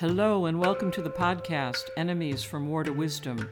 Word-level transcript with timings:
Hello, 0.00 0.46
and 0.46 0.58
welcome 0.58 0.90
to 0.92 1.02
the 1.02 1.10
podcast, 1.10 1.82
Enemies 1.94 2.42
from 2.42 2.66
War 2.66 2.82
to 2.84 2.90
Wisdom. 2.90 3.50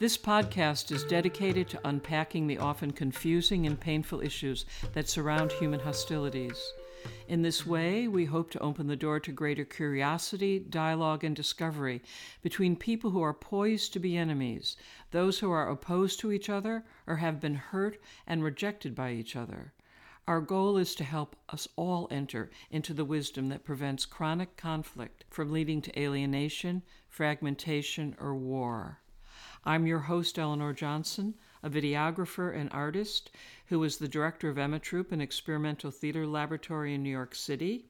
This 0.00 0.18
podcast 0.18 0.90
is 0.90 1.04
dedicated 1.04 1.68
to 1.68 1.88
unpacking 1.88 2.48
the 2.48 2.58
often 2.58 2.90
confusing 2.90 3.66
and 3.68 3.78
painful 3.78 4.20
issues 4.20 4.66
that 4.94 5.08
surround 5.08 5.52
human 5.52 5.78
hostilities. 5.78 6.72
In 7.28 7.42
this 7.42 7.64
way, 7.64 8.08
we 8.08 8.24
hope 8.24 8.50
to 8.50 8.58
open 8.58 8.88
the 8.88 8.96
door 8.96 9.20
to 9.20 9.30
greater 9.30 9.64
curiosity, 9.64 10.58
dialogue, 10.58 11.22
and 11.22 11.36
discovery 11.36 12.02
between 12.42 12.74
people 12.74 13.12
who 13.12 13.22
are 13.22 13.32
poised 13.32 13.92
to 13.92 14.00
be 14.00 14.16
enemies, 14.16 14.76
those 15.12 15.38
who 15.38 15.52
are 15.52 15.70
opposed 15.70 16.18
to 16.18 16.32
each 16.32 16.50
other 16.50 16.84
or 17.06 17.18
have 17.18 17.40
been 17.40 17.54
hurt 17.54 17.96
and 18.26 18.42
rejected 18.42 18.96
by 18.96 19.12
each 19.12 19.36
other. 19.36 19.72
Our 20.28 20.40
goal 20.40 20.76
is 20.76 20.96
to 20.96 21.04
help 21.04 21.36
us 21.50 21.68
all 21.76 22.08
enter 22.10 22.50
into 22.68 22.92
the 22.92 23.04
wisdom 23.04 23.48
that 23.50 23.62
prevents 23.62 24.04
chronic 24.04 24.56
conflict 24.56 25.24
from 25.30 25.52
leading 25.52 25.80
to 25.82 25.96
alienation, 25.96 26.82
fragmentation, 27.08 28.16
or 28.18 28.34
war. 28.34 28.98
I'm 29.64 29.86
your 29.86 30.00
host, 30.00 30.36
Eleanor 30.36 30.72
Johnson, 30.72 31.34
a 31.62 31.70
videographer 31.70 32.52
and 32.52 32.68
artist 32.72 33.30
who 33.66 33.84
is 33.84 33.98
the 33.98 34.08
director 34.08 34.48
of 34.48 34.56
Emmetroupe, 34.56 35.12
an 35.12 35.20
experimental 35.20 35.92
theater 35.92 36.26
laboratory 36.26 36.92
in 36.92 37.04
New 37.04 37.10
York 37.10 37.36
City. 37.36 37.84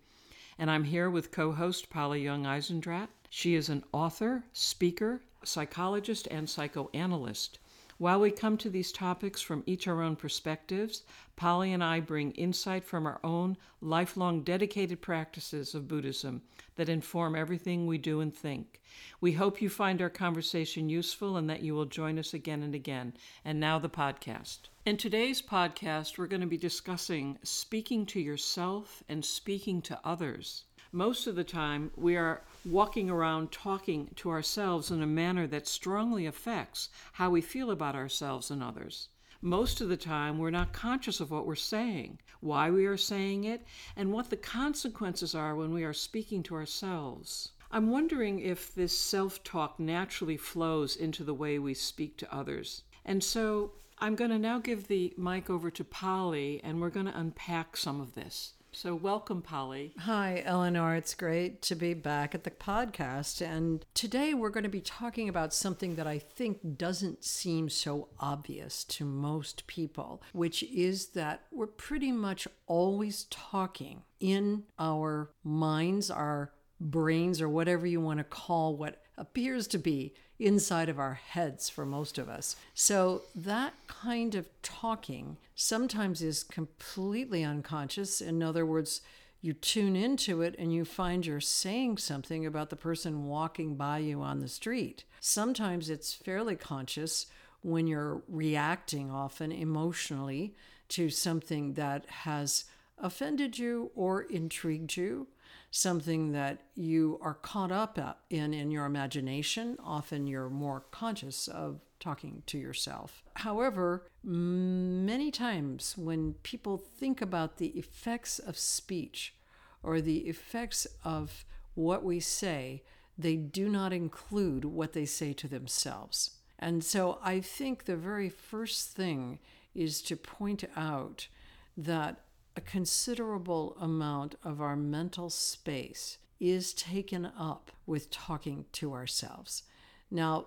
And 0.59 0.71
I'm 0.71 0.85
here 0.85 1.09
with 1.09 1.33
co 1.33 1.53
host 1.53 1.89
Polly 1.89 2.23
Young 2.23 2.45
Eisendrath. 2.45 3.09
She 3.31 3.55
is 3.55 3.71
an 3.71 3.83
author, 3.93 4.45
speaker, 4.53 5.23
psychologist, 5.43 6.29
and 6.31 6.51
psychoanalyst. 6.51 7.59
While 7.99 8.21
we 8.21 8.31
come 8.31 8.59
to 8.59 8.69
these 8.69 8.93
topics 8.93 9.41
from 9.41 9.63
each 9.65 9.89
our 9.89 10.03
own 10.03 10.17
perspectives, 10.17 11.03
Polly 11.35 11.73
and 11.73 11.83
I 11.83 12.01
bring 12.01 12.33
insight 12.33 12.85
from 12.85 13.07
our 13.07 13.19
own 13.25 13.57
lifelong 13.81 14.43
dedicated 14.43 15.01
practices 15.01 15.75
of 15.75 15.89
Buddhism 15.89 16.43
that 16.75 16.91
inform 16.91 17.35
everything 17.35 17.87
we 17.87 17.97
do 17.97 18.21
and 18.21 18.37
think. 18.37 18.83
We 19.23 19.33
hope 19.33 19.63
you 19.63 19.71
find 19.71 20.03
our 20.03 20.11
conversation 20.11 20.91
useful 20.91 21.39
and 21.39 21.49
that 21.49 21.63
you 21.63 21.75
will 21.75 21.87
join 21.87 22.19
us 22.19 22.35
again 22.35 22.63
and 22.63 22.75
again. 22.75 23.15
And 23.47 23.59
now 23.59 23.79
the 23.79 23.89
podcast. 23.89 24.69
In 24.85 24.99
today's 24.99 25.41
podcast, 25.41 26.19
we're 26.19 26.27
going 26.27 26.43
to 26.43 26.47
be 26.47 26.59
discussing 26.59 27.39
speaking 27.45 28.05
to 28.07 28.21
yourself 28.21 29.03
and 29.09 29.25
speaking 29.25 29.81
to 29.83 29.99
others 30.05 30.65
most 30.93 31.27
of 31.27 31.35
the 31.35 31.45
time 31.45 31.91
we 31.95 32.17
are 32.17 32.43
walking 32.67 33.09
around 33.09 33.53
talking 33.53 34.11
to 34.17 34.29
ourselves 34.29 34.91
in 34.91 35.01
a 35.01 35.07
manner 35.07 35.47
that 35.47 35.69
strongly 35.69 36.27
affects 36.27 36.89
how 37.13 37.31
we 37.31 37.41
feel 37.41 37.71
about 37.71 37.95
ourselves 37.95 38.51
and 38.51 38.63
others. 38.63 39.09
Most 39.41 39.81
of 39.81 39.89
the 39.89 39.97
time, 39.97 40.39
we're 40.39 40.51
not 40.51 40.73
conscious 40.73 41.21
of 41.21 41.31
what 41.31 41.47
we're 41.47 41.55
saying, 41.55 42.19
why 42.41 42.71
we 42.71 42.87
are 42.87 42.97
saying 42.97 43.45
it, 43.45 43.65
and 43.95 44.13
what 44.13 44.31
the 44.31 44.37
consequences 44.37 45.35
are 45.35 45.55
when 45.55 45.73
we 45.73 45.85
are 45.85 45.93
speaking 45.93 46.43
to 46.45 46.55
ourselves. 46.55 47.53
I'm 47.71 47.91
wondering 47.91 48.41
if 48.41 48.75
this 48.75 48.97
self 48.97 49.45
talk 49.45 49.79
naturally 49.79 50.37
flows 50.37 50.97
into 50.97 51.23
the 51.23 51.35
way 51.35 51.59
we 51.59 51.75
speak 51.75 52.17
to 52.19 52.35
others. 52.35 52.83
And 53.05 53.23
so 53.23 53.73
I'm 53.99 54.15
going 54.15 54.31
to 54.31 54.39
now 54.39 54.59
give 54.59 54.89
the 54.89 55.15
mic 55.17 55.49
over 55.49 55.71
to 55.71 55.85
Polly, 55.85 56.61
and 56.65 56.81
we're 56.81 56.91
going 56.91 57.07
to 57.07 57.19
unpack 57.19 57.77
some 57.77 58.01
of 58.01 58.15
this. 58.15 58.55
So, 58.79 58.95
welcome, 58.95 59.41
Polly. 59.41 59.95
Hi, 60.01 60.43
Eleanor. 60.45 60.97
It's 60.97 61.15
great 61.15 61.63
to 61.63 61.75
be 61.75 61.95
back 61.95 62.35
at 62.35 62.45
the 62.45 62.51
podcast. 62.51 63.41
And 63.41 63.87
today 63.95 64.35
we're 64.35 64.51
going 64.51 64.65
to 64.65 64.69
be 64.69 64.83
talking 64.83 65.31
about 65.31 65.55
something 65.55 65.95
that 65.95 66.07
I 66.07 66.19
think 66.19 66.77
doesn't 66.77 67.25
seem 67.25 67.71
so 67.71 68.09
obvious 68.21 68.85
to 68.85 69.07
most 69.07 69.67
people, 69.67 70.23
which 70.35 70.63
is 70.63 71.07
that 71.13 71.45
we're 71.51 71.67
pretty 71.67 72.13
much 72.13 72.47
always 72.67 73.25
talking 73.31 74.03
in 74.21 74.65
our 74.79 75.31
minds, 75.43 76.11
our 76.11 76.53
brains, 76.79 77.41
or 77.41 77.49
whatever 77.49 77.87
you 77.87 78.03
want 78.03 78.19
to 78.19 78.25
call 78.25 78.77
what 78.77 79.01
appears 79.17 79.67
to 79.69 79.79
be 79.79 80.13
inside 80.39 80.89
of 80.89 80.99
our 80.99 81.15
heads 81.15 81.69
for 81.69 81.87
most 81.87 82.19
of 82.19 82.29
us. 82.29 82.57
So 82.75 83.23
that 83.35 83.75
kind 83.87 84.35
of 84.35 84.49
talking 84.63 85.37
sometimes 85.55 86.23
is 86.23 86.43
completely 86.43 87.43
unconscious. 87.43 88.21
In 88.21 88.43
other 88.43 88.67
words, 88.67 89.01
you 89.41 89.53
tune 89.53 89.97
into 89.97 90.43
it 90.43 90.55
and 90.59 90.73
you 90.73 90.85
find 90.85 91.25
you're 91.25 91.41
saying 91.41 91.99
something 91.99 92.45
about 92.45 92.71
the 92.71 92.77
person 92.77 93.27
walking 93.27 93.77
by 93.77 93.99
you 93.99 94.21
on 94.21 94.41
the 94.41 94.49
street. 94.49 95.05
Sometimes 95.21 95.89
it's 95.89 96.15
fairly 96.15 96.57
conscious 96.57 97.27
when 97.63 97.87
you're 97.87 98.23
reacting 98.29 99.11
often 99.11 99.53
emotionally 99.53 100.55
to 100.89 101.11
something 101.11 101.75
that 101.75 102.07
has 102.09 102.65
offended 102.99 103.59
you 103.59 103.91
or 103.95 104.23
intrigued 104.23 104.97
you 104.97 105.27
something 105.77 106.33
that 106.33 106.63
you 106.75 107.19
are 107.21 107.35
caught 107.35 107.71
up 107.71 107.99
in 108.31 108.55
in 108.55 108.71
your 108.71 108.87
imagination. 108.87 109.77
Often 109.85 110.27
you're 110.27 110.49
more 110.49 110.87
conscious 110.91 111.49
of 111.49 111.81
talking 112.01 112.43
to 112.47 112.59
yourself. 112.59 113.23
However, 113.35 114.07
many 114.23 115.31
times 115.31 115.95
when 115.99 116.35
people 116.43 116.79
think 116.79 117.21
about 117.21 117.59
the 117.59 117.69
effects 117.69 118.39
of 118.39 118.59
speech 118.59 119.35
or 119.83 120.01
the 120.01 120.21
effects 120.21 120.87
of 121.05 121.45
what 121.75 122.03
we 122.03 122.21
say, 122.21 122.83
they 123.19 123.37
do 123.37 123.69
not 123.69 123.93
include 123.93 124.65
what 124.65 124.95
they 124.95 125.05
say 125.05 125.35
to 125.35 125.47
themselves. 125.49 126.39
And 126.59 126.83
so 126.83 127.19
I 127.23 127.41
think 127.41 127.85
the 127.85 127.97
very 127.97 128.31
first 128.31 128.93
thing 128.93 129.41
is 129.75 130.01
to 130.03 130.17
point 130.17 130.65
out 130.75 131.29
that 131.77 132.21
a 132.57 132.61
considerable 132.63 133.77
amount 133.79 134.35
of 134.43 134.61
our 134.63 134.77
mental 134.77 135.29
space 135.29 136.17
is 136.41 136.73
taken 136.73 137.31
up 137.39 137.71
with 137.85 138.11
talking 138.11 138.65
to 138.73 138.93
ourselves. 138.95 139.63
Now, 140.11 140.47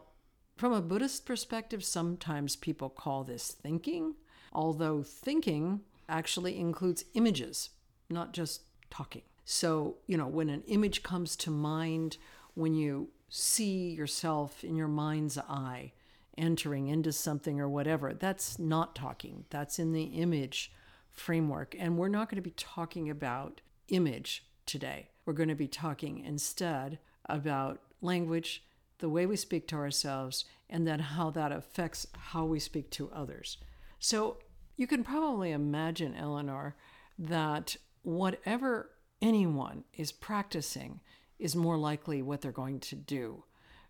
from 0.57 0.73
a 0.73 0.81
Buddhist 0.81 1.25
perspective, 1.25 1.83
sometimes 1.83 2.55
people 2.55 2.89
call 2.89 3.23
this 3.23 3.51
thinking, 3.51 4.15
although 4.51 5.03
thinking 5.03 5.81
actually 6.09 6.59
includes 6.59 7.05
images, 7.13 7.69
not 8.09 8.33
just 8.33 8.63
talking. 8.89 9.21
So, 9.45 9.97
you 10.07 10.17
know, 10.17 10.27
when 10.27 10.49
an 10.49 10.63
image 10.67 11.03
comes 11.03 11.35
to 11.37 11.51
mind, 11.51 12.17
when 12.55 12.73
you 12.73 13.09
see 13.29 13.91
yourself 13.91 14.63
in 14.63 14.75
your 14.75 14.87
mind's 14.87 15.37
eye 15.37 15.93
entering 16.37 16.87
into 16.87 17.11
something 17.11 17.59
or 17.59 17.69
whatever, 17.69 18.13
that's 18.13 18.57
not 18.57 18.95
talking. 18.95 19.45
That's 19.49 19.77
in 19.77 19.91
the 19.91 20.03
image 20.03 20.71
framework. 21.19 21.75
And 21.77 21.97
we're 21.97 22.07
not 22.07 22.29
going 22.29 22.41
to 22.41 22.49
be 22.49 22.55
talking 22.55 23.09
about 23.09 23.61
image 23.89 24.45
today. 24.65 25.09
We're 25.25 25.33
going 25.33 25.49
to 25.49 25.55
be 25.55 25.67
talking 25.67 26.19
instead 26.19 26.99
about 27.25 27.81
language, 28.01 28.63
the 28.99 29.09
way 29.09 29.25
we 29.25 29.35
speak 29.35 29.67
to 29.67 29.75
ourselves, 29.75 30.45
and 30.69 30.87
then 30.87 30.99
how 30.99 31.29
that 31.31 31.51
affects 31.51 32.07
how 32.31 32.45
we 32.45 32.59
speak 32.59 32.89
to 32.91 33.11
others. 33.11 33.57
So 33.99 34.37
you 34.75 34.87
can 34.87 35.03
probably 35.03 35.51
imagine, 35.51 36.15
Eleanor, 36.15 36.75
that 37.17 37.75
whatever 38.03 38.91
anyone 39.21 39.83
is 39.93 40.11
practicing 40.11 41.01
is 41.37 41.55
more 41.55 41.77
likely 41.77 42.21
what 42.21 42.41
they're 42.41 42.51
going 42.51 42.79
to 42.79 42.95
do. 42.95 43.43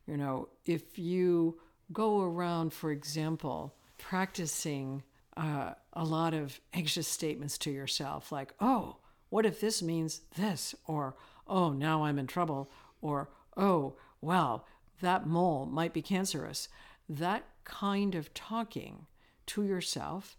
You 0.07 0.17
know, 0.17 0.49
if 0.65 0.97
you 0.97 1.59
go 1.93 2.21
around, 2.21 2.73
for 2.73 2.91
example, 2.91 3.75
practicing 3.97 5.03
uh, 5.39 5.73
a 5.93 6.03
lot 6.03 6.33
of 6.33 6.59
anxious 6.73 7.07
statements 7.07 7.57
to 7.59 7.71
yourself, 7.71 8.31
like, 8.31 8.53
oh, 8.59 8.97
what 9.29 9.45
if 9.45 9.61
this 9.61 9.81
means 9.81 10.21
this? 10.35 10.75
Or, 10.85 11.15
oh, 11.47 11.71
now 11.71 12.03
I'm 12.03 12.19
in 12.19 12.27
trouble. 12.27 12.69
Or, 13.01 13.29
oh, 13.55 13.95
well, 14.19 14.67
that 15.01 15.25
mole 15.25 15.65
might 15.65 15.93
be 15.93 16.01
cancerous. 16.01 16.67
That 17.07 17.45
kind 17.63 18.15
of 18.15 18.33
talking 18.33 19.05
to 19.47 19.63
yourself 19.63 20.37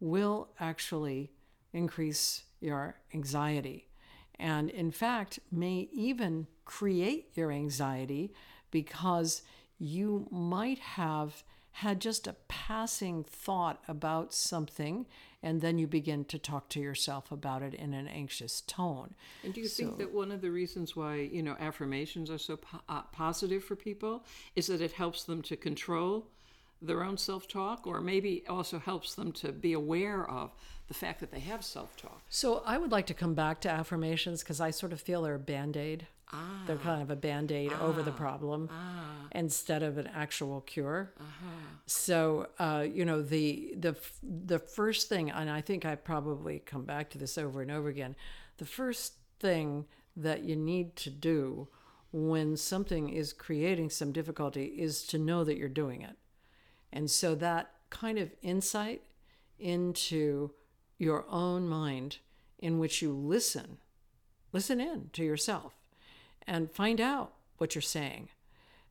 will 0.00 0.48
actually 0.58 1.30
increase 1.74 2.44
your 2.60 2.96
anxiety. 3.12 3.86
And 4.38 4.70
in 4.70 4.92
fact, 4.92 5.40
may 5.52 5.88
even 5.92 6.46
create 6.64 7.32
your 7.34 7.52
anxiety 7.52 8.32
because 8.70 9.42
you 9.78 10.26
might 10.30 10.78
have 10.78 11.42
had 11.80 12.00
just 12.00 12.26
a 12.26 12.34
passing 12.48 13.22
thought 13.22 13.80
about 13.86 14.34
something, 14.34 15.06
and 15.42 15.60
then 15.60 15.78
you 15.78 15.86
begin 15.86 16.24
to 16.24 16.36
talk 16.36 16.68
to 16.68 16.80
yourself 16.80 17.30
about 17.30 17.62
it 17.62 17.72
in 17.74 17.94
an 17.94 18.08
anxious 18.08 18.62
tone. 18.62 19.14
And 19.44 19.54
do 19.54 19.60
you 19.60 19.68
so, 19.68 19.84
think 19.84 19.98
that 19.98 20.12
one 20.12 20.32
of 20.32 20.40
the 20.40 20.50
reasons 20.50 20.96
why 20.96 21.16
you 21.16 21.42
know 21.42 21.56
affirmations 21.60 22.30
are 22.30 22.38
so 22.38 22.56
po- 22.56 22.80
uh, 22.88 23.02
positive 23.12 23.62
for 23.62 23.76
people 23.76 24.24
is 24.56 24.66
that 24.66 24.80
it 24.80 24.92
helps 24.92 25.22
them 25.22 25.40
to 25.42 25.56
control 25.56 26.26
their 26.82 27.04
own 27.04 27.16
self-talk, 27.16 27.86
or 27.86 28.00
maybe 28.00 28.42
also 28.48 28.78
helps 28.78 29.14
them 29.14 29.30
to 29.32 29.52
be 29.52 29.72
aware 29.72 30.28
of 30.28 30.50
the 30.88 30.94
fact 30.94 31.20
that 31.20 31.30
they 31.30 31.40
have 31.40 31.64
self-talk? 31.64 32.22
So 32.28 32.62
I 32.66 32.78
would 32.78 32.90
like 32.90 33.06
to 33.06 33.14
come 33.14 33.34
back 33.34 33.60
to 33.60 33.70
affirmations 33.70 34.42
because 34.42 34.60
I 34.60 34.70
sort 34.70 34.92
of 34.92 35.00
feel 35.00 35.22
they're 35.22 35.34
a 35.34 35.38
band-aid. 35.38 36.06
Ah. 36.32 36.62
They're 36.66 36.76
kind 36.76 37.02
of 37.02 37.10
a 37.10 37.16
band 37.16 37.52
aid 37.52 37.72
ah. 37.74 37.82
over 37.82 38.02
the 38.02 38.10
ah. 38.10 38.16
problem 38.16 38.68
ah. 38.70 39.28
instead 39.32 39.82
of 39.82 39.98
an 39.98 40.08
actual 40.08 40.60
cure. 40.62 41.12
Uh-huh. 41.18 41.46
So, 41.86 42.48
uh, 42.58 42.86
you 42.90 43.04
know, 43.04 43.22
the, 43.22 43.74
the, 43.76 43.96
the 44.22 44.58
first 44.58 45.08
thing, 45.08 45.30
and 45.30 45.50
I 45.50 45.60
think 45.60 45.84
I 45.84 45.94
probably 45.94 46.58
come 46.58 46.84
back 46.84 47.10
to 47.10 47.18
this 47.18 47.38
over 47.38 47.62
and 47.62 47.70
over 47.70 47.88
again, 47.88 48.14
the 48.58 48.66
first 48.66 49.14
thing 49.40 49.86
that 50.16 50.42
you 50.42 50.56
need 50.56 50.96
to 50.96 51.10
do 51.10 51.68
when 52.12 52.56
something 52.56 53.08
is 53.10 53.32
creating 53.32 53.90
some 53.90 54.12
difficulty 54.12 54.64
is 54.64 55.02
to 55.04 55.18
know 55.18 55.44
that 55.44 55.56
you're 55.56 55.68
doing 55.68 56.02
it. 56.02 56.16
And 56.92 57.10
so 57.10 57.34
that 57.36 57.70
kind 57.90 58.18
of 58.18 58.32
insight 58.42 59.02
into 59.58 60.50
your 60.98 61.24
own 61.28 61.68
mind 61.68 62.18
in 62.58 62.78
which 62.78 63.02
you 63.02 63.12
listen, 63.12 63.78
listen 64.52 64.80
in 64.80 65.10
to 65.12 65.22
yourself 65.22 65.77
and 66.48 66.72
find 66.72 67.00
out 67.00 67.34
what 67.58 67.74
you're 67.74 67.82
saying. 67.82 68.28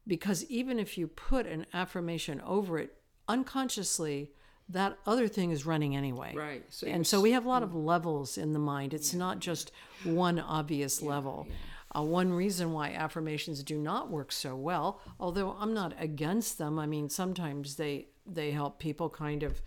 Because 0.05 0.45
even 0.45 0.79
if 0.79 0.97
you 0.97 1.07
put 1.07 1.45
an 1.45 1.65
affirmation 1.73 2.39
over 2.41 2.77
it 2.77 2.93
unconsciously, 3.27 4.31
that 4.69 4.97
other 5.05 5.27
thing 5.27 5.51
is 5.51 5.65
running 5.65 5.95
anyway. 5.95 6.33
Right. 6.35 6.63
So 6.69 6.87
and 6.87 7.05
so 7.05 7.19
we 7.19 7.31
have 7.31 7.45
a 7.45 7.49
lot 7.49 7.63
of 7.63 7.73
levels 7.73 8.37
in 8.37 8.53
the 8.53 8.59
mind. 8.59 8.93
It's 8.93 9.13
not 9.13 9.39
just 9.39 9.71
one 10.03 10.39
obvious 10.39 11.01
level. 11.01 11.47
Uh, 11.95 12.01
one 12.01 12.31
reason 12.31 12.73
why 12.73 12.91
affirmations 12.91 13.63
do 13.63 13.77
not 13.77 14.09
work 14.09 14.31
so 14.31 14.55
well, 14.55 15.01
although 15.19 15.51
I'm 15.59 15.73
not 15.73 15.93
against 15.97 16.57
them. 16.57 16.77
I 16.77 16.85
mean, 16.85 17.09
sometimes 17.09 17.75
they 17.75 18.07
they 18.25 18.51
help 18.51 18.77
people 18.79 19.09
kind 19.09 19.43
of 19.43 19.61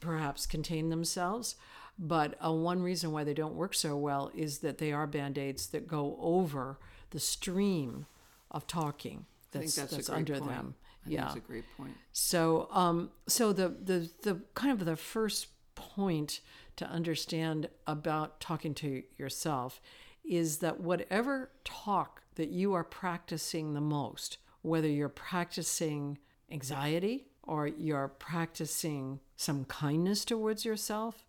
perhaps 0.00 0.46
contain 0.46 0.88
themselves. 0.88 1.56
But 1.98 2.34
uh, 2.42 2.52
one 2.52 2.82
reason 2.82 3.12
why 3.12 3.24
they 3.24 3.34
don't 3.34 3.54
work 3.54 3.74
so 3.74 3.94
well 3.94 4.30
is 4.34 4.58
that 4.58 4.78
they 4.78 4.90
are 4.90 5.06
band 5.06 5.36
aids 5.36 5.66
that 5.68 5.86
go 5.86 6.16
over 6.18 6.78
the 7.10 7.20
stream 7.20 8.06
of 8.50 8.66
talking 8.66 9.26
that's, 9.52 9.74
that's, 9.74 9.92
that's 9.96 10.08
under 10.08 10.34
point. 10.38 10.50
them. 10.50 10.74
I 11.02 11.04
think 11.04 11.14
yeah. 11.14 11.24
that's 11.24 11.36
a 11.36 11.40
great 11.40 11.64
point. 11.76 11.96
So, 12.12 12.68
um, 12.70 13.10
so 13.26 13.52
the, 13.52 13.68
the 13.68 14.10
the 14.22 14.40
kind 14.54 14.72
of 14.72 14.84
the 14.84 14.96
first 14.96 15.48
point 15.74 16.40
to 16.76 16.86
understand 16.86 17.68
about 17.86 18.40
talking 18.40 18.74
to 18.74 19.02
yourself 19.18 19.80
is 20.24 20.58
that 20.58 20.80
whatever 20.80 21.50
talk 21.64 22.22
that 22.36 22.50
you 22.50 22.74
are 22.74 22.84
practicing 22.84 23.74
the 23.74 23.80
most, 23.80 24.38
whether 24.62 24.88
you're 24.88 25.08
practicing 25.08 26.18
anxiety 26.50 27.26
or 27.42 27.66
you're 27.66 28.08
practicing 28.08 29.20
some 29.36 29.64
kindness 29.64 30.24
towards 30.24 30.64
yourself, 30.64 31.26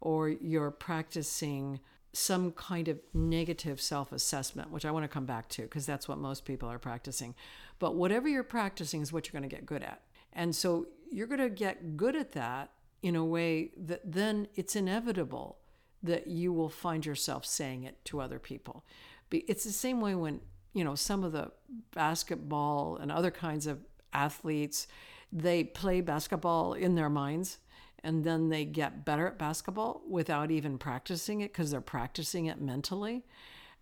or 0.00 0.28
you're 0.28 0.70
practicing 0.72 1.78
some 2.12 2.52
kind 2.52 2.88
of 2.88 3.00
negative 3.14 3.80
self 3.80 4.12
assessment, 4.12 4.70
which 4.70 4.84
I 4.84 4.90
want 4.90 5.04
to 5.04 5.08
come 5.08 5.26
back 5.26 5.48
to 5.50 5.62
because 5.62 5.86
that's 5.86 6.08
what 6.08 6.18
most 6.18 6.44
people 6.44 6.68
are 6.68 6.78
practicing. 6.78 7.34
But 7.78 7.94
whatever 7.94 8.28
you're 8.28 8.42
practicing 8.42 9.00
is 9.00 9.12
what 9.12 9.26
you're 9.26 9.38
going 9.38 9.48
to 9.48 9.54
get 9.54 9.66
good 9.66 9.82
at. 9.82 10.02
And 10.32 10.54
so 10.54 10.88
you're 11.10 11.26
going 11.26 11.40
to 11.40 11.50
get 11.50 11.96
good 11.96 12.16
at 12.16 12.32
that 12.32 12.70
in 13.02 13.16
a 13.16 13.24
way 13.24 13.70
that 13.76 14.00
then 14.04 14.48
it's 14.54 14.76
inevitable 14.76 15.58
that 16.02 16.26
you 16.26 16.52
will 16.52 16.68
find 16.68 17.04
yourself 17.06 17.44
saying 17.44 17.84
it 17.84 18.04
to 18.04 18.20
other 18.20 18.38
people. 18.38 18.84
It's 19.30 19.64
the 19.64 19.72
same 19.72 20.00
way 20.00 20.14
when, 20.14 20.40
you 20.74 20.84
know, 20.84 20.94
some 20.94 21.24
of 21.24 21.32
the 21.32 21.50
basketball 21.94 22.96
and 22.96 23.10
other 23.10 23.30
kinds 23.30 23.66
of 23.66 23.78
athletes, 24.12 24.86
they 25.32 25.64
play 25.64 26.00
basketball 26.00 26.74
in 26.74 26.94
their 26.94 27.08
minds 27.08 27.58
and 28.04 28.24
then 28.24 28.48
they 28.48 28.64
get 28.64 29.04
better 29.04 29.26
at 29.26 29.38
basketball 29.38 30.02
without 30.08 30.50
even 30.50 30.78
practicing 30.78 31.40
it 31.40 31.52
because 31.52 31.70
they're 31.70 31.80
practicing 31.80 32.46
it 32.46 32.60
mentally. 32.60 33.24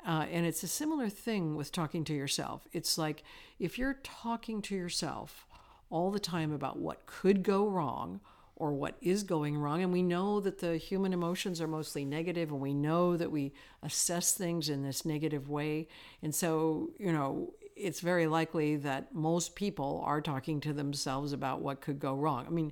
Uh, 0.07 0.27
and 0.31 0.47
it's 0.47 0.63
a 0.63 0.69
similar 0.69 1.09
thing 1.09 1.57
with 1.57 1.73
talking 1.73 2.05
to 2.05 2.15
yourself. 2.15 2.67
It's 2.73 2.97
like 2.97 3.23
if 3.59 3.79
you're 3.79 3.99
talking 4.03 4.63
to 4.63 4.75
yourself 4.75 5.47
all 5.91 6.11
the 6.11 6.21
time 6.21 6.53
about 6.53 6.79
what 6.79 7.07
could 7.07 7.43
go 7.43 7.67
wrong 7.67 8.21
or 8.57 8.73
what 8.73 8.97
is 9.01 9.23
going 9.23 9.57
wrong, 9.57 9.83
and 9.83 9.91
we 9.91 10.03
know 10.03 10.39
that 10.39 10.59
the 10.59 10.77
human 10.77 11.15
emotions 11.15 11.63
are 11.63 11.67
mostly 11.67 12.05
negative, 12.05 12.51
and 12.51 12.61
we 12.61 12.75
know 12.75 13.17
that 13.17 13.31
we 13.31 13.55
assess 13.83 14.35
things 14.35 14.69
in 14.69 14.83
this 14.83 15.07
negative 15.07 15.49
way. 15.49 15.89
And 16.23 16.35
so, 16.35 16.91
you 16.99 17.11
know, 17.11 17.55
it's 17.75 18.01
very 18.01 18.27
likely 18.27 18.77
that 18.77 19.15
most 19.15 19.55
people 19.55 20.03
are 20.05 20.21
talking 20.21 20.61
to 20.61 20.75
themselves 20.75 21.33
about 21.33 21.63
what 21.63 21.81
could 21.81 21.99
go 21.99 22.15
wrong. 22.15 22.45
I 22.47 22.51
mean, 22.51 22.71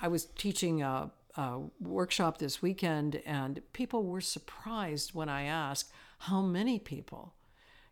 I 0.00 0.08
was 0.08 0.26
teaching 0.26 0.82
a, 0.82 1.10
a 1.36 1.60
workshop 1.80 2.38
this 2.38 2.60
weekend, 2.62 3.22
and 3.26 3.60
people 3.72 4.04
were 4.04 4.20
surprised 4.20 5.14
when 5.14 5.28
I 5.28 5.44
asked 5.44 5.92
how 6.18 6.42
many 6.42 6.78
people, 6.78 7.34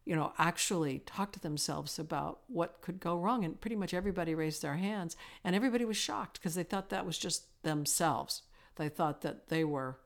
you 0.05 0.15
know, 0.15 0.33
actually 0.39 1.01
talk 1.01 1.33
to 1.33 1.41
themselves 1.41 1.99
about 1.99 2.41
what 2.49 2.81
could 2.81 3.01
go 3.01 3.19
wrong. 3.19 3.45
And 3.45 3.61
pretty 3.61 3.77
much 3.77 3.95
everybody 3.95 4.35
raised 4.35 4.63
their 4.63 4.77
hands, 4.77 5.17
and 5.43 5.57
everybody 5.57 5.85
was 5.85 5.97
shocked 5.97 6.41
because 6.41 6.55
they 6.55 6.63
thought 6.63 6.91
that 6.91 7.07
was 7.07 7.19
just 7.19 7.63
themselves. 7.63 8.43
They 8.77 8.89
thought 8.89 9.23
that 9.23 9.49
they 9.49 9.65
were 9.65 9.99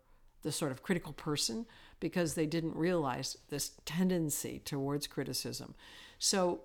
the 0.43 0.53
sort 0.53 0.71
of 0.71 0.83
critical 0.83 1.13
person 1.13 1.67
because 2.01 2.35
they 2.35 2.47
didn't 2.47 2.77
realize 2.77 3.37
this 3.49 3.73
tendency 3.85 4.61
towards 4.65 5.07
criticism. 5.07 5.75
So 6.19 6.61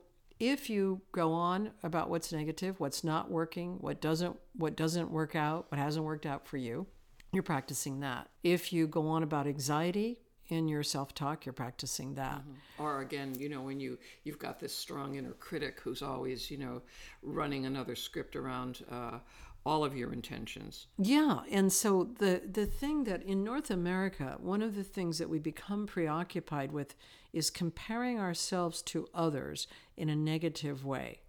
if 0.52 0.70
you 0.70 1.02
go 1.12 1.32
on 1.32 1.72
about 1.84 2.10
what's 2.10 2.34
negative, 2.34 2.80
what's 2.80 3.04
not 3.04 3.32
working, 3.32 3.78
what 3.80 4.02
doesn't 4.02 4.36
what 4.54 4.76
doesn't 4.76 5.10
work 5.10 5.36
out, 5.36 5.66
what 5.70 5.80
hasn't 5.80 6.06
worked 6.06 6.26
out 6.26 6.48
for 6.48 6.58
you, 6.58 6.86
you're 7.32 7.44
practicing 7.44 8.02
that. 8.02 8.30
If 8.44 8.74
you 8.74 8.88
go 8.88 9.08
on 9.08 9.24
about 9.24 9.48
anxiety 9.48 10.20
in 10.50 10.68
your 10.68 10.84
self-talk, 10.84 11.46
you're 11.46 11.54
practicing 11.54 12.16
that. 12.16 12.42
Or 12.78 13.02
again, 13.02 13.34
you 13.40 13.48
know, 13.48 13.62
when 13.62 13.80
you 13.80 13.98
you've 14.26 14.40
got 14.40 14.60
this 14.60 14.76
strong 14.76 15.16
inner 15.16 15.34
critic 15.34 15.80
who's 15.82 16.02
always, 16.02 16.52
you 16.52 16.58
know, 16.58 16.82
running 17.22 17.66
another 17.66 17.96
script 17.96 18.36
around 18.36 18.84
uh, 18.92 19.20
all 19.66 19.86
of 19.86 19.96
your 19.96 20.12
intentions. 20.12 20.88
Yeah, 20.98 21.42
and 21.50 21.72
so 21.72 22.10
the 22.20 22.42
the 22.52 22.66
thing 22.66 23.06
that 23.06 23.24
in 23.24 23.44
North 23.44 23.72
America, 23.72 24.38
one 24.40 24.62
of 24.62 24.76
the 24.76 24.84
things 24.84 25.18
that 25.20 25.30
we 25.30 25.40
become 25.40 25.88
preoccupied 25.88 26.72
with 26.74 26.96
is 27.34 27.50
comparing 27.50 28.20
ourselves 28.20 28.82
to 28.84 29.10
others 29.14 29.68
in 29.98 30.08
a 30.08 30.16
negative 30.16 30.86
way. 30.86 31.20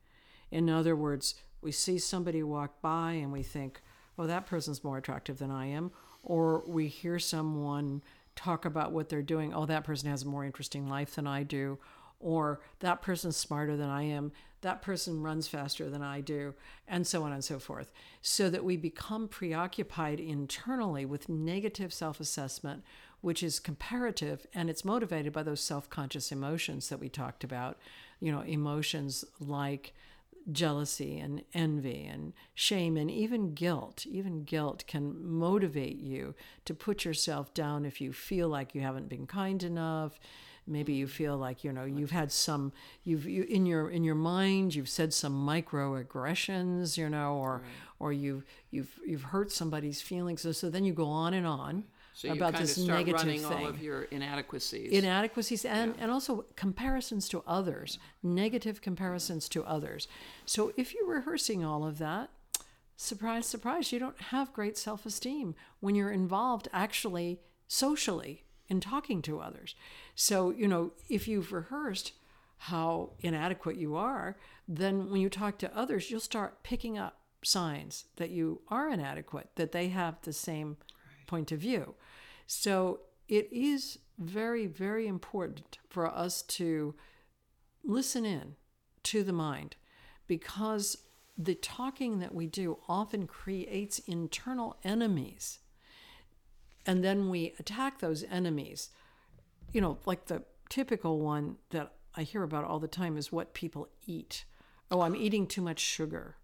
In 0.50 0.70
other 0.70 0.94
words, 0.94 1.34
we 1.60 1.72
see 1.72 1.98
somebody 1.98 2.42
walk 2.42 2.80
by 2.80 3.12
and 3.12 3.32
we 3.32 3.42
think, 3.42 3.80
"Oh, 4.18 4.26
that 4.26 4.46
person's 4.46 4.84
more 4.84 4.98
attractive 4.98 5.38
than 5.38 5.50
I 5.50 5.66
am," 5.66 5.90
or 6.22 6.60
we 6.66 6.88
hear 6.88 7.18
someone 7.18 8.02
talk 8.36 8.64
about 8.64 8.92
what 8.92 9.08
they're 9.08 9.22
doing, 9.22 9.54
"Oh, 9.54 9.66
that 9.66 9.84
person 9.84 10.10
has 10.10 10.22
a 10.22 10.28
more 10.28 10.44
interesting 10.44 10.86
life 10.88 11.14
than 11.14 11.26
I 11.26 11.42
do." 11.42 11.78
Or 12.20 12.60
that 12.78 13.02
person's 13.02 13.36
smarter 13.36 13.76
than 13.76 13.90
I 13.90 14.02
am, 14.02 14.32
that 14.62 14.80
person 14.80 15.22
runs 15.22 15.46
faster 15.46 15.90
than 15.90 16.00
I 16.00 16.22
do, 16.22 16.54
and 16.88 17.06
so 17.06 17.22
on 17.24 17.32
and 17.32 17.44
so 17.44 17.58
forth. 17.58 17.92
So 18.22 18.48
that 18.48 18.64
we 18.64 18.78
become 18.78 19.28
preoccupied 19.28 20.20
internally 20.20 21.04
with 21.04 21.28
negative 21.28 21.92
self 21.92 22.20
assessment, 22.20 22.82
which 23.24 23.42
is 23.42 23.58
comparative 23.58 24.46
and 24.52 24.68
it's 24.68 24.84
motivated 24.84 25.32
by 25.32 25.42
those 25.42 25.62
self 25.62 25.88
conscious 25.88 26.30
emotions 26.30 26.90
that 26.90 27.00
we 27.00 27.08
talked 27.08 27.42
about. 27.42 27.78
You 28.20 28.30
know, 28.30 28.42
emotions 28.42 29.24
like 29.40 29.94
jealousy 30.52 31.18
and 31.18 31.42
envy 31.54 32.04
and 32.04 32.34
shame 32.54 32.98
and 32.98 33.10
even 33.10 33.54
guilt. 33.54 34.04
Even 34.04 34.44
guilt 34.44 34.84
can 34.86 35.26
motivate 35.26 35.98
you 35.98 36.34
to 36.66 36.74
put 36.74 37.06
yourself 37.06 37.54
down 37.54 37.86
if 37.86 37.98
you 37.98 38.12
feel 38.12 38.50
like 38.50 38.74
you 38.74 38.82
haven't 38.82 39.08
been 39.08 39.26
kind 39.26 39.62
enough 39.62 40.18
maybe 40.66 40.94
you 40.94 41.04
mm-hmm. 41.04 41.12
feel 41.12 41.36
like 41.36 41.62
you 41.62 41.70
know 41.70 41.84
you've 41.84 42.10
had 42.10 42.32
some 42.32 42.72
you've 43.02 43.26
you, 43.26 43.42
in 43.42 43.66
your 43.66 43.90
in 43.90 44.02
your 44.02 44.14
mind 44.14 44.74
you've 44.74 44.88
said 44.88 45.12
some 45.12 45.46
microaggressions 45.46 46.96
you 46.96 47.06
know 47.06 47.34
or 47.34 47.60
or 47.98 48.14
you've 48.14 48.46
you've 48.70 48.98
you've 49.06 49.24
hurt 49.24 49.52
somebody's 49.52 50.00
feelings 50.00 50.40
so, 50.40 50.52
so 50.52 50.70
then 50.70 50.82
you 50.82 50.94
go 50.94 51.04
on 51.04 51.34
and 51.34 51.46
on 51.46 51.84
So 52.14 52.30
about 52.30 52.56
this 52.56 52.78
negative 52.78 53.20
running 53.20 53.40
thing 53.40 53.64
all 53.64 53.66
of 53.66 53.82
your 53.82 54.02
inadequacies. 54.04 54.92
inadequacies 54.92 55.64
and, 55.64 55.94
and 55.98 56.12
also 56.12 56.44
comparisons 56.54 57.28
to 57.30 57.42
others, 57.44 57.98
negative 58.22 58.80
comparisons 58.80 59.48
to 59.48 59.64
others. 59.64 60.06
So 60.46 60.72
if 60.76 60.94
you're 60.94 61.08
rehearsing 61.08 61.64
all 61.64 61.84
of 61.84 61.98
that, 61.98 62.30
surprise, 62.96 63.46
surprise, 63.46 63.90
you 63.90 63.98
don't 63.98 64.20
have 64.22 64.52
great 64.52 64.78
self 64.78 65.04
esteem 65.04 65.56
when 65.80 65.96
you're 65.96 66.12
involved 66.12 66.68
actually 66.72 67.40
socially 67.66 68.44
in 68.68 68.80
talking 68.80 69.20
to 69.22 69.40
others. 69.40 69.74
So, 70.14 70.50
you 70.50 70.68
know, 70.68 70.92
if 71.08 71.26
you've 71.26 71.52
rehearsed 71.52 72.12
how 72.58 73.10
inadequate 73.20 73.76
you 73.76 73.96
are, 73.96 74.36
then 74.68 75.10
when 75.10 75.20
you 75.20 75.28
talk 75.28 75.58
to 75.58 75.76
others, 75.76 76.12
you'll 76.12 76.20
start 76.20 76.62
picking 76.62 76.96
up 76.96 77.18
signs 77.42 78.04
that 78.16 78.30
you 78.30 78.60
are 78.68 78.88
inadequate, 78.88 79.48
that 79.56 79.72
they 79.72 79.88
have 79.88 80.22
the 80.22 80.32
same 80.32 80.76
point 81.26 81.52
of 81.52 81.58
view. 81.58 81.94
So 82.46 83.00
it 83.28 83.48
is 83.52 83.98
very, 84.18 84.66
very 84.66 85.06
important 85.06 85.78
for 85.88 86.06
us 86.06 86.42
to 86.42 86.94
listen 87.82 88.24
in 88.24 88.56
to 89.04 89.22
the 89.22 89.32
mind 89.32 89.76
because 90.26 90.98
the 91.36 91.54
talking 91.54 92.20
that 92.20 92.34
we 92.34 92.46
do 92.46 92.78
often 92.88 93.26
creates 93.26 93.98
internal 94.00 94.76
enemies. 94.84 95.58
And 96.86 97.02
then 97.02 97.28
we 97.28 97.54
attack 97.58 97.98
those 97.98 98.24
enemies. 98.24 98.90
You 99.72 99.80
know, 99.80 99.98
like 100.06 100.26
the 100.26 100.44
typical 100.68 101.18
one 101.20 101.56
that 101.70 101.92
I 102.14 102.22
hear 102.22 102.42
about 102.42 102.64
all 102.64 102.78
the 102.78 102.88
time 102.88 103.16
is 103.16 103.32
what 103.32 103.54
people 103.54 103.88
eat. 104.06 104.44
Oh, 104.90 105.00
I'm 105.00 105.16
eating 105.16 105.46
too 105.46 105.62
much 105.62 105.80
sugar. 105.80 106.36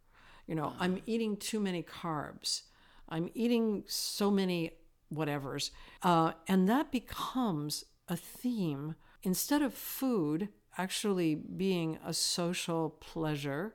You 0.47 0.57
know, 0.57 0.73
I'm 0.81 1.01
eating 1.07 1.37
too 1.37 1.61
many 1.61 1.83
carbs. 1.83 2.63
I'm 3.11 3.31
eating 3.35 3.85
so 3.87 4.31
many 4.31 4.73
whatevers. 5.13 5.71
Uh, 6.03 6.33
and 6.47 6.69
that 6.69 6.93
becomes 6.93 7.85
a 8.09 8.17
theme. 8.17 8.95
Instead 9.23 9.63
of 9.63 9.75
food, 9.75 10.49
actually 10.79 11.35
being 11.35 11.99
a 12.05 12.13
social 12.15 12.91
pleasure. 13.01 13.75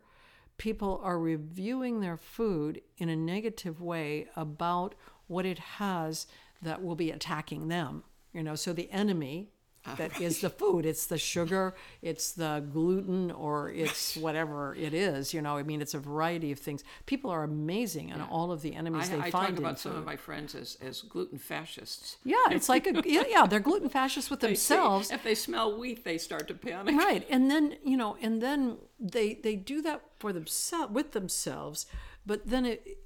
People 0.57 0.99
are 1.03 1.19
reviewing 1.19 1.99
their 1.99 2.17
food 2.17 2.81
in 2.97 3.09
a 3.09 3.15
negative 3.15 3.81
way 3.81 4.27
about 4.35 4.95
what 5.27 5.45
it 5.45 5.59
has 5.59 6.27
that 6.61 6.83
will 6.83 6.95
be 6.95 7.11
attacking 7.11 7.67
them. 7.67 8.03
You 8.33 8.43
know, 8.43 8.55
so 8.55 8.73
the 8.73 8.89
enemy 8.91 9.49
that 9.97 10.19
is 10.19 10.41
the 10.41 10.49
food. 10.49 10.85
It's 10.85 11.05
the 11.05 11.17
sugar, 11.17 11.75
it's 12.01 12.31
the 12.31 12.63
gluten, 12.71 13.31
or 13.31 13.69
it's 13.71 14.17
whatever 14.17 14.75
it 14.75 14.93
is. 14.93 15.33
You 15.33 15.41
know, 15.41 15.57
I 15.57 15.63
mean, 15.63 15.81
it's 15.81 15.93
a 15.93 15.99
variety 15.99 16.51
of 16.51 16.59
things. 16.59 16.83
People 17.05 17.29
are 17.31 17.43
amazing 17.43 18.11
and 18.11 18.21
all 18.21 18.51
of 18.51 18.61
the 18.61 18.73
enemies 18.75 19.09
I, 19.09 19.15
they 19.15 19.21
I 19.21 19.31
find 19.31 19.31
talk 19.31 19.49
in 19.49 19.57
about 19.57 19.79
some 19.79 19.91
food. 19.93 19.99
of 19.99 20.05
my 20.05 20.15
friends 20.15 20.55
as, 20.55 20.77
as 20.81 21.01
gluten 21.01 21.37
fascists. 21.37 22.17
Yeah, 22.23 22.35
it's 22.51 22.69
like 22.69 22.87
a 22.87 23.01
yeah, 23.05 23.23
yeah. 23.29 23.45
They're 23.45 23.59
gluten 23.59 23.89
fascists 23.89 24.29
with 24.31 24.39
They 24.39 24.47
themselves, 24.47 25.11
If 25.11 25.23
they 25.23 25.35
smell 25.35 25.77
wheat, 25.77 26.03
they 26.03 26.17
start 26.17 26.47
to 26.47 26.53
panic. 26.55 26.95
right? 26.95 27.25
And 27.29 27.49
then 27.51 27.77
you 27.83 27.97
know, 27.97 28.17
and 28.21 28.41
then 28.41 28.77
they 28.99 29.35
they 29.35 29.55
do 29.55 29.81
that 29.83 30.01
for 30.19 30.33
themselves 30.33 30.91
with 30.93 31.11
themselves, 31.11 31.85
but 32.25 32.47
then 32.47 32.65
it 32.65 32.97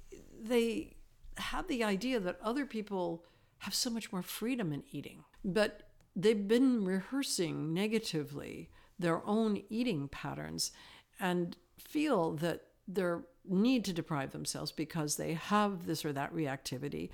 they 0.42 0.96
have 1.36 1.68
the 1.68 1.84
idea 1.84 2.20
that 2.20 2.38
other 2.42 2.66
people 2.66 3.24
have 3.58 3.74
so 3.74 3.90
much 3.90 4.10
more 4.12 4.22
freedom 4.22 4.72
in 4.72 4.82
eating, 4.90 5.24
but 5.44 5.89
they've 6.22 6.46
been 6.48 6.84
rehearsing 6.84 7.72
negatively 7.74 8.70
their 8.98 9.24
own 9.26 9.62
eating 9.68 10.08
patterns 10.08 10.72
and 11.18 11.56
feel 11.78 12.32
that 12.32 12.62
their 12.86 13.22
need 13.48 13.84
to 13.86 13.92
deprive 13.92 14.32
themselves 14.32 14.72
because 14.72 15.16
they 15.16 15.34
have 15.34 15.86
this 15.86 16.04
or 16.04 16.12
that 16.12 16.32
reactivity. 16.34 17.08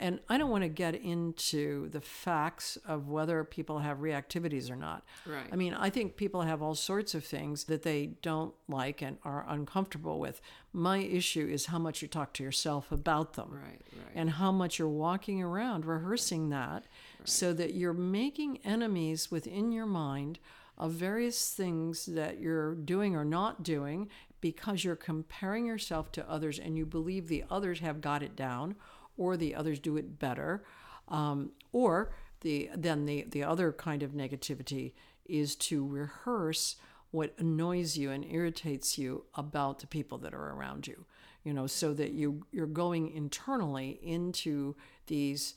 And 0.00 0.20
I 0.28 0.38
don't 0.38 0.50
want 0.50 0.62
to 0.62 0.68
get 0.68 0.94
into 0.94 1.88
the 1.88 2.00
facts 2.00 2.78
of 2.86 3.08
whether 3.08 3.42
people 3.42 3.80
have 3.80 3.98
reactivities 3.98 4.70
or 4.70 4.76
not. 4.76 5.04
Right. 5.26 5.48
I 5.52 5.56
mean, 5.56 5.74
I 5.74 5.90
think 5.90 6.16
people 6.16 6.42
have 6.42 6.62
all 6.62 6.76
sorts 6.76 7.14
of 7.16 7.24
things 7.24 7.64
that 7.64 7.82
they 7.82 8.06
don't 8.22 8.54
like 8.68 9.02
and 9.02 9.18
are 9.24 9.44
uncomfortable 9.48 10.20
with. 10.20 10.40
My 10.72 10.98
issue 10.98 11.48
is 11.50 11.66
how 11.66 11.80
much 11.80 12.00
you 12.00 12.06
talk 12.06 12.32
to 12.34 12.44
yourself 12.44 12.92
about 12.92 13.32
them 13.34 13.48
Right, 13.50 13.80
right. 13.92 14.12
and 14.14 14.30
how 14.30 14.52
much 14.52 14.78
you're 14.78 14.88
walking 14.88 15.42
around 15.42 15.84
rehearsing 15.84 16.50
that 16.50 16.84
so 17.28 17.52
that 17.52 17.74
you're 17.74 17.92
making 17.92 18.58
enemies 18.64 19.30
within 19.30 19.72
your 19.72 19.86
mind 19.86 20.38
of 20.76 20.92
various 20.92 21.50
things 21.50 22.06
that 22.06 22.38
you're 22.38 22.74
doing 22.74 23.16
or 23.16 23.24
not 23.24 23.62
doing 23.62 24.08
because 24.40 24.84
you're 24.84 24.96
comparing 24.96 25.66
yourself 25.66 26.12
to 26.12 26.30
others 26.30 26.58
and 26.58 26.76
you 26.76 26.86
believe 26.86 27.26
the 27.26 27.44
others 27.50 27.80
have 27.80 28.00
got 28.00 28.22
it 28.22 28.36
down 28.36 28.76
or 29.16 29.36
the 29.36 29.54
others 29.54 29.80
do 29.80 29.96
it 29.96 30.18
better 30.18 30.64
um, 31.08 31.50
or 31.72 32.12
the 32.42 32.70
then 32.76 33.04
the 33.06 33.26
the 33.28 33.42
other 33.42 33.72
kind 33.72 34.02
of 34.02 34.12
negativity 34.12 34.92
is 35.26 35.56
to 35.56 35.84
rehearse 35.84 36.76
what 37.10 37.34
annoys 37.38 37.96
you 37.96 38.10
and 38.10 38.24
irritates 38.30 38.96
you 38.96 39.24
about 39.34 39.80
the 39.80 39.86
people 39.86 40.18
that 40.18 40.34
are 40.34 40.52
around 40.52 40.86
you 40.86 41.04
you 41.42 41.52
know 41.52 41.66
so 41.66 41.92
that 41.92 42.12
you 42.12 42.46
you're 42.52 42.66
going 42.66 43.10
internally 43.10 43.98
into 44.02 44.76
these 45.08 45.54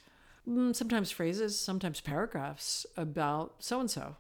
Mm, 0.48 0.76
sometimes 0.76 1.12
phrases 1.12 1.60
sometimes 1.60 2.02
paragraphs 2.02 2.86
about 2.98 3.56
so 3.60 3.80
and 3.80 3.92
so 3.92 4.16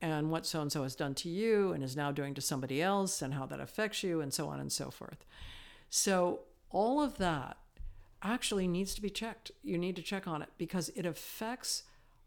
and 0.00 0.30
what 0.30 0.46
so 0.46 0.60
and 0.62 0.72
so 0.72 0.82
has 0.82 0.94
done 0.94 1.14
to 1.14 1.28
you 1.28 1.72
and 1.72 1.82
is 1.82 1.96
now 1.96 2.10
doing 2.10 2.34
to 2.34 2.40
somebody 2.40 2.80
else 2.80 3.22
and 3.22 3.34
how 3.34 3.46
that 3.46 3.60
affects 3.60 4.02
you 4.02 4.20
and 4.20 4.32
so 4.32 4.48
on 4.48 4.60
and 4.60 4.72
so 4.72 4.90
forth. 4.90 5.24
So 5.90 6.40
all 6.70 7.02
of 7.02 7.18
that 7.18 7.56
actually 8.22 8.66
needs 8.66 8.94
to 8.94 9.02
be 9.02 9.10
checked. 9.10 9.50
You 9.62 9.78
need 9.78 9.96
to 9.96 10.02
check 10.02 10.26
on 10.26 10.42
it 10.42 10.48
because 10.58 10.90
it 10.90 11.06
affects 11.06 11.84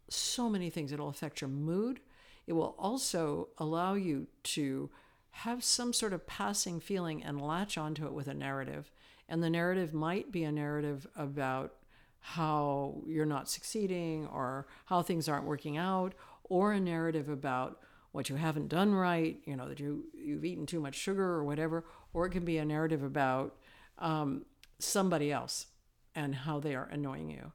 so 0.08 0.48
many 0.48 0.70
things. 0.70 0.92
It'll 0.92 1.08
affect 1.08 1.40
your 1.40 1.50
mood. 1.50 2.00
It 2.46 2.52
will 2.54 2.74
also 2.78 3.48
allow 3.58 3.94
you 3.94 4.26
to 4.44 4.90
have 5.30 5.62
some 5.62 5.92
sort 5.92 6.12
of 6.12 6.26
passing 6.26 6.80
feeling 6.80 7.22
and 7.22 7.40
latch 7.40 7.78
onto 7.78 8.06
it 8.06 8.12
with 8.12 8.26
a 8.26 8.34
narrative. 8.34 8.90
And 9.28 9.42
the 9.42 9.50
narrative 9.50 9.94
might 9.94 10.32
be 10.32 10.42
a 10.42 10.50
narrative 10.50 11.06
about 11.14 11.74
how 12.20 13.02
you're 13.06 13.26
not 13.26 13.48
succeeding 13.48 14.26
or 14.26 14.66
how 14.86 15.02
things 15.02 15.28
aren't 15.28 15.46
working 15.46 15.76
out, 15.76 16.14
or 16.44 16.72
a 16.72 16.80
narrative 16.80 17.28
about 17.28 17.80
what 18.12 18.28
you 18.28 18.36
haven't 18.36 18.68
done 18.68 18.92
right, 18.92 19.40
you 19.44 19.56
know, 19.56 19.68
that 19.68 19.78
you, 19.78 20.04
you've 20.12 20.44
eaten 20.44 20.66
too 20.66 20.80
much 20.80 20.96
sugar 20.96 21.24
or 21.24 21.44
whatever, 21.44 21.84
or 22.12 22.26
it 22.26 22.30
can 22.30 22.44
be 22.44 22.58
a 22.58 22.64
narrative 22.64 23.02
about 23.02 23.56
um, 23.98 24.44
somebody 24.78 25.30
else 25.30 25.66
and 26.14 26.34
how 26.34 26.58
they 26.58 26.74
are 26.74 26.88
annoying 26.90 27.30
you. 27.30 27.52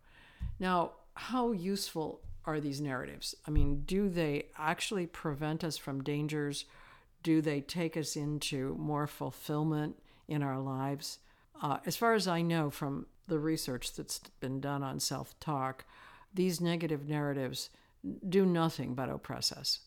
Now, 0.59 0.91
how 1.15 1.51
useful 1.51 2.21
are 2.45 2.59
these 2.59 2.79
narratives? 2.79 3.35
I 3.45 3.51
mean, 3.51 3.83
do 3.85 4.07
they 4.07 4.45
actually 4.57 5.07
prevent 5.07 5.63
us 5.63 5.77
from 5.77 6.03
dangers? 6.03 6.65
Do 7.21 7.41
they 7.41 7.59
take 7.59 7.97
us 7.97 8.15
into 8.15 8.75
more 8.79 9.07
fulfillment 9.07 9.97
in 10.27 10.41
our 10.41 10.59
lives? 10.59 11.19
Uh, 11.61 11.79
as 11.85 11.97
far 11.97 12.13
as 12.13 12.27
I 12.27 12.41
know 12.41 12.69
from 12.69 13.07
the 13.27 13.39
research 13.39 13.93
that's 13.93 14.19
been 14.39 14.59
done 14.59 14.83
on 14.83 14.99
self 14.99 15.39
talk, 15.39 15.85
these 16.33 16.61
negative 16.61 17.07
narratives 17.07 17.69
do 18.27 18.45
nothing 18.45 18.93
but 18.93 19.09
oppress 19.09 19.51
us, 19.51 19.79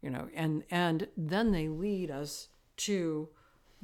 you 0.00 0.10
know, 0.10 0.28
and, 0.34 0.64
and 0.70 1.08
then 1.16 1.52
they 1.52 1.68
lead 1.68 2.10
us 2.10 2.48
to 2.76 3.28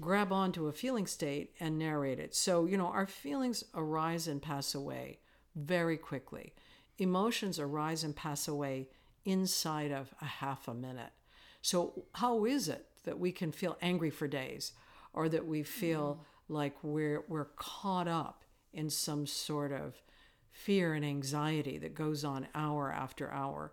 grab 0.01 0.33
onto 0.33 0.67
a 0.67 0.73
feeling 0.73 1.07
state 1.07 1.53
and 1.61 1.79
narrate 1.79 2.19
it. 2.19 2.35
So, 2.35 2.67
you 2.67 2.77
know, 2.77 2.87
our 2.87 3.07
feelings 3.07 3.65
arise 3.75 4.29
and 4.29 4.41
pass 4.41 4.75
away 4.75 5.19
very 5.55 5.97
quickly. 5.97 6.55
Emotions 6.99 7.59
arise 7.59 8.05
and 8.05 8.17
pass 8.17 8.49
away 8.49 8.89
inside 9.25 9.93
of 9.93 10.15
a 10.21 10.27
half 10.27 10.69
a 10.69 10.75
minute. 10.75 11.13
So, 11.61 12.05
how 12.15 12.45
is 12.45 12.69
it 12.69 12.87
that 13.05 13.19
we 13.19 13.33
can 13.33 13.53
feel 13.53 13.77
angry 13.81 14.11
for 14.11 14.27
days 14.27 14.73
or 15.13 15.29
that 15.29 15.47
we 15.47 15.63
feel 15.63 16.15
mm-hmm. 16.15 16.55
like 16.55 16.75
we're, 16.83 17.25
we're 17.29 17.51
caught 17.57 18.09
up 18.09 18.42
in 18.73 18.91
some 18.91 19.27
sort 19.27 19.73
of 19.73 20.03
fear 20.51 20.95
and 20.95 21.05
anxiety 21.05 21.79
that 21.79 21.95
goes 21.95 22.25
on 22.25 22.49
hour 22.55 22.93
after 22.93 23.33
hour? 23.33 23.73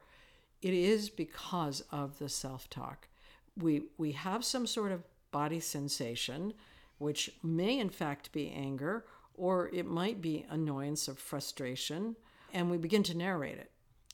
It 0.61 0.73
is 0.73 1.09
because 1.09 1.81
of 1.91 2.19
the 2.19 2.29
self 2.29 2.69
talk. 2.69 3.07
We, 3.57 3.83
we 3.97 4.13
have 4.13 4.43
some 4.43 4.67
sort 4.67 4.91
of 4.91 5.03
body 5.31 5.59
sensation, 5.59 6.53
which 6.97 7.31
may 7.43 7.79
in 7.79 7.89
fact 7.89 8.31
be 8.31 8.51
anger, 8.51 9.05
or 9.33 9.69
it 9.73 9.85
might 9.85 10.21
be 10.21 10.45
annoyance 10.49 11.07
or 11.07 11.15
frustration, 11.15 12.15
and 12.53 12.69
we 12.69 12.77
begin 12.77 13.03
to 13.03 13.17
narrate 13.17 13.57
it. 13.57 13.71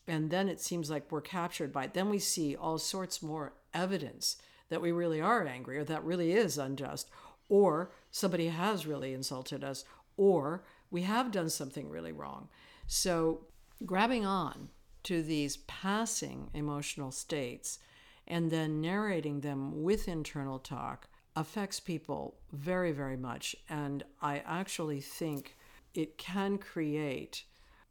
And 0.07 0.29
then 0.29 0.49
it 0.49 0.61
seems 0.61 0.89
like 0.89 1.11
we're 1.11 1.21
captured 1.21 1.73
by 1.73 1.85
it. 1.85 1.93
Then 1.95 2.09
we 2.09 2.19
see 2.19 2.55
all 2.55 2.77
sorts 2.77 3.23
more 3.23 3.53
evidence 3.73 4.37
that 4.69 4.81
we 4.81 4.91
really 4.91 5.19
are 5.19 5.45
angry, 5.47 5.77
or 5.77 5.83
that 5.83 6.03
really 6.03 6.31
is 6.33 6.57
unjust, 6.57 7.09
or 7.49 7.91
somebody 8.11 8.47
has 8.47 8.85
really 8.85 9.13
insulted 9.13 9.63
us, 9.63 9.83
or 10.17 10.63
we 10.95 11.01
have 11.01 11.29
done 11.29 11.49
something 11.49 11.89
really 11.89 12.13
wrong. 12.13 12.47
So, 12.87 13.47
grabbing 13.85 14.25
on 14.25 14.69
to 15.03 15.21
these 15.21 15.57
passing 15.67 16.49
emotional 16.53 17.11
states 17.11 17.79
and 18.25 18.49
then 18.49 18.79
narrating 18.79 19.41
them 19.41 19.83
with 19.83 20.07
internal 20.07 20.57
talk 20.57 21.09
affects 21.35 21.81
people 21.81 22.37
very, 22.53 22.93
very 22.93 23.17
much. 23.17 23.57
And 23.67 24.05
I 24.21 24.41
actually 24.45 25.01
think 25.01 25.57
it 25.93 26.17
can 26.17 26.57
create 26.57 27.43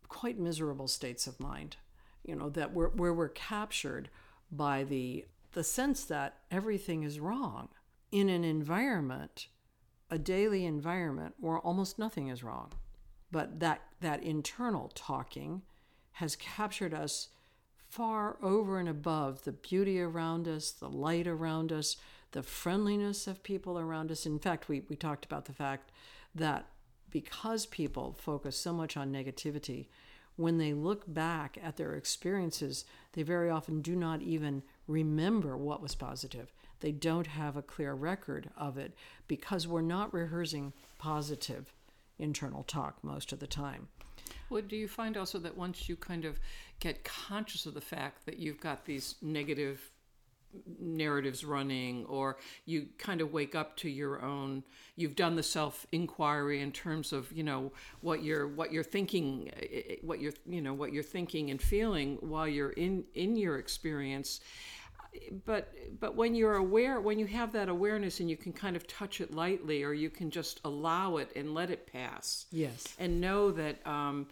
quite 0.08 0.38
miserable 0.38 0.88
states 0.88 1.26
of 1.26 1.38
mind, 1.38 1.76
you 2.24 2.34
know, 2.34 2.48
that 2.48 2.72
we're, 2.72 2.88
where 2.88 3.12
we're 3.12 3.28
captured 3.28 4.08
by 4.50 4.82
the, 4.82 5.26
the 5.52 5.62
sense 5.62 6.04
that 6.04 6.38
everything 6.50 7.02
is 7.02 7.20
wrong 7.20 7.68
in 8.10 8.30
an 8.30 8.44
environment, 8.44 9.48
a 10.10 10.16
daily 10.16 10.64
environment 10.64 11.34
where 11.38 11.58
almost 11.58 11.98
nothing 11.98 12.28
is 12.28 12.42
wrong. 12.42 12.72
But 13.34 13.58
that, 13.58 13.82
that 14.00 14.22
internal 14.22 14.92
talking 14.94 15.62
has 16.12 16.36
captured 16.36 16.94
us 16.94 17.30
far 17.88 18.36
over 18.40 18.78
and 18.78 18.88
above 18.88 19.42
the 19.42 19.50
beauty 19.50 20.00
around 20.00 20.46
us, 20.46 20.70
the 20.70 20.88
light 20.88 21.26
around 21.26 21.72
us, 21.72 21.96
the 22.30 22.44
friendliness 22.44 23.26
of 23.26 23.42
people 23.42 23.76
around 23.76 24.12
us. 24.12 24.24
In 24.24 24.38
fact, 24.38 24.68
we, 24.68 24.84
we 24.88 24.94
talked 24.94 25.24
about 25.24 25.46
the 25.46 25.52
fact 25.52 25.90
that 26.32 26.66
because 27.10 27.66
people 27.66 28.16
focus 28.16 28.56
so 28.56 28.72
much 28.72 28.96
on 28.96 29.12
negativity, 29.12 29.88
when 30.36 30.58
they 30.58 30.72
look 30.72 31.02
back 31.12 31.58
at 31.60 31.76
their 31.76 31.96
experiences, 31.96 32.84
they 33.14 33.24
very 33.24 33.50
often 33.50 33.82
do 33.82 33.96
not 33.96 34.22
even 34.22 34.62
remember 34.86 35.56
what 35.56 35.82
was 35.82 35.96
positive. 35.96 36.52
They 36.78 36.92
don't 36.92 37.26
have 37.26 37.56
a 37.56 37.62
clear 37.62 37.94
record 37.94 38.50
of 38.56 38.78
it 38.78 38.94
because 39.26 39.66
we're 39.66 39.80
not 39.82 40.14
rehearsing 40.14 40.72
positive 40.98 41.72
internal 42.18 42.62
talk 42.62 43.02
most 43.02 43.32
of 43.32 43.40
the 43.40 43.46
time. 43.46 43.88
Well, 44.50 44.62
do 44.62 44.76
you 44.76 44.88
find 44.88 45.16
also 45.16 45.38
that 45.40 45.56
once 45.56 45.88
you 45.88 45.96
kind 45.96 46.24
of 46.24 46.38
get 46.80 47.04
conscious 47.04 47.66
of 47.66 47.74
the 47.74 47.80
fact 47.80 48.26
that 48.26 48.38
you've 48.38 48.60
got 48.60 48.84
these 48.84 49.16
negative 49.22 49.90
narratives 50.78 51.44
running 51.44 52.04
or 52.06 52.36
you 52.64 52.86
kind 52.98 53.20
of 53.20 53.32
wake 53.32 53.54
up 53.54 53.76
to 53.76 53.88
your 53.88 54.22
own 54.22 54.62
you've 54.96 55.16
done 55.16 55.34
the 55.34 55.42
self 55.42 55.86
inquiry 55.92 56.60
in 56.60 56.70
terms 56.70 57.12
of 57.12 57.30
you 57.32 57.42
know 57.42 57.72
what 58.00 58.22
you're 58.22 58.46
what 58.46 58.72
you're 58.72 58.84
thinking 58.84 59.50
eh, 59.56 59.80
eh, 59.90 59.96
what 60.02 60.20
you're 60.20 60.32
you 60.46 60.60
know 60.60 60.74
what 60.74 60.92
you're 60.92 61.02
thinking 61.02 61.50
and 61.50 61.60
feeling 61.60 62.16
while 62.20 62.46
you're 62.46 62.70
in 62.70 63.04
in 63.14 63.36
your 63.36 63.58
experience 63.58 64.40
but 65.44 65.72
but 66.00 66.14
when 66.14 66.34
you're 66.34 66.56
aware, 66.56 67.00
when 67.00 67.18
you 67.18 67.26
have 67.26 67.52
that 67.52 67.68
awareness 67.68 68.20
and 68.20 68.28
you 68.28 68.36
can 68.36 68.52
kind 68.52 68.76
of 68.76 68.86
touch 68.86 69.20
it 69.20 69.34
lightly, 69.34 69.82
or 69.82 69.92
you 69.92 70.10
can 70.10 70.30
just 70.30 70.60
allow 70.64 71.16
it 71.18 71.30
and 71.36 71.54
let 71.54 71.70
it 71.70 71.90
pass. 71.90 72.46
Yes. 72.50 72.94
And 72.98 73.20
know 73.20 73.50
that 73.52 73.86
um, 73.86 74.26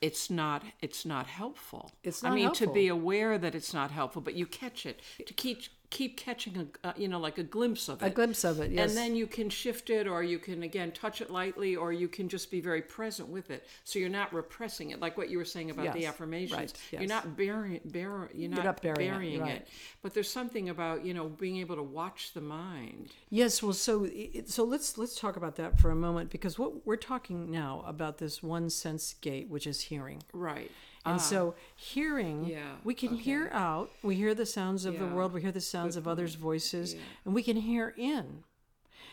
it's 0.00 0.30
not 0.30 0.62
it's 0.80 1.06
not 1.06 1.26
helpful. 1.26 1.92
It's 2.02 2.22
not 2.22 2.32
I 2.32 2.34
mean, 2.34 2.44
helpful. 2.44 2.66
to 2.68 2.72
be 2.72 2.88
aware 2.88 3.38
that 3.38 3.54
it's 3.54 3.72
not 3.72 3.90
helpful, 3.90 4.20
but 4.20 4.34
you 4.34 4.46
catch 4.46 4.84
it 4.84 5.00
to 5.26 5.32
keep 5.32 5.62
keep 5.92 6.16
catching 6.16 6.56
a 6.56 6.88
uh, 6.88 6.92
you 6.96 7.06
know 7.06 7.20
like 7.20 7.36
a 7.38 7.42
glimpse 7.44 7.88
of 7.88 8.02
it. 8.02 8.06
A 8.06 8.10
glimpse 8.10 8.42
of 8.44 8.58
it, 8.60 8.70
yes. 8.72 8.88
And 8.88 8.96
then 8.96 9.14
you 9.14 9.26
can 9.26 9.50
shift 9.50 9.90
it, 9.90 10.06
or 10.08 10.22
you 10.22 10.38
can 10.38 10.62
again 10.62 10.90
touch 10.92 11.20
it 11.20 11.30
lightly, 11.30 11.76
or 11.76 11.92
you 11.92 12.08
can 12.08 12.28
just 12.28 12.50
be 12.50 12.60
very 12.60 12.80
present 12.82 13.28
with 13.28 13.50
it. 13.50 13.66
So 13.84 13.98
you're 13.98 14.08
not 14.08 14.32
repressing 14.32 14.90
it, 14.90 15.00
like 15.00 15.16
what 15.18 15.28
you 15.30 15.36
were 15.38 15.44
saying 15.44 15.70
about 15.70 15.92
the 15.92 16.00
Yes, 16.00 16.08
affirmations. 16.08 16.58
right, 16.58 16.72
yes. 16.92 17.00
You're 17.02 17.08
not 17.08 17.36
burying, 17.36 17.80
bury, 17.84 18.28
you're 18.34 18.50
not, 18.50 18.64
not 18.64 18.82
burying 18.82 19.34
it, 19.34 19.40
right. 19.40 19.50
it. 19.56 19.68
But 20.02 20.14
there's 20.14 20.30
something 20.30 20.70
about 20.70 21.04
you 21.04 21.12
know 21.14 21.28
being 21.28 21.58
able 21.58 21.76
to 21.76 21.82
watch 21.82 22.32
the 22.32 22.40
mind. 22.40 23.10
Yes, 23.30 23.62
well, 23.62 23.72
so 23.74 24.04
it- 24.10 24.48
so 24.50 24.64
let's 24.64 24.96
let's 24.98 25.14
talk 25.20 25.36
about 25.36 25.56
that 25.56 25.78
for 25.78 25.90
a 25.90 25.94
moment 25.96 26.30
because 26.30 26.58
what 26.58 26.84
we're 26.86 26.96
talking 26.96 27.50
now 27.50 27.84
about 27.86 28.18
this 28.18 28.42
one 28.42 28.70
sense 28.70 29.14
gate, 29.20 29.48
which 29.48 29.66
is 29.66 29.82
hearing, 29.82 30.22
Right. 30.32 30.70
And 31.04 31.20
so 31.20 31.54
hearing, 31.74 32.44
Ah. 32.44 32.48
Yeah, 32.48 32.74
we 32.84 32.94
can 32.94 33.14
hear 33.14 33.50
out, 33.52 33.90
we 34.02 34.14
hear 34.16 34.34
the 34.34 34.46
sounds 34.46 34.84
of 34.84 34.98
the 34.98 35.06
world, 35.06 35.32
we 35.32 35.42
hear 35.42 35.52
the 35.52 35.60
sounds 35.60 35.96
of 35.96 36.06
others' 36.06 36.34
voices, 36.36 36.94
and 37.24 37.34
we 37.34 37.42
can 37.42 37.56
hear 37.56 37.94
in. 37.96 38.44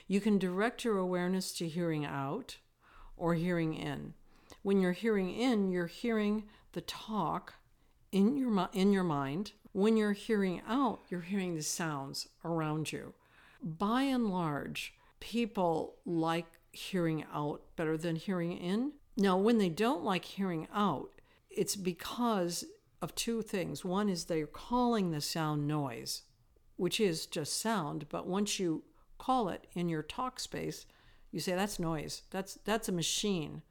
You 0.08 0.22
can 0.22 0.38
direct 0.40 0.84
your 0.84 0.98
awareness 0.98 1.52
to 1.58 1.68
hearing 1.68 2.06
out 2.06 2.58
or 3.18 3.34
hearing 3.36 3.74
in. 3.74 4.14
When 4.64 4.80
you're 4.82 4.92
hearing 4.94 5.30
in, 5.32 5.72
you're 5.72 5.88
hearing 5.88 6.46
the 6.74 6.82
talk 6.82 7.56
in 8.12 8.38
your 8.38 8.70
in 8.74 8.92
your 8.92 9.04
mind. 9.04 9.54
When 9.72 9.98
you're 9.98 10.14
hearing 10.14 10.62
out, 10.68 11.02
you're 11.10 11.22
hearing 11.22 11.56
the 11.56 11.62
sounds 11.64 12.28
around 12.44 12.92
you. 12.92 13.14
By 13.62 14.04
and 14.04 14.30
large, 14.30 14.94
people 15.20 15.96
like 16.06 16.48
hearing 16.72 17.24
out 17.34 17.62
better 17.76 17.98
than 17.98 18.16
hearing 18.16 18.54
in. 18.58 18.94
Now, 19.16 19.38
when 19.38 19.58
they 19.58 19.70
don't 19.70 20.04
like 20.04 20.26
hearing 20.26 20.68
out, 20.74 21.19
it's 21.60 21.76
because 21.76 22.64
of 23.02 23.14
two 23.16 23.42
things. 23.42 23.84
One 23.84 24.08
is 24.08 24.26
they're 24.26 24.48
calling 24.48 25.12
the 25.12 25.20
sound 25.20 25.68
noise, 25.68 26.22
which 26.78 27.02
is 27.02 27.26
just 27.26 27.62
sound, 27.62 28.06
but 28.08 28.26
once 28.26 28.62
you 28.62 28.84
call 29.18 29.50
it 29.50 29.68
in 29.74 29.90
your 29.90 30.02
talk 30.02 30.40
space, 30.40 30.86
you 31.32 31.42
say 31.42 31.56
that's 31.56 31.78
noise. 31.78 32.22
That's 32.32 32.56
that's 32.64 32.88
a 32.88 32.94
machine. 32.94 33.62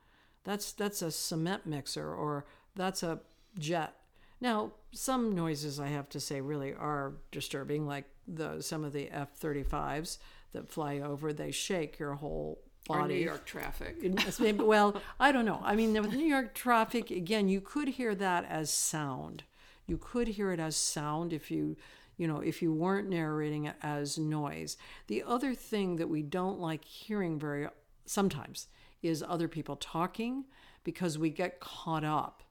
That's 0.45 0.73
that's 0.73 1.01
a 1.01 1.11
cement 1.11 1.65
mixer 1.65 2.13
or 2.13 2.45
that's 2.77 3.03
a 3.03 3.21
jet. 3.59 3.95
Now, 4.39 4.73
some 4.93 5.35
noises 5.35 5.81
I 5.81 5.87
have 5.87 6.11
to 6.11 6.21
say 6.21 6.43
really 6.43 6.75
are 6.75 7.15
disturbing, 7.33 7.87
like 7.87 8.05
the 8.27 8.61
some 8.61 8.85
of 8.85 8.93
the 8.93 9.09
F-35s 9.09 10.19
that 10.53 10.69
fly 10.69 10.99
over. 10.99 11.33
They 11.33 11.53
shake 11.53 11.99
your 11.99 12.17
whole 12.17 12.61
Or. 12.89 13.07
New 13.07 13.15
York 13.15 13.45
traffic. 13.45 13.97
Maybe- 14.41 14.65
well, 14.65 15.01
I 15.21 15.31
don't 15.31 15.45
know. 15.45 15.61
I 15.63 15.77
mean, 15.77 15.93
with 15.93 16.15
New 16.15 16.25
York 16.25 16.55
traffic, 16.55 17.11
again, 17.11 17.49
you 17.49 17.61
could 17.61 17.89
hear 17.89 18.15
that 18.15 18.47
as 18.47 18.71
sound. 18.71 19.45
You 19.87 19.99
could 19.99 20.29
hear 20.29 20.53
it 20.53 20.61
as 20.61 20.77
sound 20.77 21.33
if 21.33 21.51
you, 21.51 21.77
you 22.17 22.27
know, 22.27 22.41
if 22.41 22.63
you 22.63 22.73
weren't 22.73 23.09
narrating 23.09 23.67
it 23.67 23.77
as 23.83 24.19
noise. 24.19 24.77
The 25.07 25.23
other 25.23 25.55
thing 25.55 25.97
that 25.97 26.09
we 26.09 26.23
don't 26.23 26.61
like 26.61 26.85
hearing 26.85 27.39
very 27.39 27.69
sometimes 28.07 28.69
is 29.03 29.23
other 29.27 29.49
people 29.49 29.77
talking 29.77 30.45
because 30.83 31.19
we 31.19 31.31
get 31.31 31.61
caught 31.61 32.05
up 32.05 32.43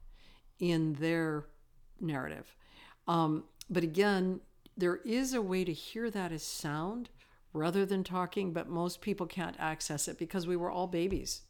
in 0.60 0.93
their 0.93 1.46
narrative. 2.00 2.55
Um, 3.07 3.46
but 3.70 3.83
again, 3.83 4.42
there 4.75 4.98
is 4.98 5.33
a 5.33 5.42
way 5.42 5.63
to 5.63 5.74
hear 5.74 6.11
that 6.11 6.31
as 6.31 6.44
sound 6.44 7.09
rather 7.53 7.86
than 7.86 8.03
talking, 8.03 8.53
but 8.53 8.70
most 8.70 9.01
people 9.01 9.25
can't 9.25 9.55
access 9.60 10.07
it 10.07 10.18
because 10.18 10.48
we 10.48 10.55
were 10.55 10.72
all 10.72 10.88
babies. 10.88 11.42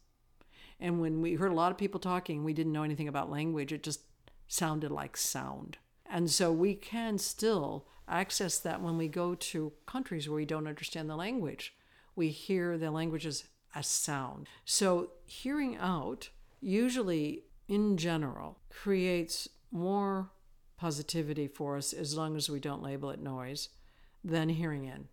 And 0.80 1.00
when 1.00 1.20
we 1.20 1.34
heard 1.34 1.52
a 1.52 1.56
lot 1.56 1.72
of 1.72 1.78
people 1.78 2.00
talking, 2.00 2.44
we 2.44 2.52
didn't 2.52 2.72
know 2.72 2.84
anything 2.84 3.08
about 3.08 3.30
language. 3.30 3.72
It 3.72 3.82
just 3.82 4.00
sounded 4.46 4.90
like 4.90 5.16
sound. 5.16 5.78
And 6.06 6.30
so 6.30 6.52
we 6.52 6.74
can 6.74 7.18
still 7.18 7.86
access 8.08 8.58
that 8.58 8.80
when 8.80 8.96
we 8.96 9.08
go 9.08 9.34
to 9.34 9.72
countries 9.86 10.28
where 10.28 10.36
we 10.36 10.46
don't 10.46 10.66
understand 10.66 11.10
the 11.10 11.16
language. 11.16 11.74
We 12.16 12.30
hear 12.30 12.78
the 12.78 12.90
languages 12.90 13.44
as 13.74 13.86
sound. 13.86 14.48
So 14.64 15.10
hearing 15.26 15.76
out 15.76 16.30
usually 16.60 17.44
in 17.68 17.96
general 17.96 18.58
creates 18.70 19.48
more 19.70 20.30
positivity 20.78 21.48
for 21.48 21.76
us 21.76 21.92
as 21.92 22.16
long 22.16 22.36
as 22.36 22.48
we 22.48 22.60
don't 22.60 22.82
label 22.82 23.10
it 23.10 23.20
noise 23.20 23.68
than 24.24 24.48
hearing 24.48 24.84
in 24.84 25.08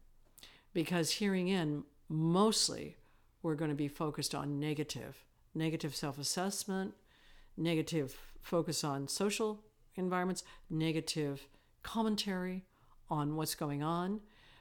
because 0.76 1.10
hearing 1.10 1.48
in 1.48 1.86
mostly 2.10 2.98
we're 3.42 3.56
going 3.56 3.72
to 3.72 3.76
be 3.76 3.88
focused 3.88 4.36
on 4.36 4.60
negative. 4.60 5.24
Negative 5.56 5.96
self-assessment 5.96 6.94
negative 7.58 8.18
focus 8.42 8.84
on 8.84 9.08
social 9.08 9.64
environments 9.96 10.44
negative 10.70 11.48
commentary 11.82 12.66
on 13.10 13.38
what's 13.38 13.56
going 13.56 13.82
on. 13.82 14.20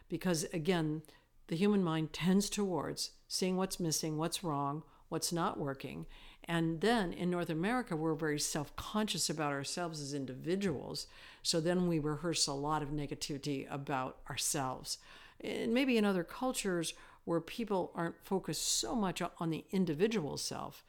Because 0.09 0.45
again 0.55 1.03
the 1.49 1.57
human 1.57 1.83
mind 1.83 2.15
tends 2.15 2.49
towards 2.49 3.11
seeing 3.29 3.57
what's 3.57 3.81
missing 3.81 4.17
what's 4.17 4.43
wrong 4.43 4.85
what's 5.09 5.33
not 5.33 5.59
working. 5.59 6.07
And 6.45 6.81
then 6.81 7.13
in 7.13 7.29
north 7.29 7.51
america 7.51 7.97
we're 7.97 8.15
very 8.15 8.39
self-conscious 8.39 9.29
about 9.29 9.51
ourselves 9.53 10.01
as 10.01 10.15
individuals. 10.15 11.09
So 11.43 11.61
then 11.61 11.89
we 11.89 11.99
rehearse 11.99 12.47
a 12.47 12.53
lot 12.53 12.83
of 12.83 12.91
negativity 12.91 13.67
about 13.69 14.19
ourselves 14.31 14.99
and 15.45 15.75
maybe 15.75 15.97
in 15.97 16.05
other 16.05 16.25
cultures 16.25 16.95
where 17.25 17.41
people 17.41 17.93
aren't 17.95 18.25
focused 18.25 18.81
so 18.81 18.95
much 18.95 19.23
on 19.39 19.51
the 19.51 19.65
individual 19.71 20.37
self 20.37 20.85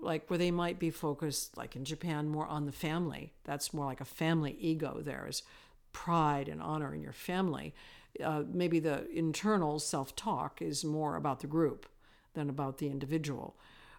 like 0.00 0.28
where 0.28 0.38
they 0.38 0.50
might 0.50 0.78
be 0.78 0.90
focused 0.90 1.56
like 1.56 1.76
in 1.76 1.84
japan 1.84 2.28
more 2.28 2.46
on 2.46 2.66
the 2.66 2.72
family. 2.72 3.32
That's 3.44 3.72
more 3.72 3.86
like 3.86 4.00
a 4.00 4.04
family 4.06 4.56
ego 4.60 5.00
there 5.02 5.26
is 5.28 5.42
pride 5.92 6.48
and 6.48 6.60
honor 6.60 6.94
in 6.94 7.00
your 7.02 7.12
family. 7.12 7.74
Uh, 8.22 8.42
maybe 8.52 8.78
the 8.78 9.10
internal 9.10 9.78
self-talk 9.78 10.60
is 10.60 10.84
more 10.84 11.16
about 11.16 11.40
the 11.40 11.46
group 11.46 11.86
than 12.34 12.50
about 12.50 12.78
the 12.78 12.88
individual. 12.88 13.56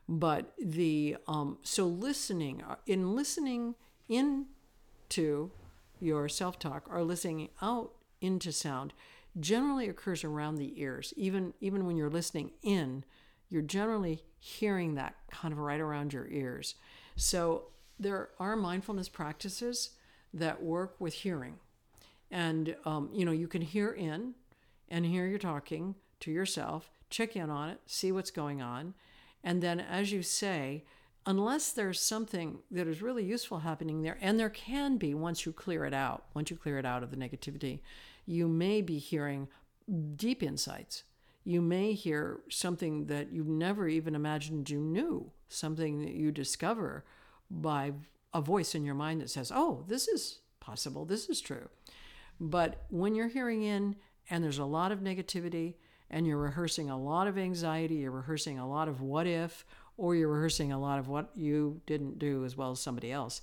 But 0.07 0.53
the 0.61 1.17
um, 1.27 1.57
so 1.63 1.85
listening 1.85 2.63
uh, 2.63 2.75
in 2.85 3.15
listening 3.15 3.75
into 4.07 5.51
your 5.99 6.29
self-talk 6.29 6.87
or 6.89 7.03
listening 7.03 7.49
out 7.61 7.91
into 8.21 8.51
sound 8.51 8.93
generally 9.39 9.89
occurs 9.89 10.23
around 10.23 10.55
the 10.55 10.79
ears. 10.79 11.13
Even 11.17 11.53
even 11.59 11.85
when 11.85 11.97
you're 11.97 12.09
listening 12.09 12.51
in 12.61 13.03
you're 13.49 13.61
generally 13.61 14.23
hearing 14.39 14.95
that 14.95 15.15
kind 15.31 15.53
of 15.53 15.59
right 15.59 15.79
around 15.79 16.11
your 16.11 16.27
ears. 16.27 16.75
So 17.15 17.67
there 17.97 18.29
are 18.39 18.55
mindfulness 18.55 19.07
practices 19.07 19.91
that 20.33 20.61
work 20.61 20.95
with 20.99 21.13
hearing. 21.13 21.55
And 22.29 22.75
um, 22.85 23.09
you 23.13 23.25
know 23.25 23.31
you 23.31 23.47
can 23.47 23.61
hear 23.61 23.91
in 23.91 24.33
and 24.89 25.05
hear 25.05 25.25
you're 25.25 25.39
talking 25.39 25.95
to 26.19 26.31
yourself 26.31 26.89
check 27.09 27.35
in 27.35 27.49
on 27.49 27.69
it 27.69 27.79
see 27.85 28.11
what's 28.11 28.31
going 28.31 28.61
on. 28.61 28.93
And 29.43 29.61
then 29.61 29.79
as 29.79 30.11
you 30.11 30.23
say 30.23 30.83
unless 31.27 31.73
there's 31.73 31.99
something 31.99 32.59
that 32.71 32.87
is 32.87 33.01
really 33.01 33.23
useful 33.23 33.59
happening 33.59 34.01
there 34.01 34.17
and 34.21 34.39
there 34.39 34.49
can 34.49 34.97
be 34.97 35.13
once 35.13 35.45
you 35.45 35.51
clear 35.51 35.83
it 35.83 35.93
out 35.93 36.23
once 36.33 36.49
you 36.49 36.55
clear 36.55 36.79
it 36.79 36.85
out 36.85 37.03
of 37.03 37.11
the 37.11 37.17
negativity 37.17 37.79
you 38.27 38.47
may 38.47 38.81
be 38.81 38.99
hearing 38.99 39.47
deep 40.15 40.43
insights. 40.43 41.03
You 41.43 41.61
may 41.61 41.93
hear 41.93 42.41
something 42.49 43.05
that 43.05 43.31
you 43.31 43.43
never 43.43 43.87
even 43.87 44.13
imagined 44.13 44.69
you 44.69 44.79
knew 44.79 45.31
something 45.47 46.01
that 46.01 46.13
you 46.13 46.31
discover 46.31 47.05
by 47.49 47.93
a 48.33 48.41
voice 48.41 48.75
in 48.75 48.83
your 48.83 48.93
mind 48.93 49.21
that 49.21 49.29
says 49.29 49.49
oh 49.55 49.85
this 49.87 50.09
is 50.09 50.39
possible 50.59 51.05
this 51.05 51.29
is 51.29 51.39
true. 51.39 51.69
But 52.39 52.83
when 52.89 53.15
you're 53.15 53.29
hearing 53.29 53.63
in 53.63 53.95
and 54.29 54.43
there's 54.43 54.59
a 54.59 54.65
lot 54.65 54.91
of 54.91 54.99
negativity 54.99 55.75
and 56.09 56.27
you're 56.27 56.37
rehearsing 56.37 56.89
a 56.89 56.97
lot 56.97 57.27
of 57.27 57.37
anxiety, 57.37 57.95
you're 57.95 58.11
rehearsing 58.11 58.59
a 58.59 58.67
lot 58.67 58.87
of 58.87 59.01
what 59.01 59.25
if, 59.25 59.65
or 59.97 60.15
you're 60.15 60.29
rehearsing 60.29 60.71
a 60.71 60.79
lot 60.79 60.99
of 60.99 61.07
what 61.07 61.31
you 61.35 61.81
didn't 61.85 62.19
do 62.19 62.45
as 62.45 62.55
well 62.55 62.71
as 62.71 62.79
somebody 62.79 63.11
else, 63.11 63.41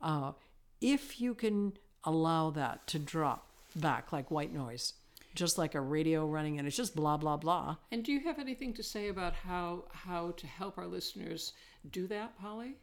uh, 0.00 0.32
if 0.80 1.20
you 1.20 1.34
can 1.34 1.72
allow 2.04 2.50
that 2.50 2.86
to 2.86 2.98
drop 2.98 3.45
back 3.80 4.12
like 4.12 4.30
white 4.30 4.52
noise, 4.52 4.94
just 5.34 5.58
like 5.58 5.74
a 5.74 5.80
radio 5.80 6.26
running 6.26 6.58
and 6.58 6.66
it's 6.66 6.76
just 6.76 6.96
blah, 6.96 7.16
blah, 7.16 7.36
blah. 7.36 7.76
And 7.92 8.02
do 8.04 8.12
you 8.12 8.20
have 8.20 8.38
anything 8.38 8.72
to 8.74 8.82
say 8.82 9.08
about 9.08 9.32
how 9.34 9.84
how 9.92 10.32
to 10.32 10.46
help 10.46 10.78
our 10.78 10.86
listeners 10.86 11.52
do 11.90 12.06
that, 12.08 12.38
Polly? 12.38 12.76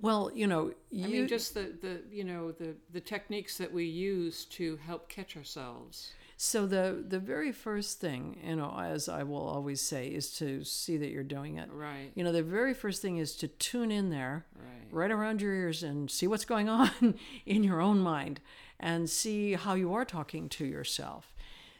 Well, 0.00 0.30
you 0.34 0.46
know, 0.48 0.72
you, 0.90 1.04
I 1.04 1.08
mean, 1.08 1.28
just 1.28 1.54
the, 1.54 1.72
the 1.80 2.02
you 2.10 2.24
know 2.24 2.50
the 2.52 2.74
the 2.92 3.00
techniques 3.00 3.56
that 3.58 3.72
we 3.72 3.84
use 3.84 4.44
to 4.46 4.76
help 4.84 5.08
catch 5.08 5.36
ourselves. 5.36 6.12
So 6.36 6.66
the 6.66 7.04
the 7.08 7.20
very 7.20 7.52
first 7.52 8.00
thing, 8.00 8.38
you 8.44 8.56
know, 8.56 8.76
as 8.76 9.08
I 9.08 9.22
will 9.22 9.46
always 9.46 9.80
say, 9.80 10.08
is 10.08 10.30
to 10.38 10.64
see 10.64 10.96
that 10.96 11.10
you're 11.10 11.22
doing 11.22 11.58
it. 11.58 11.70
Right. 11.72 12.10
You 12.16 12.24
know, 12.24 12.32
the 12.32 12.42
very 12.42 12.74
first 12.74 13.00
thing 13.02 13.18
is 13.18 13.36
to 13.36 13.46
tune 13.48 13.92
in 13.92 14.10
there, 14.10 14.44
Right. 14.56 14.88
right 14.90 15.10
around 15.12 15.40
your 15.40 15.54
ears, 15.54 15.84
and 15.84 16.10
see 16.10 16.26
what's 16.26 16.44
going 16.44 16.68
on 16.80 17.14
in 17.46 17.62
your 17.62 17.80
own 17.80 18.00
mind, 18.00 18.40
and 18.84 19.08
see 19.08 19.54
how 19.54 19.72
you 19.72 19.94
are 19.94 20.04
talking 20.04 20.46
to 20.46 20.66
yourself. 20.66 21.34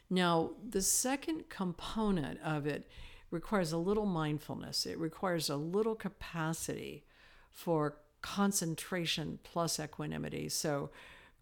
Now, 0.09 0.53
the 0.67 0.81
second 0.81 1.51
component 1.51 2.41
of 2.41 2.67
it 2.67 2.89
requires 3.31 3.73
a 3.73 3.77
little 3.77 4.07
mindfulness. 4.07 4.87
It 4.87 4.99
requires 4.99 5.51
a 5.51 5.57
little 5.57 5.95
capacity 5.95 7.05
for 7.51 7.99
concentration 8.23 9.39
plus 9.43 9.79
equanimity. 9.79 10.49
So, 10.49 10.91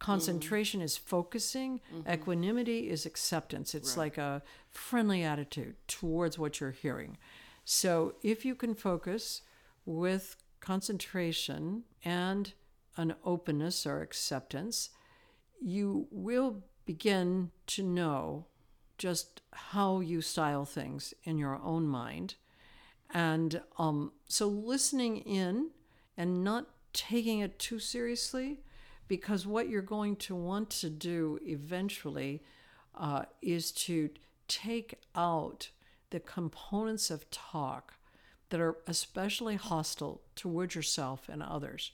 concentration 0.01 0.83
is 0.83 0.97
focusing, 0.97 1.81
mm-hmm. 1.95 2.11
equanimity 2.11 2.91
is 2.91 3.07
acceptance. 3.07 3.73
It's 3.73 3.97
like 3.97 4.19
a 4.19 4.43
friendly 4.69 5.23
attitude 5.23 5.77
towards 5.87 6.41
what 6.41 6.59
you're 6.59 6.73
hearing. 6.73 7.19
So, 7.65 8.17
if 8.21 8.45
you 8.45 8.57
can 8.57 8.75
focus 8.75 9.43
with 9.87 10.35
concentration 10.59 11.85
and 12.05 12.53
an 12.97 13.15
openness 13.25 13.87
or 13.87 14.03
acceptance, 14.03 14.91
you 15.63 16.09
will 16.11 16.63
begin 16.85 17.51
to 17.69 17.83
know 17.83 18.47
just 18.99 19.41
how 19.53 20.01
you 20.01 20.21
style 20.21 20.65
things 20.65 21.15
in 21.25 21.39
your 21.39 21.61
own 21.63 21.87
mind. 21.87 22.35
And 23.15 23.61
um, 23.79 24.13
so 24.29 24.49
listening 24.49 25.19
in 25.19 25.71
and 26.17 26.43
not 26.43 26.67
taking 26.93 27.41
it 27.41 27.59
too 27.59 27.79
seriously, 27.79 28.61
because 29.09 29.47
what 29.47 29.69
you're 29.69 29.83
going 29.83 30.17
to 30.17 30.35
want 30.35 30.71
to 30.71 30.91
do 30.91 31.39
eventually 31.45 32.43
uh, 32.95 33.25
is 33.41 33.73
to 33.73 34.11
take 34.49 34.99
out 35.15 35.71
the 36.11 36.21
components 36.21 37.11
of 37.11 37.31
talk 37.31 37.95
that 38.51 38.61
are 38.61 38.77
especially 38.87 39.57
hostile 39.57 40.21
towards 40.37 40.75
yourself 40.75 41.29
and 41.29 41.43
others, 41.43 41.93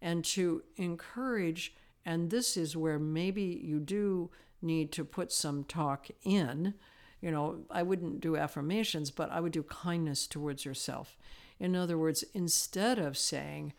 and 0.00 0.24
to 0.24 0.62
encourage. 0.76 1.74
And 2.04 2.30
this 2.30 2.56
is 2.56 2.76
where 2.76 2.98
maybe 2.98 3.42
you 3.42 3.80
do 3.80 4.30
need 4.60 4.92
to 4.92 5.04
put 5.04 5.32
some 5.32 5.64
talk 5.64 6.08
in. 6.22 6.74
You 7.20 7.30
know, 7.30 7.64
I 7.70 7.82
wouldn't 7.82 8.20
do 8.20 8.36
affirmations, 8.36 9.10
but 9.10 9.30
I 9.30 9.40
would 9.40 9.52
do 9.52 9.62
kindness 9.62 10.26
towards 10.26 10.64
yourself. 10.64 11.16
In 11.60 11.76
other 11.76 11.96
words, 11.96 12.24
instead 12.34 12.98
of 12.98 13.16
saying, 13.16 13.72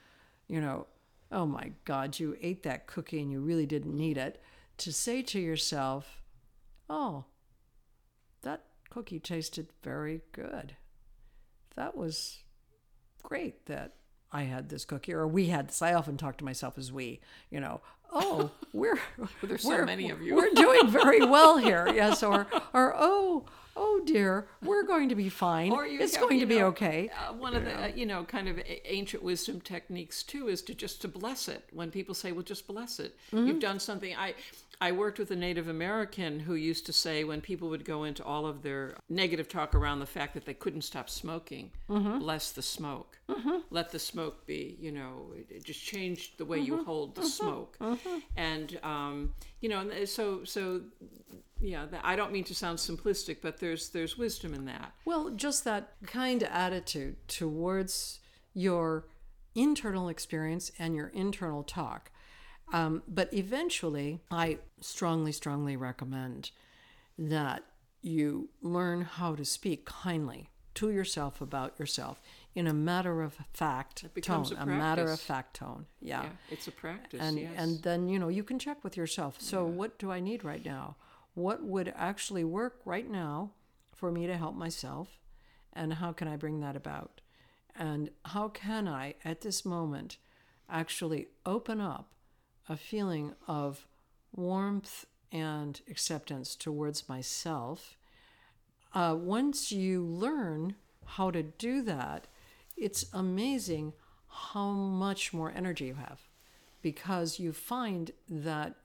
you 0.48 0.62
know, 0.62 0.88
oh 1.32 1.46
my 1.46 1.72
God, 1.84 2.20
you 2.20 2.38
ate 2.42 2.64
that 2.64 2.88
cookie 2.88 3.22
and 3.22 3.32
you 3.32 3.42
really 3.42 3.66
didn't 3.66 3.96
need 3.96 4.18
it, 4.18 4.42
to 4.78 4.94
say 4.94 5.22
to 5.24 5.40
yourself, 5.40 6.22
oh, 6.90 7.26
that 8.44 8.64
cookie 8.90 9.20
tasted 9.20 9.68
very 9.84 10.22
good. 10.32 10.76
That 11.76 11.98
was 11.98 12.44
great 13.24 13.66
that 13.66 13.96
I 14.34 14.44
had 14.44 14.70
this 14.70 14.84
cookie 14.86 15.14
or 15.14 15.28
we 15.28 15.48
had 15.48 15.70
this. 15.70 15.82
I 15.82 15.94
often 15.94 16.18
talk 16.18 16.38
to 16.38 16.46
myself 16.46 16.78
as 16.78 16.92
we, 16.92 17.20
you 17.52 17.60
know, 17.60 17.82
oh, 18.12 18.52
we're 18.74 19.00
There's 19.44 19.62
so 19.62 19.70
we're- 19.70 19.86
many 19.86 20.10
of 20.10 20.22
you. 20.22 20.36
We're 20.36 20.50
doing 20.54 20.88
very 20.90 21.24
well 21.36 21.58
here. 21.58 21.88
Yes, 21.94 22.24
or 22.24 22.48
or 22.74 22.96
oh, 22.98 23.46
oh 23.78 24.02
dear, 24.06 24.48
we're 24.64 24.84
going 24.84 25.10
to 25.10 25.16
be 25.16 25.30
fine. 25.30 25.72
Or 25.72 25.86
you 25.86 26.00
it's 26.02 26.16
have, 26.16 26.24
going 26.28 26.40
you 26.40 26.46
to 26.48 26.54
be 26.56 26.62
okay. 26.64 27.10
Uh, 27.10 27.34
one 27.34 27.56
of 27.56 27.64
the 27.64 27.84
uh, 27.84 27.88
you 27.88 28.06
know 28.08 28.24
kind 28.24 28.48
of 28.50 28.60
ancient 28.86 29.22
wisdom 29.24 29.62
techniques 29.62 30.24
too 30.24 30.48
is 30.48 30.62
to 30.64 30.74
just 30.74 31.02
to 31.04 31.08
bless 31.08 31.48
it. 31.48 31.64
When 31.72 31.92
people 31.92 32.16
say, 32.16 32.32
"Well, 32.32 32.44
just 32.44 32.68
bless 32.68 33.00
it," 33.00 33.16
Mm-hmm. 33.32 33.48
you've 33.48 33.60
done 33.60 33.80
something. 33.80 34.16
I 34.16 34.34
I 34.84 34.92
worked 34.92 35.18
with 35.18 35.32
a 35.32 35.36
Native 35.38 35.70
American 35.70 36.40
who 36.42 36.56
used 36.56 36.86
to 36.88 36.94
say 36.94 37.24
when 37.24 37.40
people 37.40 37.70
would 37.70 37.86
go 37.86 38.04
into 38.04 38.22
all 38.24 38.46
of 38.46 38.64
their 38.64 38.98
negative 39.08 39.48
talk 39.48 39.74
around 39.74 40.00
the 40.00 40.06
fact 40.06 40.34
that 40.34 40.46
they 40.46 40.54
couldn't 40.54 40.82
stop 40.82 41.10
smoking, 41.10 41.72
Mm-hmm. 41.90 42.20
bless 42.20 42.52
the 42.52 42.62
smoke, 42.62 43.18
let 43.70 43.92
the 43.92 44.00
smoke 44.00 44.46
be. 44.46 44.76
You 44.80 44.92
know, 44.92 45.14
it- 45.38 45.50
it 45.56 45.64
just 45.64 45.82
changed 45.84 46.38
the 46.38 46.44
way 46.46 46.58
Mm-hmm. 46.60 46.68
you 46.80 46.84
hold 46.84 47.16
the 47.16 47.24
smoke, 47.24 47.78
and 48.36 48.78
um, 48.84 49.34
you 49.62 49.70
know, 49.70 49.80
and 49.80 50.10
so 50.10 50.44
so 50.44 50.82
yeah. 51.62 51.86
I 52.04 52.18
don't 52.18 52.34
mean 52.34 52.44
to 52.46 52.56
sound 52.56 52.78
simplistic, 52.78 53.38
but 53.42 53.60
there's 53.62 53.88
there's 53.90 54.18
wisdom 54.18 54.54
in 54.54 54.66
that. 54.66 54.92
Well, 55.06 55.30
just 55.30 55.64
that 55.64 55.94
kind 56.06 56.44
of 56.44 56.50
attitude 56.50 57.16
towards 57.30 58.20
your 58.54 59.06
internal 59.56 60.10
experience 60.10 60.72
and 60.78 60.94
your 60.94 61.08
internal 61.08 61.64
talk. 61.64 62.12
Um, 62.72 63.04
but 63.08 63.34
eventually, 63.34 64.20
I 64.32 64.60
strongly, 64.82 65.32
strongly 65.32 65.76
recommend 65.76 66.52
that 67.18 67.64
you 68.02 68.50
learn 68.62 69.02
how 69.02 69.36
to 69.36 69.46
speak 69.46 69.86
kindly 69.86 70.50
to 70.76 70.90
yourself 70.90 71.40
about 71.40 71.78
yourself 71.80 72.20
in 72.56 72.68
a 72.68 72.74
matter 72.74 73.22
of 73.22 73.38
fact 73.54 74.02
tone, 74.02 74.12
becomes 74.14 74.52
a 74.52 74.66
matter 74.66 75.08
of 75.08 75.20
fact 75.20 75.56
tone. 75.56 75.86
Yeah. 76.00 76.24
Yeah, 76.24 76.30
it's 76.50 76.68
a 76.68 76.72
practice. 76.72 77.20
And 77.22 77.40
yes. 77.40 77.52
and 77.58 77.82
then 77.84 78.10
you 78.10 78.20
know 78.20 78.28
you 78.28 78.44
can 78.44 78.60
check 78.60 78.84
with 78.84 78.98
yourself. 78.98 79.38
So 79.40 79.66
what 79.66 79.98
do 79.98 80.12
I 80.12 80.20
need 80.20 80.44
right 80.44 80.64
now? 80.64 80.96
What 81.34 81.64
would 81.64 81.94
actually 81.96 82.44
work 82.44 82.82
right 82.86 83.10
now 83.10 83.52
for 83.96 84.12
me 84.12 84.28
to 84.28 84.38
help 84.38 84.56
myself? 84.56 85.20
And 85.74 85.94
how 85.94 86.12
can 86.12 86.28
I 86.28 86.36
bring 86.36 86.60
that 86.60 86.76
about? 86.76 87.22
And 87.76 88.12
how 88.26 88.50
can 88.50 88.88
I 88.88 89.16
at 89.26 89.42
this 89.42 89.66
moment 89.66 90.18
actually 90.70 91.28
open 91.46 91.82
up 91.82 92.14
a 92.70 92.78
feeling 92.78 93.34
of 93.48 93.86
warmth 94.32 95.06
and 95.32 95.82
acceptance 95.90 96.56
towards 96.56 97.10
myself? 97.10 97.98
Uh, 98.94 99.16
once 99.18 99.72
you 99.72 100.04
learn 100.04 100.76
how 101.06 101.32
to 101.32 101.44
do 101.44 101.82
that, 101.82 102.28
it's 102.78 103.06
amazing 103.14 103.94
how 104.28 104.72
much 104.72 105.34
more 105.34 105.52
energy 105.56 105.86
you 105.86 105.96
have 105.96 106.22
because 106.82 107.40
you 107.40 107.54
find 107.54 108.12
that 108.30 108.76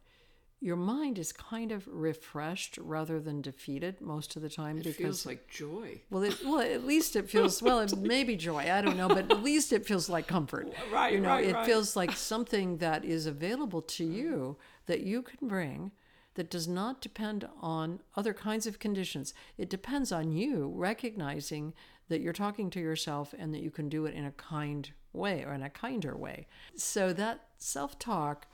your 0.60 0.76
mind 0.76 1.18
is 1.18 1.32
kind 1.32 1.70
of 1.70 1.86
refreshed 1.86 2.78
rather 2.78 3.20
than 3.20 3.40
defeated 3.40 4.00
most 4.00 4.34
of 4.34 4.42
the 4.42 4.48
time 4.48 4.78
it 4.78 4.84
because 4.84 4.96
feels 4.96 5.26
like 5.26 5.48
joy. 5.48 6.00
well, 6.10 6.24
it, 6.24 6.36
well, 6.44 6.60
at 6.60 6.84
least 6.86 7.14
it 7.14 7.30
feels 7.30 7.62
well. 7.62 7.78
It 7.80 7.96
may 7.96 8.24
be 8.24 8.34
joy. 8.34 8.70
I 8.70 8.80
don't 8.80 8.96
know, 8.96 9.08
but 9.08 9.30
at 9.30 9.42
least 9.42 9.72
it 9.72 9.86
feels 9.86 10.08
like 10.08 10.26
comfort. 10.26 10.72
Right, 10.92 11.12
You 11.12 11.20
know, 11.20 11.28
right, 11.28 11.44
it 11.44 11.54
right. 11.54 11.66
feels 11.66 11.96
like 11.96 12.12
something 12.12 12.78
that 12.78 13.04
is 13.04 13.26
available 13.26 13.82
to 13.82 14.04
mm-hmm. 14.04 14.14
you 14.14 14.56
that 14.86 15.00
you 15.00 15.22
can 15.22 15.46
bring, 15.46 15.92
that 16.34 16.50
does 16.50 16.66
not 16.66 17.00
depend 17.00 17.46
on 17.60 18.00
other 18.16 18.32
kinds 18.32 18.66
of 18.66 18.78
conditions. 18.78 19.34
It 19.58 19.68
depends 19.68 20.10
on 20.12 20.32
you 20.32 20.72
recognizing 20.74 21.74
that 22.08 22.20
you're 22.20 22.32
talking 22.32 22.70
to 22.70 22.80
yourself 22.80 23.34
and 23.38 23.52
that 23.52 23.62
you 23.62 23.70
can 23.70 23.88
do 23.88 24.06
it 24.06 24.14
in 24.14 24.24
a 24.24 24.32
kind 24.32 24.90
way 25.12 25.44
or 25.44 25.52
in 25.52 25.62
a 25.62 25.70
kinder 25.70 26.16
way. 26.16 26.46
So 26.74 27.12
that 27.12 27.44
self-talk 27.58 28.46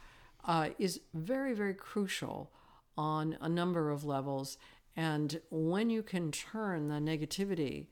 uh, 0.46 0.70
is 0.78 1.00
very, 1.14 1.54
very 1.54 1.74
crucial 1.74 2.50
on 2.96 3.36
a 3.40 3.48
number 3.48 3.90
of 3.90 4.04
levels. 4.04 4.58
And 4.96 5.40
when 5.50 5.90
you 5.90 6.02
can 6.02 6.30
turn 6.30 6.88
the 6.88 6.94
negativity 6.94 7.86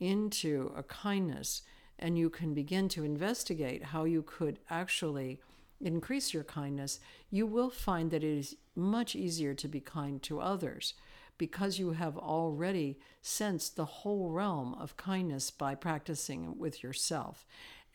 into 0.00 0.72
a 0.76 0.82
kindness 0.82 1.62
and 1.98 2.18
you 2.18 2.28
can 2.28 2.52
begin 2.54 2.88
to 2.90 3.04
investigate 3.04 3.84
how 3.84 4.04
you 4.04 4.22
could 4.22 4.58
actually 4.68 5.40
increase 5.80 6.34
your 6.34 6.44
kindness, 6.44 7.00
you 7.30 7.46
will 7.46 7.70
find 7.70 8.10
that 8.10 8.24
it 8.24 8.38
is 8.38 8.56
much 8.74 9.14
easier 9.14 9.54
to 9.54 9.68
be 9.68 9.80
kind 9.80 10.22
to 10.22 10.40
others 10.40 10.94
because 11.38 11.78
you 11.78 11.92
have 11.92 12.16
already 12.16 12.98
sensed 13.20 13.76
the 13.76 13.84
whole 13.84 14.30
realm 14.30 14.74
of 14.74 14.96
kindness 14.96 15.50
by 15.50 15.74
practicing 15.74 16.58
with 16.58 16.82
yourself. 16.82 17.46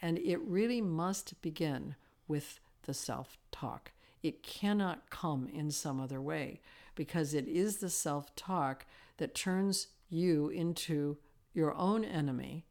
And 0.01 0.17
it 0.19 0.39
really 0.41 0.81
must 0.81 1.41
begin 1.41 1.95
with 2.27 2.59
the 2.83 2.93
self 2.93 3.37
talk. 3.51 3.91
It 4.23 4.43
cannot 4.43 5.09
come 5.09 5.47
in 5.51 5.71
some 5.71 5.99
other 5.99 6.21
way 6.21 6.61
because 6.95 7.33
it 7.33 7.47
is 7.47 7.77
the 7.77 7.89
self 7.89 8.35
talk 8.35 8.85
that 9.17 9.35
turns 9.35 9.87
you 10.09 10.49
into 10.49 11.17
your 11.53 11.73
own 11.75 12.03
enemy 12.03 12.65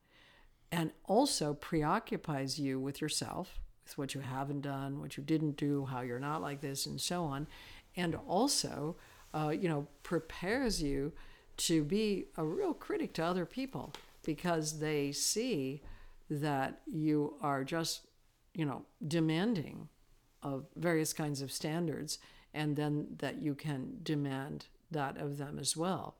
and 0.72 0.90
also 1.04 1.54
preoccupies 1.54 2.58
you 2.58 2.80
with 2.80 3.00
yourself, 3.00 3.60
with 3.84 3.98
what 3.98 4.14
you 4.14 4.20
haven't 4.20 4.62
done, 4.62 5.00
what 5.00 5.16
you 5.16 5.22
didn't 5.22 5.56
do, 5.56 5.84
how 5.86 6.00
you're 6.00 6.18
not 6.18 6.42
like 6.42 6.60
this, 6.60 6.86
and 6.86 7.00
so 7.00 7.24
on. 7.24 7.46
And 7.96 8.14
also, 8.28 8.96
uh, 9.32 9.50
you 9.50 9.68
know, 9.68 9.86
prepares 10.02 10.82
you 10.82 11.12
to 11.58 11.82
be 11.84 12.26
a 12.36 12.44
real 12.44 12.74
critic 12.74 13.14
to 13.14 13.24
other 13.24 13.46
people 13.46 13.92
because 14.24 14.80
they 14.80 15.12
see 15.12 15.82
that 16.28 16.80
you 16.86 17.34
are 17.40 17.64
just, 17.64 18.06
you 18.54 18.64
know, 18.64 18.82
demanding 19.06 19.88
of 20.46 20.66
various 20.76 21.12
kinds 21.12 21.42
of 21.42 21.50
standards, 21.50 22.18
and 22.54 22.76
then 22.76 23.06
that 23.18 23.42
you 23.42 23.54
can 23.54 23.98
demand 24.02 24.66
that 24.90 25.16
of 25.18 25.38
them 25.38 25.58
as 25.58 25.76
well. 25.76 26.14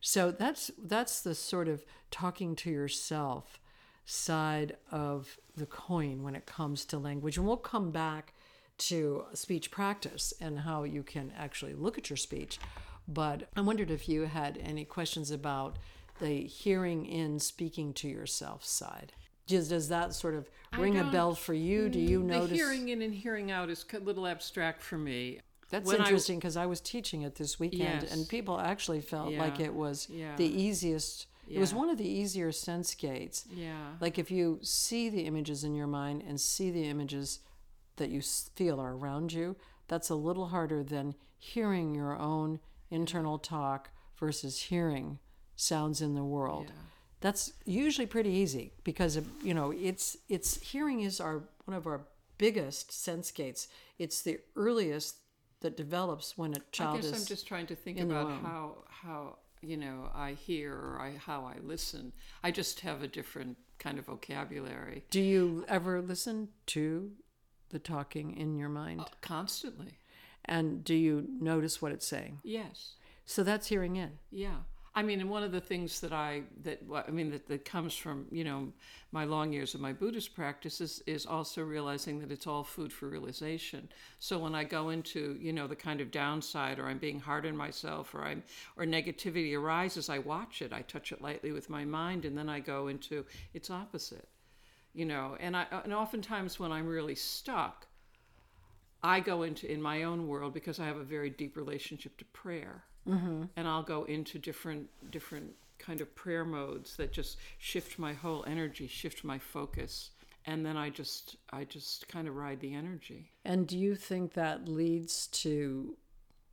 So 0.00 0.30
that's 0.30 0.70
that's 0.82 1.20
the 1.20 1.34
sort 1.34 1.68
of 1.68 1.84
talking 2.10 2.54
to 2.56 2.70
yourself 2.70 3.58
side 4.06 4.76
of 4.92 5.38
the 5.56 5.66
coin 5.66 6.22
when 6.22 6.36
it 6.36 6.46
comes 6.46 6.84
to 6.86 6.98
language, 6.98 7.36
and 7.36 7.46
we'll 7.46 7.56
come 7.56 7.90
back 7.90 8.34
to 8.76 9.24
speech 9.32 9.70
practice 9.70 10.32
and 10.40 10.60
how 10.60 10.84
you 10.84 11.02
can 11.02 11.32
actually 11.36 11.74
look 11.74 11.98
at 11.98 12.10
your 12.10 12.16
speech. 12.16 12.58
But 13.08 13.48
I 13.56 13.60
wondered 13.60 13.90
if 13.90 14.08
you 14.08 14.22
had 14.22 14.58
any 14.62 14.84
questions 14.84 15.30
about 15.30 15.78
the 16.20 16.44
hearing 16.44 17.06
in, 17.06 17.40
speaking 17.40 17.92
to 17.94 18.08
yourself 18.08 18.64
side. 18.64 19.12
Does, 19.46 19.68
does 19.68 19.88
that 19.88 20.14
sort 20.14 20.34
of 20.34 20.48
ring 20.78 20.98
a 20.98 21.04
bell 21.04 21.34
for 21.34 21.54
you? 21.54 21.88
Do 21.88 21.98
you 21.98 22.20
mm, 22.20 22.28
the 22.28 22.34
notice? 22.38 22.56
hearing 22.56 22.88
in 22.88 23.02
and 23.02 23.14
hearing 23.14 23.50
out 23.50 23.70
is 23.70 23.84
a 23.92 23.98
little 23.98 24.26
abstract 24.26 24.82
for 24.82 24.96
me. 24.98 25.40
That's 25.70 25.86
when 25.86 25.98
interesting 25.98 26.38
because 26.38 26.56
I, 26.56 26.66
was 26.66 26.80
teaching 26.80 27.22
it 27.22 27.34
this 27.34 27.58
weekend 27.58 28.02
Yes. 28.02 28.12
and 28.12 28.28
people 28.28 28.60
actually 28.60 29.00
felt 29.00 29.32
like 29.34 29.60
it 29.60 29.74
was 29.74 30.08
Yeah. 30.10 30.36
the 30.36 30.46
easiest. 30.46 31.26
It 31.48 31.58
was 31.58 31.74
one 31.74 31.90
of 31.90 31.98
the 31.98 32.08
easier 32.08 32.52
sense 32.52 32.94
gates. 32.94 33.44
Yeah. 33.50 33.92
Like 34.00 34.18
if 34.18 34.30
you 34.30 34.60
see 34.62 35.08
the 35.10 35.22
images 35.22 35.62
in 35.64 35.74
your 35.74 35.86
mind 35.86 36.22
and 36.26 36.40
see 36.40 36.70
the 36.70 36.84
images 36.88 37.40
that 37.96 38.08
you 38.10 38.22
feel 38.22 38.80
are 38.80 38.94
around 38.94 39.32
you, 39.32 39.56
that's 39.88 40.08
a 40.10 40.14
little 40.14 40.46
harder 40.48 40.82
than 40.82 41.14
hearing 41.38 41.94
your 41.94 42.16
own 42.18 42.60
internal 42.90 43.38
talk 43.38 43.90
versus 44.18 44.62
hearing 44.62 45.18
sounds 45.56 46.00
in 46.00 46.14
the 46.14 46.24
world. 46.24 46.72
That's 47.24 47.54
usually 47.64 48.04
pretty 48.04 48.28
easy 48.28 48.74
because 48.84 49.18
you 49.42 49.54
know 49.54 49.70
it's 49.70 50.18
it's 50.28 50.60
hearing 50.60 51.00
is 51.00 51.20
our 51.22 51.44
one 51.64 51.74
of 51.74 51.86
our 51.86 52.02
biggest 52.36 52.92
sense 52.92 53.30
gates. 53.30 53.66
It's 53.98 54.20
the 54.20 54.40
earliest 54.56 55.16
that 55.60 55.74
develops 55.74 56.36
when 56.36 56.52
a 56.52 56.60
child 56.70 56.98
I 56.98 57.00
guess 57.00 57.06
is 57.06 57.22
I'm 57.22 57.26
just 57.26 57.46
trying 57.46 57.66
to 57.68 57.74
think 57.74 57.98
about 57.98 58.30
how 58.42 58.84
how 58.88 59.38
you 59.62 59.78
know 59.78 60.10
I 60.14 60.32
hear 60.32 60.74
or 60.74 61.00
I 61.00 61.16
how 61.16 61.46
I 61.46 61.56
listen. 61.62 62.12
I 62.42 62.50
just 62.50 62.80
have 62.80 63.02
a 63.02 63.08
different 63.08 63.56
kind 63.78 63.98
of 63.98 64.04
vocabulary 64.04 65.04
Do 65.08 65.22
you 65.22 65.64
ever 65.66 66.02
listen 66.02 66.48
to 66.66 67.10
the 67.70 67.78
talking 67.78 68.36
in 68.36 68.54
your 68.54 68.68
mind? 68.68 69.00
Uh, 69.00 69.06
constantly. 69.22 69.98
And 70.44 70.84
do 70.84 70.94
you 70.94 71.26
notice 71.40 71.80
what 71.80 71.90
it's 71.90 72.06
saying? 72.06 72.40
Yes. 72.42 72.96
So 73.24 73.42
that's 73.42 73.68
hearing 73.68 73.96
in. 73.96 74.18
Yeah. 74.30 74.58
I 74.96 75.02
mean, 75.02 75.20
and 75.20 75.28
one 75.28 75.42
of 75.42 75.50
the 75.50 75.60
things 75.60 75.98
that 76.00 76.12
I 76.12 76.42
that 76.62 76.80
I 76.94 77.10
mean 77.10 77.30
that, 77.32 77.48
that 77.48 77.64
comes 77.64 77.96
from 77.96 78.26
you 78.30 78.44
know 78.44 78.72
my 79.10 79.24
long 79.24 79.52
years 79.52 79.74
of 79.74 79.80
my 79.80 79.92
Buddhist 79.92 80.34
practice 80.34 80.80
is, 80.80 81.02
is 81.06 81.26
also 81.26 81.62
realizing 81.62 82.20
that 82.20 82.30
it's 82.30 82.46
all 82.46 82.62
food 82.62 82.92
for 82.92 83.08
realization. 83.08 83.88
So 84.20 84.38
when 84.38 84.54
I 84.54 84.62
go 84.62 84.90
into 84.90 85.36
you 85.40 85.52
know 85.52 85.66
the 85.66 85.74
kind 85.74 86.00
of 86.00 86.12
downside, 86.12 86.78
or 86.78 86.86
I'm 86.86 86.98
being 86.98 87.18
hard 87.18 87.44
on 87.44 87.56
myself, 87.56 88.14
or 88.14 88.22
I'm 88.22 88.44
or 88.76 88.84
negativity 88.84 89.58
arises, 89.58 90.08
I 90.08 90.18
watch 90.18 90.62
it, 90.62 90.72
I 90.72 90.82
touch 90.82 91.10
it 91.10 91.20
lightly 91.20 91.50
with 91.50 91.68
my 91.68 91.84
mind, 91.84 92.24
and 92.24 92.38
then 92.38 92.48
I 92.48 92.60
go 92.60 92.86
into 92.86 93.24
its 93.52 93.70
opposite. 93.70 94.28
You 94.92 95.06
know, 95.06 95.36
and 95.40 95.56
I 95.56 95.66
and 95.82 95.92
oftentimes 95.92 96.60
when 96.60 96.70
I'm 96.70 96.86
really 96.86 97.16
stuck, 97.16 97.88
I 99.02 99.18
go 99.18 99.42
into 99.42 99.70
in 99.70 99.82
my 99.82 100.04
own 100.04 100.28
world 100.28 100.54
because 100.54 100.78
I 100.78 100.86
have 100.86 100.98
a 100.98 101.04
very 101.04 101.30
deep 101.30 101.56
relationship 101.56 102.16
to 102.18 102.24
prayer, 102.26 102.84
mm-hmm. 103.08 103.44
and 103.56 103.68
I'll 103.68 103.82
go 103.82 104.04
into 104.04 104.38
different 104.38 104.88
different 105.10 105.54
kind 105.78 106.00
of 106.00 106.14
prayer 106.14 106.44
modes 106.44 106.96
that 106.96 107.12
just 107.12 107.38
shift 107.58 107.98
my 107.98 108.12
whole 108.12 108.44
energy, 108.46 108.86
shift 108.86 109.24
my 109.24 109.38
focus, 109.38 110.10
and 110.46 110.64
then 110.64 110.76
I 110.76 110.90
just 110.90 111.36
I 111.52 111.64
just 111.64 112.08
kind 112.08 112.28
of 112.28 112.36
ride 112.36 112.60
the 112.60 112.74
energy. 112.74 113.30
And 113.44 113.66
do 113.66 113.78
you 113.78 113.94
think 113.94 114.34
that 114.34 114.68
leads 114.68 115.26
to 115.28 115.96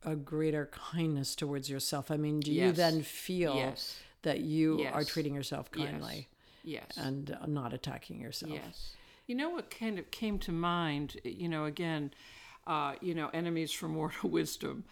a 0.04 0.16
greater 0.16 0.70
kindness 0.72 1.34
towards 1.34 1.70
yourself? 1.70 2.10
I 2.10 2.16
mean, 2.16 2.40
do 2.40 2.52
you 2.52 2.72
then 2.72 3.02
feel 3.02 3.54
Yes. 3.54 4.00
that 4.22 4.40
you 4.40 4.84
are 4.92 5.04
treating 5.04 5.34
yourself 5.34 5.70
kindly 5.70 6.28
Yes. 6.64 6.96
and 6.96 7.36
not 7.46 7.72
attacking 7.72 8.20
yourself? 8.20 8.52
Yes. 8.52 8.96
You 9.26 9.36
know 9.36 9.50
what 9.50 9.70
kind 9.70 9.98
of 9.98 10.10
came 10.10 10.38
to 10.40 10.52
mind, 10.52 11.20
you 11.24 11.48
know, 11.48 11.64
again, 11.66 12.12
uh, 12.66 12.94
you 13.00 13.14
know, 13.14 13.28
enemies 13.32 13.72
from 13.72 13.94
war 13.98 14.12
to 14.20 14.26
wisdom, 14.26 14.84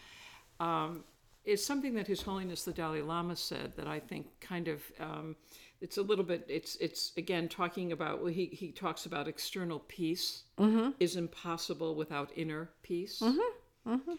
um, 0.60 1.04
is 1.44 1.64
something 1.64 1.94
that 1.94 2.06
His 2.06 2.22
Holiness 2.22 2.64
the 2.64 2.72
Dalai 2.72 3.02
Lama 3.02 3.36
said 3.36 3.72
that 3.76 3.86
I 3.86 3.98
think 3.98 4.26
kind 4.40 4.68
of, 4.68 4.82
um, 5.00 5.36
it's 5.80 5.96
a 5.96 6.02
little 6.02 6.24
bit, 6.24 6.44
it's, 6.48 6.76
it's 6.76 7.12
again 7.16 7.48
talking 7.48 7.92
about, 7.92 8.22
well, 8.22 8.32
he, 8.32 8.46
he 8.46 8.72
talks 8.72 9.06
about 9.06 9.28
external 9.28 9.80
peace 9.80 10.44
mm-hmm. 10.58 10.90
is 11.00 11.16
impossible 11.16 11.94
without 11.94 12.30
inner 12.36 12.70
peace. 12.82 13.20
Mm-hmm. 13.20 13.92
Mm-hmm. 13.94 14.12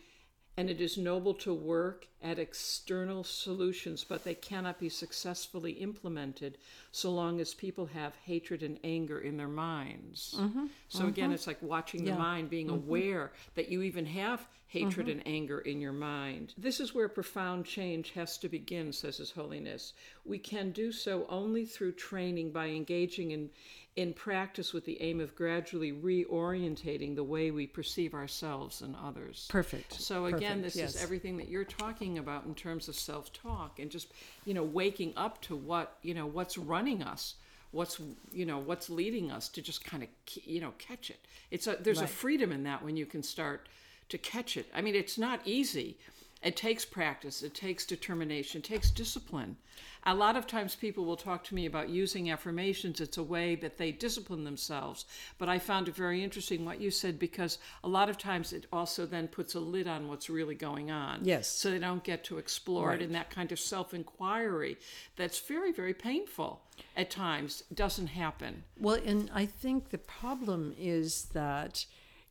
And 0.58 0.70
it 0.70 0.82
is 0.82 0.98
noble 0.98 1.34
to 1.36 1.54
work 1.54 2.08
at 2.22 2.38
external 2.38 3.24
solutions, 3.24 4.04
but 4.04 4.24
they 4.24 4.36
cannot 4.36 4.80
be 4.80 4.90
successfully 4.90 5.72
implemented 5.72 6.58
so 6.92 7.10
long 7.10 7.40
as 7.40 7.54
people 7.54 7.86
have 7.88 8.14
hatred 8.26 8.62
and 8.62 8.78
anger 8.84 9.20
in 9.20 9.38
their 9.38 9.48
minds. 9.48 10.36
Mm-hmm. 10.38 10.66
So, 10.90 11.08
again, 11.08 11.26
mm-hmm. 11.26 11.34
it's 11.34 11.48
like 11.48 11.62
watching 11.62 12.04
the 12.04 12.14
mind, 12.14 12.50
being 12.50 12.68
mm-hmm. 12.68 12.88
aware 12.88 13.32
that 13.56 13.70
you 13.70 13.82
even 13.82 14.06
have 14.08 14.46
hatred 14.72 15.10
and 15.10 15.22
anger 15.26 15.60
in 15.60 15.82
your 15.82 15.92
mind. 15.92 16.54
This 16.58 16.80
is 16.80 16.96
where 16.96 17.10
profound 17.10 17.66
change 17.66 18.12
has 18.12 18.38
to 18.38 18.48
begin, 18.48 18.94
says 18.94 19.18
His 19.18 19.32
Holiness. 19.32 19.92
We 20.24 20.38
can 20.38 20.72
do 20.72 20.94
so 20.94 21.26
only 21.28 21.66
through 21.66 21.94
training 21.94 22.52
by 22.52 22.68
engaging 22.68 23.32
in, 23.32 23.50
in 23.96 24.14
practice 24.14 24.74
with 24.74 24.86
the 24.86 25.02
aim 25.02 25.20
of 25.20 25.36
gradually 25.36 25.92
reorientating 25.92 27.16
the 27.16 27.24
way 27.24 27.52
we 27.52 27.68
perceive 27.68 28.14
ourselves 28.14 28.82
and 28.82 28.96
others. 29.04 29.48
Perfect. 29.50 29.94
So 29.94 30.26
again, 30.26 30.62
Perfect, 30.62 30.64
this 30.64 30.76
yes. 30.76 30.96
is 30.96 31.04
everything 31.04 31.38
that 31.38 31.50
you're 31.50 31.66
talking 31.66 32.18
about 32.18 32.46
in 32.46 32.56
terms 32.56 32.88
of 32.88 32.96
self-talk 32.96 33.80
and 33.80 33.92
just 33.92 34.08
you 34.46 34.54
know 34.54 34.64
waking 34.64 35.14
up 35.18 35.42
to 35.44 35.56
what 35.56 35.98
you 36.04 36.14
know 36.14 36.26
what's 36.26 36.58
running 36.58 37.04
us, 37.04 37.36
what's 37.72 38.00
you 38.32 38.46
know 38.46 38.60
what's 38.60 38.90
leading 38.90 39.30
us 39.30 39.50
to 39.50 39.62
just 39.62 39.84
kind 39.84 40.04
of 40.04 40.10
you 40.46 40.62
know 40.62 40.74
catch 40.78 41.10
it. 41.10 41.20
It's 41.50 41.68
a 41.68 41.76
there's 41.80 42.02
a 42.02 42.08
freedom 42.08 42.52
in 42.54 42.64
that 42.64 42.84
when 42.84 42.96
you 42.96 43.06
can 43.06 43.24
start 43.24 43.68
to 44.08 44.18
catch 44.18 44.56
it. 44.56 44.68
I 44.74 44.82
mean, 44.82 44.96
it's 44.96 45.18
not 45.18 45.42
easy. 45.46 45.98
It 46.42 46.56
takes 46.56 46.86
practice, 46.86 47.44
it 47.44 47.54
takes 47.54 47.86
determination, 47.86 48.60
it 48.60 48.64
takes 48.64 48.90
discipline. 48.90 49.58
A 50.06 50.16
lot 50.16 50.36
of 50.36 50.48
times 50.48 50.76
people 50.76 51.06
will 51.06 51.16
talk 51.16 51.44
to 51.44 51.56
me 51.56 51.68
about 51.68 51.90
using 51.90 52.32
affirmations. 52.32 53.00
It's 53.00 53.18
a 53.18 53.24
way 53.24 53.54
that 53.56 53.78
they 53.78 53.92
discipline 53.92 54.44
themselves. 54.44 55.06
But 55.38 55.48
I 55.48 55.60
found 55.60 55.88
it 55.88 55.96
very 55.96 56.24
interesting 56.24 56.66
what 56.66 56.82
you 56.82 56.90
said 56.90 57.20
because 57.20 57.60
a 57.84 57.88
lot 57.88 58.10
of 58.10 58.18
times 58.18 58.52
it 58.52 58.66
also 58.74 59.06
then 59.06 59.28
puts 59.28 59.54
a 59.54 59.60
lid 59.60 59.88
on 59.88 60.08
what's 60.08 60.30
really 60.30 60.56
going 60.56 60.90
on. 60.90 61.20
Yes. 61.22 61.48
So 61.48 61.70
they 61.70 61.78
don't 61.78 62.04
get 62.04 62.24
to 62.26 62.40
explore 62.40 62.94
it 62.94 63.02
in 63.04 63.12
that 63.12 63.30
kind 63.30 63.52
of 63.52 63.60
self 63.60 63.94
inquiry 63.94 64.78
that's 65.16 65.40
very, 65.40 65.72
very 65.72 65.94
painful 65.94 66.64
at 66.98 67.12
times, 67.12 67.64
doesn't 67.72 68.08
happen. 68.08 68.64
Well, 68.80 69.00
and 69.06 69.30
I 69.34 69.46
think 69.46 69.90
the 69.90 70.00
problem 70.00 70.74
is 70.80 71.26
that 71.34 71.86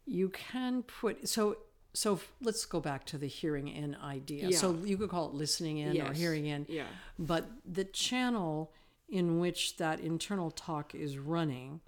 you 0.07 0.29
can 0.31 0.83
put 0.83 1.29
so 1.29 1.59
so 1.93 2.15
f- 2.15 2.33
let's 2.41 2.65
go 2.65 2.81
back 2.81 3.05
to 3.07 3.19
the 3.19 3.27
hearing 3.27 3.69
in 3.69 3.95
idea. 3.97 4.53
So 4.53 4.75
you 4.85 4.97
could 4.97 5.11
call 5.11 5.27
it 5.29 5.35
listening 5.35 5.79
in 5.79 6.01
or 6.01 6.13
hearing 6.13 6.47
in. 6.47 6.67
Yeah. 6.69 6.85
But 7.19 7.51
the 7.65 7.85
channel 7.85 8.73
in 9.09 9.41
which 9.41 9.77
that 9.79 9.99
internal 10.01 10.51
talk 10.53 10.95
is 10.95 11.19
running, 11.19 11.81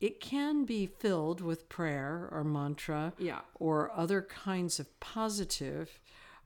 it 0.00 0.20
can 0.20 0.64
be 0.64 0.86
filled 0.86 1.40
with 1.40 1.68
prayer 1.68 2.28
or 2.32 2.42
mantra 2.44 3.12
Yeah. 3.18 3.40
or 3.54 3.92
other 3.96 4.22
kinds 4.22 4.80
of 4.80 4.98
positive, 5.00 6.00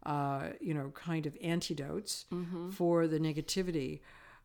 uh, 0.05 0.51
you 0.61 0.75
know, 0.75 0.91
kind 0.95 1.25
of 1.27 1.37
antidotes 1.43 2.27
for 2.73 3.07
the 3.07 3.19
negativity. 3.19 4.01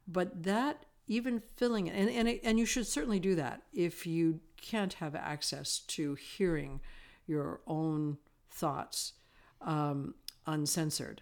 But 0.07 0.43
that 0.43 0.85
even 1.07 1.41
filling 1.55 1.87
it, 1.87 1.95
and, 1.95 2.09
and, 2.09 2.27
it, 2.27 2.41
and 2.43 2.59
you 2.59 2.65
should 2.65 2.85
certainly 2.87 3.19
do 3.19 3.35
that 3.35 3.61
if 3.73 4.05
you 4.07 4.39
can't 4.61 4.93
have 4.95 5.15
access 5.15 5.79
to 5.79 6.15
hearing 6.15 6.79
your 7.27 7.59
own 7.67 8.17
thoughts 8.57 9.13
um, 9.61 10.15
uncensored. 10.45 11.21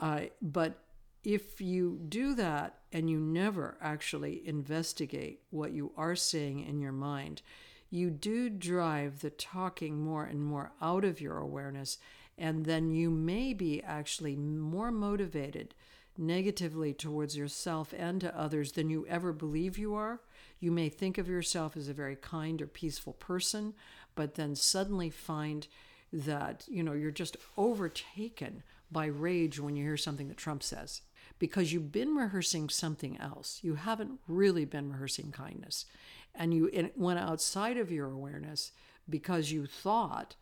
Uh, 0.00 0.22
but 0.42 0.80
if 1.22 1.60
you 1.60 2.00
do 2.08 2.34
that 2.34 2.78
and 2.92 3.08
you 3.08 3.18
never 3.18 3.78
actually 3.80 4.42
investigate 4.46 5.40
what 5.50 5.72
you 5.72 5.92
are 5.96 6.16
saying 6.16 6.60
in 6.60 6.80
your 6.80 6.92
mind, 6.92 7.42
you 7.90 8.10
do 8.10 8.50
drive 8.50 9.20
the 9.20 9.30
talking 9.30 10.00
more 10.00 10.24
and 10.24 10.42
more 10.42 10.72
out 10.82 11.04
of 11.04 11.20
your 11.20 11.38
awareness, 11.38 11.98
and 12.36 12.64
then 12.66 12.90
you 12.90 13.08
may 13.10 13.54
be 13.54 13.82
actually 13.82 14.36
more 14.36 14.90
motivated 14.90 15.74
negatively 16.16 16.92
towards 16.92 17.36
yourself 17.36 17.92
and 17.96 18.20
to 18.20 18.38
others 18.38 18.72
than 18.72 18.90
you 18.90 19.06
ever 19.08 19.32
believe 19.32 19.78
you 19.78 19.94
are. 19.94 20.20
You 20.60 20.70
may 20.70 20.88
think 20.88 21.18
of 21.18 21.28
yourself 21.28 21.76
as 21.76 21.88
a 21.88 21.94
very 21.94 22.16
kind 22.16 22.60
or 22.62 22.66
peaceful 22.66 23.14
person, 23.14 23.74
but 24.14 24.34
then 24.34 24.54
suddenly 24.54 25.10
find 25.10 25.66
that 26.14 26.64
you 26.68 26.82
know 26.82 26.92
you're 26.92 27.10
just 27.10 27.36
overtaken 27.58 28.62
by 28.90 29.06
rage 29.06 29.58
when 29.58 29.74
you 29.76 29.82
hear 29.84 29.96
something 29.96 30.28
that 30.28 30.36
Trump 30.36 30.62
says 30.62 31.02
because 31.40 31.72
you've 31.72 31.90
been 31.90 32.14
rehearsing 32.14 32.68
something 32.68 33.18
else. 33.18 33.58
You 33.62 33.74
haven't 33.74 34.20
really 34.28 34.64
been 34.64 34.92
rehearsing 34.92 35.32
kindness, 35.32 35.86
and 36.34 36.54
you 36.54 36.70
it 36.72 36.96
went 36.96 37.18
outside 37.18 37.76
of 37.76 37.90
your 37.90 38.10
awareness 38.10 38.70
because 39.10 39.50
you 39.50 39.66
thought 39.66 40.36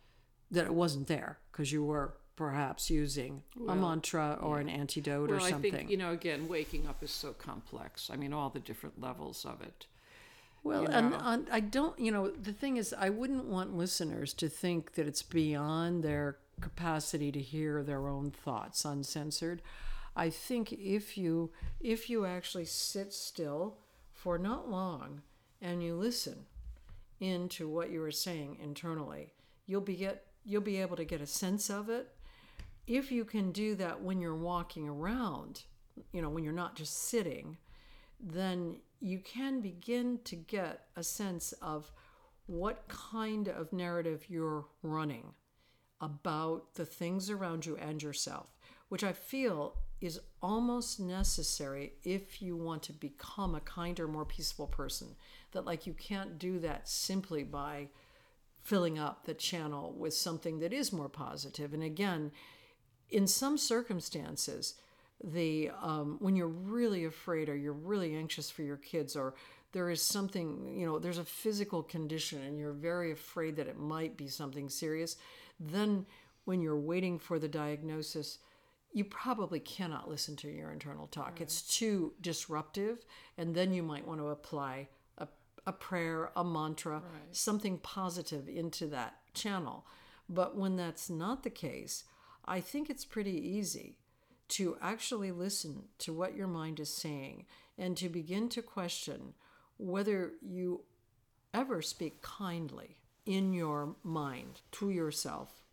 that 0.51 0.65
it 0.65 0.73
wasn't 0.73 1.07
there 1.07 1.39
because 1.51 1.71
you 1.71 1.83
were 1.83 2.13
perhaps 2.35 2.89
using 2.89 3.41
a 3.67 3.75
mantra 3.75 4.37
or 4.41 4.59
an 4.59 4.69
antidote 4.69 5.29
or 5.31 5.35
Well, 5.37 5.45
I 5.45 5.51
something. 5.51 5.71
think, 5.71 5.89
you 5.89 5.97
know, 5.97 6.11
again, 6.11 6.47
waking 6.47 6.87
up 6.87 7.03
is 7.03 7.11
so 7.11 7.31
complex. 7.33 8.09
I 8.11 8.15
mean, 8.15 8.33
all 8.33 8.49
the 8.49 8.59
different 8.59 8.99
levels 9.01 9.45
of 9.45 9.61
it. 9.61 9.85
Well, 10.63 10.85
and, 10.85 11.13
and 11.13 11.47
I 11.51 11.59
don't, 11.59 11.97
you 11.99 12.11
know, 12.11 12.29
the 12.29 12.53
thing 12.53 12.77
is, 12.77 12.95
I 12.97 13.09
wouldn't 13.09 13.45
want 13.45 13.75
listeners 13.75 14.33
to 14.35 14.47
think 14.47 14.93
that 14.93 15.07
it's 15.07 15.21
beyond 15.21 16.03
their 16.03 16.37
capacity 16.61 17.31
to 17.33 17.39
hear 17.41 17.83
their 17.83 18.07
own 18.07 18.31
thoughts 18.31 18.85
uncensored. 18.85 19.61
I 20.15 20.29
think 20.29 20.71
if 20.71 21.17
you 21.17 21.51
if 21.81 22.09
you 22.09 22.25
actually 22.25 22.65
sit 22.65 23.13
still 23.13 23.79
for 24.11 24.37
not 24.37 24.69
long 24.69 25.21
and 25.61 25.83
you 25.83 25.95
listen 25.95 26.45
into 27.19 27.67
what 27.67 27.89
you 27.89 28.01
are 28.03 28.11
saying 28.11 28.57
internally, 28.61 29.33
you'll 29.65 29.81
be 29.81 29.95
get 29.95 30.25
you'll 30.45 30.61
be 30.61 30.79
able 30.81 30.95
to 30.95 31.05
get 31.05 31.21
a 31.21 31.27
sense 31.27 31.69
of 31.69 31.89
it. 31.89 32.15
If 32.85 33.11
you 33.11 33.25
can 33.25 33.51
do 33.51 33.75
that 33.75 34.01
when 34.01 34.21
you're 34.21 34.35
walking 34.35 34.87
around, 34.87 35.63
you 36.11 36.21
know, 36.21 36.29
when 36.29 36.43
you're 36.43 36.53
not 36.53 36.75
just 36.75 37.09
sitting, 37.09 37.57
then 38.19 38.77
you 39.03 39.19
can 39.19 39.59
begin 39.59 40.17
to 40.23 40.35
get 40.35 40.85
a 40.95 41.03
sense 41.03 41.51
of 41.61 41.91
what 42.45 42.87
kind 42.87 43.49
of 43.49 43.73
narrative 43.73 44.25
you're 44.29 44.65
running 44.81 45.33
about 45.99 46.73
the 46.75 46.85
things 46.85 47.29
around 47.29 47.65
you 47.65 47.75
and 47.75 48.01
yourself, 48.01 48.47
which 48.87 49.03
I 49.03 49.11
feel 49.11 49.75
is 49.99 50.21
almost 50.41 51.01
necessary 51.01 51.93
if 52.03 52.41
you 52.41 52.55
want 52.55 52.81
to 52.83 52.93
become 52.93 53.55
a 53.55 53.59
kinder, 53.59 54.07
more 54.07 54.25
peaceful 54.25 54.67
person. 54.67 55.15
That, 55.51 55.65
like, 55.65 55.85
you 55.85 55.93
can't 55.93 56.39
do 56.39 56.59
that 56.59 56.87
simply 56.87 57.43
by 57.43 57.89
filling 58.61 58.97
up 58.97 59.25
the 59.25 59.33
channel 59.33 59.93
with 59.97 60.13
something 60.13 60.59
that 60.59 60.71
is 60.71 60.93
more 60.93 61.09
positive. 61.09 61.73
And 61.73 61.83
again, 61.83 62.31
in 63.09 63.27
some 63.27 63.57
circumstances, 63.57 64.75
the 65.23 65.71
um, 65.81 66.17
when 66.19 66.35
you're 66.35 66.47
really 66.47 67.05
afraid 67.05 67.47
or 67.47 67.55
you're 67.55 67.73
really 67.73 68.15
anxious 68.15 68.49
for 68.49 68.61
your 68.63 68.77
kids 68.77 69.15
or 69.15 69.33
there 69.71 69.89
is 69.89 70.01
something 70.01 70.73
you 70.77 70.85
know 70.85 70.99
there's 70.99 71.17
a 71.17 71.23
physical 71.23 71.81
condition 71.81 72.41
and 72.43 72.59
you're 72.59 72.73
very 72.73 73.11
afraid 73.11 73.55
that 73.55 73.67
it 73.67 73.79
might 73.79 74.17
be 74.17 74.27
something 74.27 74.69
serious 74.69 75.15
then 75.59 76.05
when 76.45 76.61
you're 76.61 76.79
waiting 76.79 77.17
for 77.17 77.39
the 77.39 77.47
diagnosis 77.47 78.39
you 78.91 79.03
probably 79.05 79.59
cannot 79.59 80.09
listen 80.09 80.35
to 80.35 80.49
your 80.49 80.71
internal 80.71 81.07
talk 81.07 81.31
right. 81.31 81.41
it's 81.41 81.61
too 81.61 82.13
disruptive 82.21 83.05
and 83.37 83.55
then 83.55 83.73
you 83.73 83.81
might 83.81 84.05
want 84.05 84.19
to 84.19 84.27
apply 84.27 84.87
a, 85.17 85.27
a 85.65 85.71
prayer 85.71 86.31
a 86.35 86.43
mantra 86.43 86.95
right. 86.95 87.03
something 87.31 87.77
positive 87.77 88.49
into 88.49 88.87
that 88.87 89.15
channel 89.33 89.85
but 90.27 90.57
when 90.57 90.75
that's 90.75 91.09
not 91.09 91.43
the 91.43 91.49
case 91.49 92.03
i 92.45 92.59
think 92.59 92.89
it's 92.89 93.05
pretty 93.05 93.31
easy 93.31 93.97
to 94.53 94.77
actually 94.81 95.31
listen 95.31 95.83
to 95.97 96.13
what 96.13 96.35
your 96.35 96.47
mind 96.47 96.79
is 96.79 96.89
saying 96.89 97.45
and 97.77 97.97
to 97.97 98.07
begin 98.07 98.49
to 98.49 98.61
question 98.61 99.33
whether 99.77 100.33
you 100.41 100.81
ever 101.53 101.81
speak 101.81 102.21
kindly 102.21 102.97
in 103.25 103.51
your 103.53 103.95
mind 104.03 104.61
to 104.71 104.91
yourself 104.91 105.63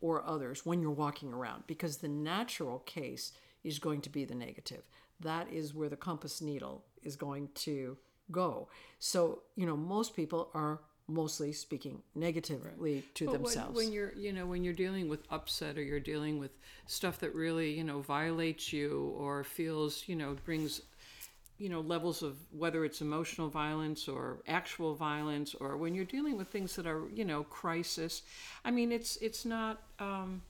or 0.00 0.24
others 0.24 0.64
when 0.64 0.80
you're 0.80 0.90
walking 0.90 1.34
around 1.34 1.64
because 1.66 1.98
the 1.98 2.08
natural 2.08 2.78
case 2.80 3.32
is 3.62 3.78
going 3.78 4.00
to 4.00 4.10
be 4.10 4.24
the 4.24 4.34
negative. 4.34 4.82
That 5.20 5.52
is 5.52 5.74
where 5.74 5.90
the 5.90 5.96
compass 5.96 6.40
needle 6.40 6.84
is 7.02 7.16
going 7.16 7.50
to 7.56 7.98
go. 8.30 8.68
So, 8.98 9.42
you 9.54 9.66
know, 9.66 9.76
most 9.76 10.16
people 10.16 10.50
are 10.54 10.80
mostly 11.10 11.52
speaking 11.52 12.02
negatively 12.14 12.94
right. 12.94 13.14
to 13.14 13.26
but 13.26 13.32
themselves. 13.34 13.76
When, 13.76 13.86
when, 13.86 13.92
you're, 13.92 14.12
you 14.14 14.32
know, 14.32 14.46
when 14.46 14.64
you're 14.64 14.74
dealing 14.74 15.08
with 15.08 15.20
upset 15.30 15.76
or 15.76 15.82
you're 15.82 16.00
dealing 16.00 16.38
with 16.38 16.52
stuff 16.86 17.18
that 17.18 17.34
really, 17.34 17.72
you 17.72 17.84
know, 17.84 18.00
violates 18.00 18.72
you 18.72 19.14
or 19.18 19.44
feels, 19.44 20.04
you 20.06 20.16
know, 20.16 20.36
brings, 20.44 20.82
you 21.58 21.68
know, 21.68 21.80
levels 21.80 22.22
of 22.22 22.36
whether 22.56 22.84
it's 22.84 23.00
emotional 23.00 23.48
violence 23.48 24.08
or 24.08 24.38
actual 24.48 24.94
violence, 24.94 25.54
or 25.54 25.76
when 25.76 25.94
you're 25.94 26.04
dealing 26.04 26.36
with 26.36 26.48
things 26.48 26.76
that 26.76 26.86
are, 26.86 27.02
you 27.14 27.24
know, 27.24 27.42
crisis. 27.44 28.22
I 28.64 28.70
mean, 28.70 28.92
it's 28.92 29.16
it's 29.16 29.44
not. 29.44 29.82
Um, 29.98 30.42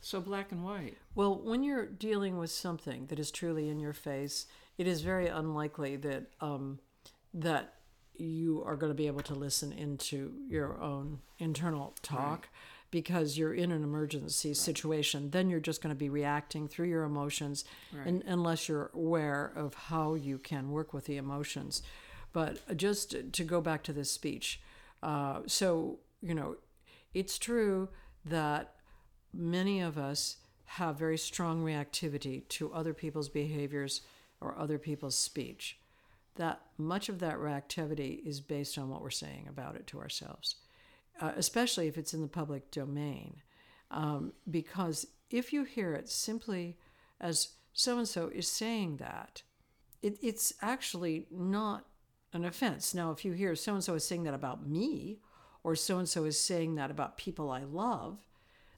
so 0.00 0.20
black 0.20 0.50
and 0.50 0.64
white. 0.64 0.96
Well, 1.14 1.34
when 1.36 1.62
you're 1.62 1.86
dealing 1.86 2.38
with 2.38 2.50
something 2.50 3.06
that 3.06 3.18
is 3.18 3.30
truly 3.30 3.68
in 3.68 3.78
your 3.78 3.92
face, 3.92 4.46
it 4.78 4.86
is 4.86 5.02
very 5.02 5.26
unlikely 5.26 5.96
that 5.96 6.28
um, 6.40 6.78
that 7.34 7.74
you 8.16 8.62
are 8.64 8.76
going 8.76 8.90
to 8.90 8.96
be 8.96 9.06
able 9.06 9.22
to 9.22 9.34
listen 9.34 9.72
into 9.72 10.32
your 10.48 10.80
own 10.80 11.20
internal 11.38 11.94
talk 12.02 12.40
right. 12.40 12.48
because 12.90 13.38
you're 13.38 13.54
in 13.54 13.72
an 13.72 13.82
emergency 13.82 14.54
situation. 14.54 15.30
Then 15.30 15.48
you're 15.48 15.60
just 15.60 15.82
going 15.82 15.94
to 15.94 15.98
be 15.98 16.10
reacting 16.10 16.68
through 16.68 16.88
your 16.88 17.04
emotions 17.04 17.64
right. 17.92 18.06
and, 18.06 18.22
unless 18.26 18.68
you're 18.68 18.90
aware 18.94 19.52
of 19.56 19.74
how 19.74 20.14
you 20.14 20.38
can 20.38 20.70
work 20.70 20.92
with 20.92 21.06
the 21.06 21.16
emotions. 21.16 21.82
But 22.32 22.76
just 22.76 23.32
to 23.32 23.44
go 23.44 23.60
back 23.60 23.82
to 23.84 23.92
this 23.92 24.10
speech, 24.10 24.60
uh, 25.02 25.40
so, 25.46 25.98
you 26.20 26.34
know, 26.34 26.56
it's 27.14 27.38
true 27.38 27.88
that 28.24 28.74
many 29.32 29.80
of 29.80 29.98
us 29.98 30.36
have 30.64 30.98
very 30.98 31.18
strong 31.18 31.64
reactivity 31.64 32.46
to 32.48 32.72
other 32.72 32.94
people's 32.94 33.28
behaviors 33.28 34.02
or 34.40 34.56
other 34.56 34.78
people's 34.78 35.18
speech 35.18 35.79
that 36.36 36.62
much 36.78 37.08
of 37.08 37.18
that 37.18 37.36
reactivity 37.36 38.24
is 38.26 38.40
based 38.40 38.78
on 38.78 38.88
what 38.88 39.02
we're 39.02 39.10
saying 39.10 39.46
about 39.48 39.76
it 39.76 39.86
to 39.88 39.98
ourselves, 39.98 40.56
uh, 41.20 41.32
especially 41.36 41.88
if 41.88 41.98
it's 41.98 42.14
in 42.14 42.22
the 42.22 42.28
public 42.28 42.70
domain. 42.70 43.36
Um, 43.90 44.32
because 44.50 45.06
if 45.30 45.52
you 45.52 45.64
hear 45.64 45.94
it 45.94 46.08
simply 46.08 46.76
as 47.20 47.50
so 47.72 47.98
and 47.98 48.08
so 48.08 48.28
is 48.28 48.48
saying 48.48 48.96
that, 48.98 49.42
it, 50.02 50.18
it's 50.22 50.54
actually 50.62 51.26
not 51.30 51.86
an 52.32 52.44
offense. 52.44 52.94
Now, 52.94 53.10
if 53.10 53.24
you 53.24 53.32
hear 53.32 53.54
so 53.54 53.74
and 53.74 53.84
so 53.84 53.94
is 53.94 54.04
saying 54.04 54.24
that 54.24 54.34
about 54.34 54.66
me, 54.66 55.18
or 55.62 55.74
so 55.74 55.98
and 55.98 56.08
so 56.08 56.24
is 56.24 56.40
saying 56.40 56.76
that 56.76 56.90
about 56.90 57.16
people 57.16 57.50
I 57.50 57.64
love, 57.64 58.18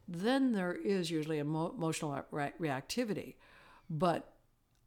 then 0.09 0.53
there 0.53 0.73
is 0.75 1.11
usually 1.11 1.39
emotional 1.39 2.25
re- 2.31 2.53
reactivity. 2.61 3.37
But 3.89 4.32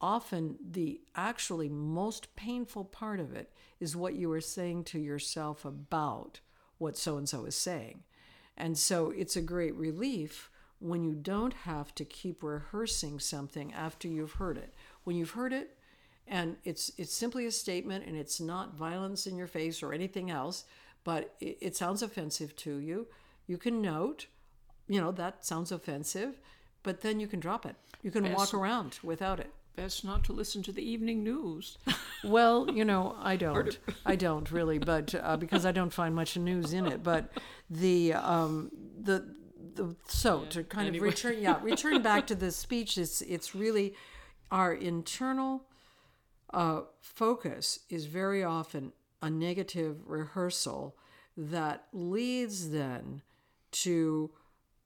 often 0.01 0.57
the 0.71 1.01
actually 1.15 1.69
most 1.69 2.35
painful 2.35 2.85
part 2.85 3.19
of 3.19 3.33
it 3.33 3.51
is 3.79 3.95
what 3.95 4.15
you 4.15 4.31
are 4.31 4.41
saying 4.41 4.83
to 4.83 4.99
yourself 4.99 5.65
about 5.65 6.39
what 6.77 6.97
so 6.97 7.17
and 7.17 7.27
so 7.27 7.45
is 7.45 7.55
saying. 7.55 8.03
And 8.57 8.77
so 8.77 9.11
it's 9.11 9.35
a 9.35 9.41
great 9.41 9.75
relief 9.75 10.49
when 10.79 11.03
you 11.03 11.13
don't 11.13 11.53
have 11.53 11.95
to 11.95 12.05
keep 12.05 12.43
rehearsing 12.43 13.19
something 13.19 13.73
after 13.73 14.07
you've 14.07 14.33
heard 14.33 14.57
it. 14.57 14.73
When 15.03 15.15
you've 15.15 15.31
heard 15.31 15.53
it 15.53 15.77
and 16.27 16.57
it's 16.63 16.91
it's 16.97 17.13
simply 17.13 17.45
a 17.45 17.51
statement 17.51 18.05
and 18.05 18.17
it's 18.17 18.39
not 18.39 18.75
violence 18.75 19.27
in 19.27 19.37
your 19.37 19.47
face 19.47 19.81
or 19.81 19.93
anything 19.93 20.29
else, 20.29 20.65
but 21.03 21.35
it, 21.39 21.57
it 21.61 21.75
sounds 21.75 22.01
offensive 22.01 22.55
to 22.57 22.77
you, 22.77 23.07
you 23.47 23.57
can 23.57 23.81
note, 23.81 24.27
you 24.87 24.99
know, 24.99 25.11
that 25.11 25.45
sounds 25.45 25.71
offensive, 25.71 26.39
but 26.83 27.01
then 27.01 27.19
you 27.19 27.27
can 27.27 27.39
drop 27.39 27.65
it. 27.65 27.75
You 28.01 28.11
can 28.11 28.33
walk 28.33 28.53
around 28.53 28.99
without 29.03 29.39
it 29.39 29.51
best 29.75 30.05
not 30.05 30.23
to 30.25 30.33
listen 30.33 30.63
to 30.63 30.71
the 30.71 30.87
evening 30.87 31.23
news. 31.23 31.77
well, 32.23 32.69
you 32.71 32.85
know, 32.85 33.15
I 33.19 33.35
don't. 33.45 33.77
I 34.05 34.15
don't 34.15 34.49
really, 34.51 34.77
but 34.77 35.13
uh, 35.15 35.37
because 35.37 35.65
I 35.65 35.71
don't 35.71 35.93
find 35.93 36.15
much 36.15 36.37
news 36.37 36.73
in 36.73 36.85
it. 36.85 37.03
But 37.03 37.31
the 37.69 38.13
um, 38.13 38.71
the 38.99 39.35
the 39.75 39.95
so 40.07 40.43
yeah, 40.43 40.49
to 40.49 40.63
kind 40.63 40.87
anyway. 40.87 41.07
of 41.07 41.13
return, 41.13 41.35
yeah, 41.39 41.59
return 41.61 42.01
back 42.01 42.27
to 42.27 42.35
the 42.43 42.51
speech. 42.51 42.97
It's 42.97 43.21
it's 43.21 43.55
really 43.55 43.95
our 44.51 44.73
internal 44.73 45.63
uh, 46.53 46.81
focus 47.01 47.79
is 47.89 48.05
very 48.05 48.43
often 48.43 48.93
a 49.21 49.29
negative 49.29 49.97
rehearsal 50.05 50.95
that 51.35 51.87
leads 51.91 52.69
then 52.69 53.21
to 53.71 54.31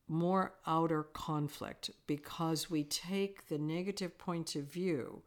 more 0.10 0.54
outer 0.66 1.04
conflict 1.04 1.92
because 2.08 2.70
we 2.70 2.84
take 2.84 3.48
the 3.48 3.58
negative 3.58 4.18
point 4.18 4.56
of 4.56 4.64
view 4.64 5.22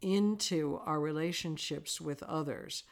into 0.00 0.80
our 0.84 1.00
relationships 1.00 2.00
with 2.00 2.22
others. 2.22 2.84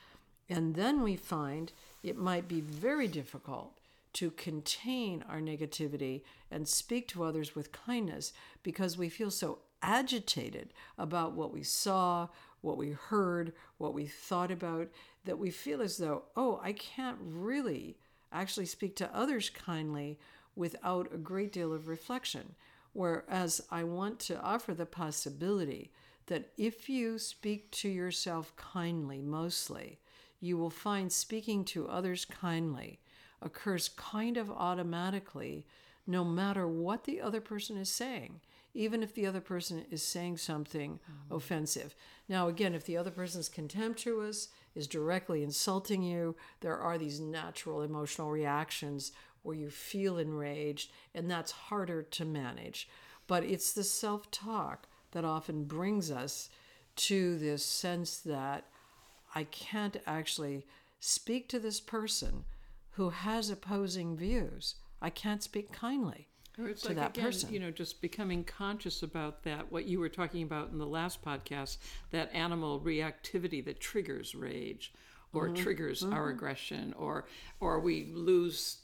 And 0.48 0.74
then 0.74 1.02
we 1.02 1.16
find 1.16 1.72
it 2.02 2.16
might 2.16 2.48
be 2.48 2.60
very 2.60 3.06
difficult 3.06 3.78
to 4.14 4.30
contain 4.32 5.24
our 5.28 5.40
negativity 5.40 6.22
and 6.50 6.66
speak 6.66 7.06
to 7.08 7.22
others 7.22 7.54
with 7.54 7.72
kindness 7.72 8.32
because 8.62 8.98
we 8.98 9.08
feel 9.08 9.30
so 9.30 9.60
agitated 9.82 10.72
about 10.98 11.32
what 11.32 11.52
we 11.52 11.62
saw, 11.62 12.28
what 12.60 12.76
we 12.76 12.90
heard, 12.90 13.52
what 13.78 13.94
we 13.94 14.06
thought 14.06 14.50
about, 14.50 14.88
that 15.24 15.38
we 15.38 15.50
feel 15.50 15.80
as 15.80 15.96
though, 15.96 16.24
oh, 16.36 16.60
I 16.62 16.72
can't 16.72 17.18
really 17.20 17.96
actually 18.32 18.66
speak 18.66 18.96
to 18.96 19.14
others 19.14 19.50
kindly 19.50 20.18
without 20.60 21.12
a 21.12 21.16
great 21.16 21.52
deal 21.52 21.72
of 21.72 21.88
reflection. 21.88 22.54
Whereas 22.92 23.62
I 23.70 23.82
want 23.84 24.18
to 24.20 24.40
offer 24.42 24.74
the 24.74 24.84
possibility 24.84 25.90
that 26.26 26.50
if 26.58 26.88
you 26.88 27.18
speak 27.18 27.70
to 27.72 27.88
yourself 27.88 28.54
kindly, 28.56 29.22
mostly, 29.22 29.98
you 30.38 30.58
will 30.58 30.70
find 30.70 31.10
speaking 31.10 31.64
to 31.64 31.88
others 31.88 32.24
kindly 32.26 33.00
occurs 33.40 33.88
kind 33.88 34.36
of 34.36 34.50
automatically, 34.50 35.64
no 36.06 36.24
matter 36.24 36.68
what 36.68 37.04
the 37.04 37.22
other 37.22 37.40
person 37.40 37.78
is 37.78 37.88
saying, 37.88 38.40
even 38.74 39.02
if 39.02 39.14
the 39.14 39.26
other 39.26 39.40
person 39.40 39.86
is 39.90 40.02
saying 40.02 40.36
something 40.36 40.98
mm-hmm. 40.98 41.34
offensive. 41.34 41.94
Now, 42.28 42.48
again, 42.48 42.74
if 42.74 42.84
the 42.84 42.98
other 42.98 43.10
person 43.10 43.40
is 43.40 43.48
contemptuous, 43.48 44.48
is 44.74 44.86
directly 44.86 45.42
insulting 45.42 46.02
you, 46.02 46.36
there 46.60 46.78
are 46.78 46.98
these 46.98 47.18
natural 47.18 47.82
emotional 47.82 48.30
reactions 48.30 49.12
or 49.44 49.54
you 49.54 49.70
feel 49.70 50.18
enraged, 50.18 50.90
and 51.14 51.30
that's 51.30 51.52
harder 51.52 52.02
to 52.02 52.24
manage. 52.24 52.88
But 53.26 53.44
it's 53.44 53.72
the 53.72 53.84
self 53.84 54.30
talk 54.30 54.88
that 55.12 55.24
often 55.24 55.64
brings 55.64 56.10
us 56.10 56.50
to 56.96 57.38
this 57.38 57.64
sense 57.64 58.18
that 58.18 58.64
I 59.34 59.44
can't 59.44 59.96
actually 60.06 60.66
speak 60.98 61.48
to 61.48 61.58
this 61.58 61.80
person 61.80 62.44
who 62.92 63.10
has 63.10 63.48
opposing 63.50 64.16
views. 64.16 64.74
I 65.00 65.10
can't 65.10 65.42
speak 65.42 65.72
kindly 65.72 66.26
to 66.56 66.88
like 66.88 66.96
that 66.96 67.10
again, 67.16 67.24
person. 67.24 67.52
you 67.52 67.60
know, 67.60 67.70
just 67.70 68.02
becoming 68.02 68.44
conscious 68.44 69.02
about 69.02 69.44
that. 69.44 69.70
What 69.72 69.86
you 69.86 69.98
were 70.00 70.08
talking 70.10 70.42
about 70.42 70.70
in 70.72 70.78
the 70.78 70.86
last 70.86 71.24
podcast, 71.24 71.78
that 72.10 72.30
animal 72.34 72.80
reactivity 72.80 73.64
that 73.64 73.80
triggers 73.80 74.34
rage, 74.34 74.92
or 75.32 75.46
Mm-hmm. 75.48 75.62
triggers 75.62 76.02
our 76.02 76.28
aggression, 76.30 76.92
or 76.98 77.26
or 77.60 77.78
we 77.80 78.10
lose. 78.12 78.78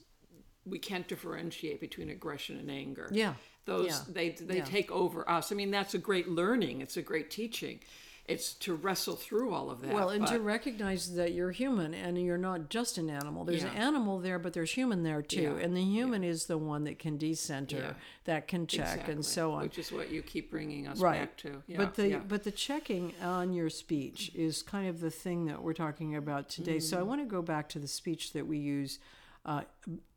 We 0.66 0.78
can't 0.78 1.06
differentiate 1.08 1.80
between 1.80 2.10
aggression 2.10 2.58
and 2.58 2.70
anger. 2.70 3.08
Yeah. 3.12 3.34
those 3.66 3.86
Yeah. 3.86 4.00
they 4.08 4.28
they 4.30 4.58
Yeah. 4.58 4.64
take 4.64 4.90
over 4.92 5.28
us. 5.28 5.50
I 5.50 5.56
mean, 5.56 5.70
that's 5.72 5.92
a 5.94 5.98
great 5.98 6.28
learning. 6.28 6.80
It's 6.82 6.96
a 6.96 7.02
great 7.02 7.30
teaching. 7.30 7.80
It's 8.24 8.54
to 8.54 8.74
wrestle 8.74 9.14
through 9.16 9.54
all 9.54 9.70
of 9.70 9.80
that. 9.82 9.92
Well, 9.94 10.10
and 10.10 10.26
to 10.28 10.38
recognize 10.40 11.14
that 11.14 11.32
you're 11.32 11.52
human 11.52 11.94
and 11.94 12.20
you're 12.20 12.38
not 12.38 12.68
just 12.70 12.98
an 12.98 13.08
animal. 13.08 13.44
There's 13.44 13.62
an 13.62 13.70
animal 13.76 14.18
there, 14.20 14.38
but 14.40 14.52
there's 14.52 14.72
human 14.72 15.02
there 15.04 15.22
too. 15.22 15.56
Yeah. 15.58 15.64
And 15.64 15.76
the 15.76 15.82
human 15.84 16.22
is 16.24 16.46
the 16.46 16.58
one 16.58 16.82
that 16.84 16.98
can 16.98 17.18
decenter, 17.18 17.76
Yeah. 17.76 17.94
that 18.24 18.48
can 18.48 18.66
check, 18.66 18.80
Exactly, 18.94 19.14
and 19.14 19.24
so 19.24 19.52
on. 19.52 19.62
which 19.62 19.78
is 19.78 19.90
what 19.92 20.10
you 20.10 20.22
keep 20.22 20.50
bringing 20.50 20.86
us 20.88 20.98
right. 21.00 21.20
back 21.20 21.36
to. 21.38 21.62
Yeah, 21.68 21.76
but 21.78 21.94
the 21.94 22.08
yeah. 22.08 22.18
but 22.18 22.42
the 22.44 22.50
checking 22.52 23.14
on 23.20 23.52
your 23.52 23.70
speech 23.70 24.32
is 24.34 24.60
kind 24.62 24.88
of 24.88 24.98
the 25.00 25.10
thing 25.10 25.46
that 25.46 25.62
we're 25.62 25.72
talking 25.74 26.14
about 26.16 26.48
today. 26.48 26.78
So 26.80 26.98
I 26.98 27.02
Mm. 27.02 27.06
want 27.06 27.20
to 27.20 27.26
go 27.26 27.42
back 27.42 27.68
to 27.70 27.78
the 27.78 27.88
speech 27.88 28.32
that 28.32 28.46
we 28.46 28.58
use 28.58 28.98
uh, 29.46 29.62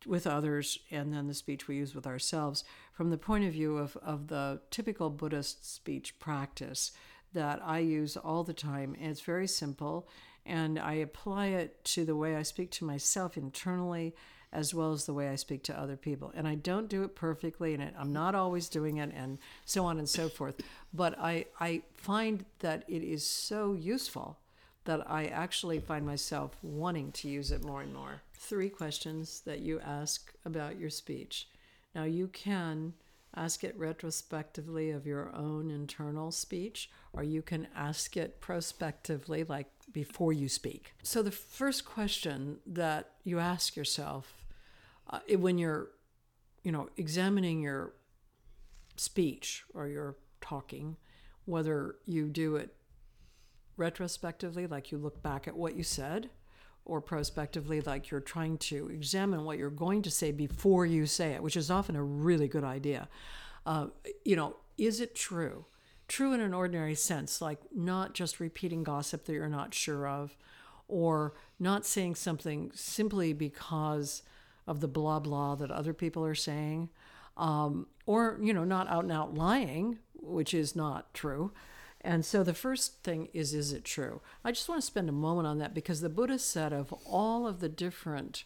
with 0.05 0.27
others 0.27 0.79
and 0.91 1.13
then 1.13 1.27
the 1.27 1.33
speech 1.33 1.67
we 1.67 1.77
use 1.77 1.93
with 1.93 2.07
ourselves 2.07 2.63
from 2.91 3.11
the 3.11 3.17
point 3.17 3.45
of 3.45 3.53
view 3.53 3.77
of, 3.77 3.95
of 3.97 4.27
the 4.27 4.59
typical 4.71 5.09
Buddhist 5.09 5.73
speech 5.73 6.19
practice 6.19 6.91
that 7.31 7.61
I 7.63 7.79
use 7.79 8.17
all 8.17 8.43
the 8.43 8.53
time. 8.53 8.95
And 8.99 9.11
it's 9.11 9.21
very 9.21 9.47
simple, 9.47 10.09
and 10.45 10.79
I 10.79 10.93
apply 10.93 11.47
it 11.47 11.83
to 11.85 12.05
the 12.05 12.15
way 12.15 12.35
I 12.35 12.41
speak 12.41 12.71
to 12.71 12.85
myself 12.85 13.37
internally 13.37 14.15
as 14.51 14.73
well 14.73 14.91
as 14.91 15.05
the 15.05 15.13
way 15.13 15.29
I 15.29 15.35
speak 15.35 15.61
to 15.65 15.79
other 15.79 15.95
people. 15.95 16.31
And 16.35 16.47
I 16.47 16.55
don't 16.55 16.89
do 16.89 17.03
it 17.03 17.15
perfectly, 17.15 17.75
and 17.75 17.93
I'm 17.95 18.11
not 18.11 18.33
always 18.33 18.67
doing 18.67 18.97
it, 18.97 19.11
and 19.15 19.37
so 19.65 19.85
on 19.85 19.99
and 19.99 20.09
so 20.09 20.27
forth. 20.27 20.59
But 20.91 21.19
I, 21.19 21.45
I 21.59 21.83
find 21.93 22.45
that 22.59 22.83
it 22.87 23.03
is 23.03 23.23
so 23.23 23.73
useful 23.73 24.39
that 24.85 25.09
I 25.09 25.25
actually 25.25 25.79
find 25.79 26.05
myself 26.05 26.57
wanting 26.61 27.11
to 27.13 27.29
use 27.29 27.51
it 27.51 27.63
more 27.63 27.81
and 27.81 27.93
more. 27.93 28.21
Three 28.33 28.69
questions 28.69 29.41
that 29.41 29.59
you 29.59 29.79
ask 29.79 30.33
about 30.45 30.79
your 30.79 30.89
speech. 30.89 31.47
Now, 31.93 32.03
you 32.03 32.27
can 32.27 32.93
ask 33.35 33.63
it 33.63 33.77
retrospectively 33.77 34.89
of 34.89 35.05
your 35.05 35.33
own 35.35 35.69
internal 35.69 36.31
speech, 36.31 36.89
or 37.13 37.23
you 37.23 37.41
can 37.41 37.67
ask 37.75 38.17
it 38.17 38.41
prospectively, 38.41 39.43
like 39.43 39.67
before 39.91 40.33
you 40.33 40.49
speak. 40.49 40.93
So, 41.03 41.21
the 41.21 41.31
first 41.31 41.85
question 41.85 42.59
that 42.65 43.11
you 43.23 43.39
ask 43.39 43.75
yourself 43.75 44.45
uh, 45.09 45.19
when 45.37 45.57
you're, 45.57 45.89
you 46.63 46.71
know, 46.71 46.89
examining 46.97 47.61
your 47.61 47.93
speech 48.95 49.63
or 49.73 49.87
your 49.87 50.15
talking, 50.41 50.97
whether 51.45 51.95
you 52.05 52.27
do 52.27 52.55
it 52.55 52.75
retrospectively, 53.79 54.67
like 54.67 54.91
you 54.91 54.97
look 54.97 55.23
back 55.23 55.47
at 55.47 55.55
what 55.55 55.75
you 55.75 55.83
said, 55.83 56.29
or 56.85 57.01
prospectively, 57.01 57.81
like 57.81 58.09
you're 58.09 58.19
trying 58.19 58.57
to 58.57 58.89
examine 58.89 59.43
what 59.45 59.57
you're 59.57 59.69
going 59.69 60.01
to 60.01 60.11
say 60.11 60.31
before 60.31 60.85
you 60.85 61.05
say 61.05 61.31
it, 61.31 61.41
which 61.41 61.57
is 61.57 61.71
often 61.71 61.95
a 61.95 62.03
really 62.03 62.47
good 62.47 62.63
idea. 62.63 63.07
Uh, 63.65 63.87
you 64.25 64.35
know, 64.35 64.55
is 64.77 64.99
it 64.99 65.15
true? 65.15 65.65
True 66.07 66.33
in 66.33 66.41
an 66.41 66.53
ordinary 66.53 66.95
sense, 66.95 67.41
like 67.41 67.59
not 67.73 68.13
just 68.13 68.39
repeating 68.39 68.83
gossip 68.83 69.25
that 69.25 69.33
you're 69.33 69.47
not 69.47 69.73
sure 69.73 70.07
of, 70.07 70.35
or 70.87 71.33
not 71.59 71.85
saying 71.85 72.15
something 72.15 72.71
simply 72.73 73.31
because 73.31 74.23
of 74.65 74.79
the 74.79 74.87
blah 74.87 75.19
blah 75.19 75.55
that 75.55 75.71
other 75.71 75.93
people 75.93 76.25
are 76.25 76.35
saying, 76.35 76.89
um, 77.37 77.87
or, 78.05 78.39
you 78.41 78.53
know, 78.53 78.63
not 78.63 78.87
out 78.89 79.03
and 79.03 79.11
out 79.11 79.35
lying, 79.35 79.99
which 80.15 80.53
is 80.53 80.75
not 80.75 81.13
true. 81.13 81.51
And 82.01 82.23
so 82.23 82.43
the 82.43 82.53
first 82.53 83.03
thing 83.03 83.27
is, 83.33 83.53
is 83.53 83.73
it 83.73 83.83
true? 83.83 84.21
I 84.43 84.51
just 84.51 84.69
want 84.69 84.81
to 84.81 84.87
spend 84.87 85.09
a 85.09 85.13
moment 85.13 85.47
on 85.47 85.57
that 85.59 85.73
because 85.73 86.01
the 86.01 86.09
Buddha 86.09 86.39
said 86.39 86.71
of 86.71 86.93
all 87.05 87.45
of 87.45 87.59
the 87.59 87.69
different 87.69 88.45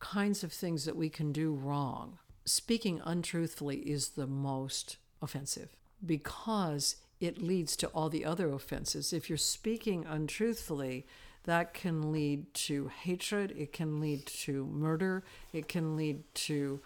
kinds 0.00 0.44
of 0.44 0.52
things 0.52 0.84
that 0.84 0.96
we 0.96 1.08
can 1.08 1.32
do 1.32 1.52
wrong, 1.52 2.18
speaking 2.44 3.00
untruthfully 3.04 3.78
is 3.78 4.10
the 4.10 4.26
most 4.26 4.96
offensive 5.22 5.76
because 6.04 6.96
it 7.20 7.42
leads 7.42 7.76
to 7.76 7.86
all 7.88 8.08
the 8.08 8.24
other 8.24 8.50
offenses. 8.52 9.12
If 9.12 9.28
you're 9.28 9.38
speaking 9.38 10.06
untruthfully, 10.08 11.06
that 11.44 11.74
can 11.74 12.12
lead 12.12 12.52
to 12.52 12.88
hatred, 12.88 13.54
it 13.56 13.72
can 13.72 14.00
lead 14.00 14.26
to 14.26 14.66
murder, 14.66 15.24
it 15.52 15.68
can 15.68 15.96
lead 15.96 16.22
to 16.34 16.80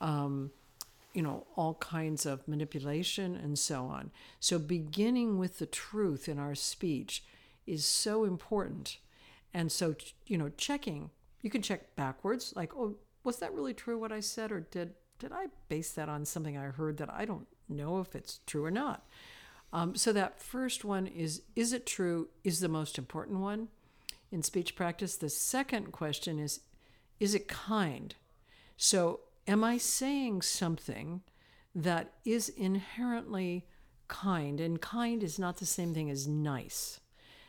um, 0.00 0.50
you 1.14 1.22
know, 1.22 1.46
all 1.56 1.74
kinds 1.74 2.26
of 2.26 2.46
manipulation 2.46 3.36
and 3.36 3.58
so 3.58 3.84
on. 3.86 4.10
So, 4.40 4.58
beginning 4.58 5.38
with 5.38 5.58
the 5.58 5.66
truth 5.66 6.28
in 6.28 6.38
our 6.38 6.56
speech 6.56 7.24
is 7.66 7.86
so 7.86 8.24
important. 8.24 8.98
And 9.54 9.70
so, 9.70 9.94
you 10.26 10.36
know, 10.36 10.50
checking, 10.56 11.10
you 11.40 11.48
can 11.48 11.62
check 11.62 11.94
backwards, 11.94 12.52
like, 12.56 12.74
oh, 12.76 12.96
was 13.22 13.38
that 13.38 13.54
really 13.54 13.72
true 13.72 13.96
what 13.96 14.12
I 14.12 14.20
said? 14.20 14.50
Or 14.50 14.60
did, 14.60 14.94
did 15.20 15.32
I 15.32 15.46
base 15.68 15.92
that 15.92 16.08
on 16.08 16.24
something 16.24 16.58
I 16.58 16.64
heard 16.64 16.96
that 16.98 17.12
I 17.12 17.24
don't 17.24 17.46
know 17.68 18.00
if 18.00 18.16
it's 18.16 18.40
true 18.46 18.64
or 18.64 18.70
not? 18.72 19.06
Um, 19.72 19.94
so, 19.94 20.12
that 20.12 20.42
first 20.42 20.84
one 20.84 21.06
is, 21.06 21.42
is 21.54 21.72
it 21.72 21.86
true, 21.86 22.28
is 22.42 22.58
the 22.58 22.68
most 22.68 22.98
important 22.98 23.38
one 23.38 23.68
in 24.32 24.42
speech 24.42 24.74
practice. 24.74 25.16
The 25.16 25.30
second 25.30 25.92
question 25.92 26.40
is, 26.40 26.60
is 27.20 27.36
it 27.36 27.46
kind? 27.46 28.16
So, 28.76 29.20
am 29.46 29.64
I 29.64 29.78
saying 29.78 30.42
something 30.42 31.22
that 31.74 32.12
is 32.24 32.48
inherently 32.48 33.66
kind? 34.08 34.60
And 34.60 34.80
kind 34.80 35.22
is 35.22 35.38
not 35.38 35.58
the 35.58 35.66
same 35.66 35.94
thing 35.94 36.10
as 36.10 36.26
nice, 36.28 37.00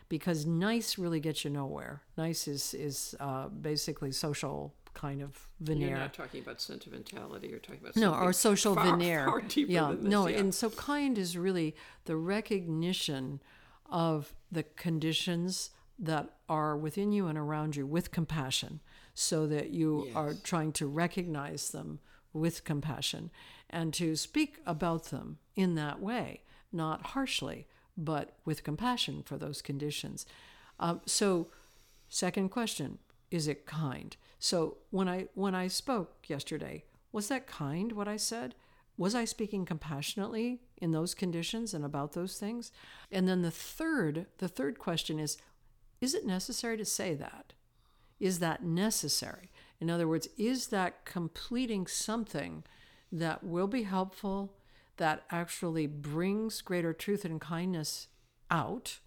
because 0.10 0.46
nice 0.46 0.98
really 0.98 1.20
gets 1.20 1.43
you 1.43 1.52
nowhere. 1.52 2.04
Nice 2.18 2.48
is 2.48 2.74
is 2.74 3.16
uh, 3.20 3.48
basically 3.50 4.12
social 4.12 4.74
kind 4.93 5.22
of 5.22 5.48
veneer. 5.60 5.89
You're 5.89 5.98
not 6.00 6.14
talking 6.14 6.41
about 6.41 6.62
sentimentality. 6.62 7.50
You're 7.50 7.60
talking 7.60 7.82
about 7.82 7.98
No, 7.98 8.14
or 8.14 8.34
social 8.34 8.76
far, 8.76 8.86
veneer. 8.91 9.26
Far 9.26 9.41
yeah, 9.56 9.91
this, 9.91 10.04
no, 10.04 10.28
yeah. 10.28 10.39
and 10.39 10.56
so 10.56 10.70
kind 10.72 11.18
is 11.18 11.38
really 11.38 11.76
the 12.06 12.16
recognition 12.16 13.41
of 13.89 14.34
the 14.52 14.64
conditions 14.64 15.72
that 16.00 16.30
are 16.50 16.76
within 16.78 17.12
you 17.12 17.28
and 17.28 17.38
around 17.38 17.76
you 17.76 17.86
with 17.86 18.12
compassion, 18.12 18.80
so 19.16 19.47
that 19.47 19.72
you 19.72 20.09
are 20.13 20.34
trying 20.43 20.72
to 20.74 20.86
recognize 20.86 21.70
them 21.72 21.99
with 22.34 22.66
compassion 22.66 23.32
and 23.70 23.93
to 23.93 24.16
speak 24.16 24.59
about 24.66 25.05
them 25.05 25.39
in 25.55 25.74
that 25.76 25.99
way, 25.99 26.41
not 26.72 27.07
harshly, 27.07 27.66
but 27.97 28.38
with 28.45 28.63
compassion 28.63 29.24
for 29.24 29.38
those 29.38 29.61
conditions. 29.61 30.26
Um, 30.80 31.01
so, 31.05 31.47
second 32.09 32.49
question: 32.49 32.99
Is 33.32 33.47
it 33.47 33.66
kind? 33.66 34.16
So 34.38 34.78
when 34.91 35.09
I 35.09 35.28
when 35.34 35.55
I 35.55 35.68
spoke 35.68 36.26
yesterday, 36.28 36.84
was 37.11 37.30
that 37.30 37.47
kind 37.47 37.93
what 37.93 38.07
I 38.07 38.18
said? 38.18 38.53
Was 38.95 39.16
I 39.16 39.26
speaking 39.26 39.66
compassionately 39.66 40.61
in 40.78 40.91
those 40.91 41.16
conditions 41.16 41.74
and 41.74 41.84
about 41.84 42.13
those 42.13 42.38
things? 42.38 42.72
And 43.11 43.28
then 43.28 43.41
the 43.41 43.49
third, 43.49 44.28
the 44.38 44.47
third 44.47 44.78
question 44.78 45.20
is 45.20 45.38
is 45.99 46.13
it 46.13 46.28
necessary 46.28 46.78
to 46.78 46.86
say 46.86 47.16
that? 47.16 47.53
Is 48.20 48.39
that 48.39 48.63
necessary? 48.63 49.51
In 49.80 49.89
other 49.89 50.07
words, 50.07 50.28
is 50.38 50.68
that 50.68 51.05
completing 51.05 51.88
something 51.88 52.63
that 53.11 53.43
will 53.43 53.68
be 53.68 53.84
helpful, 53.84 54.53
that 54.97 55.24
actually 55.30 55.88
brings 55.88 56.61
greater 56.61 56.93
truth 56.93 57.26
and 57.26 57.41
kindness 57.41 58.07
out? 58.49 58.99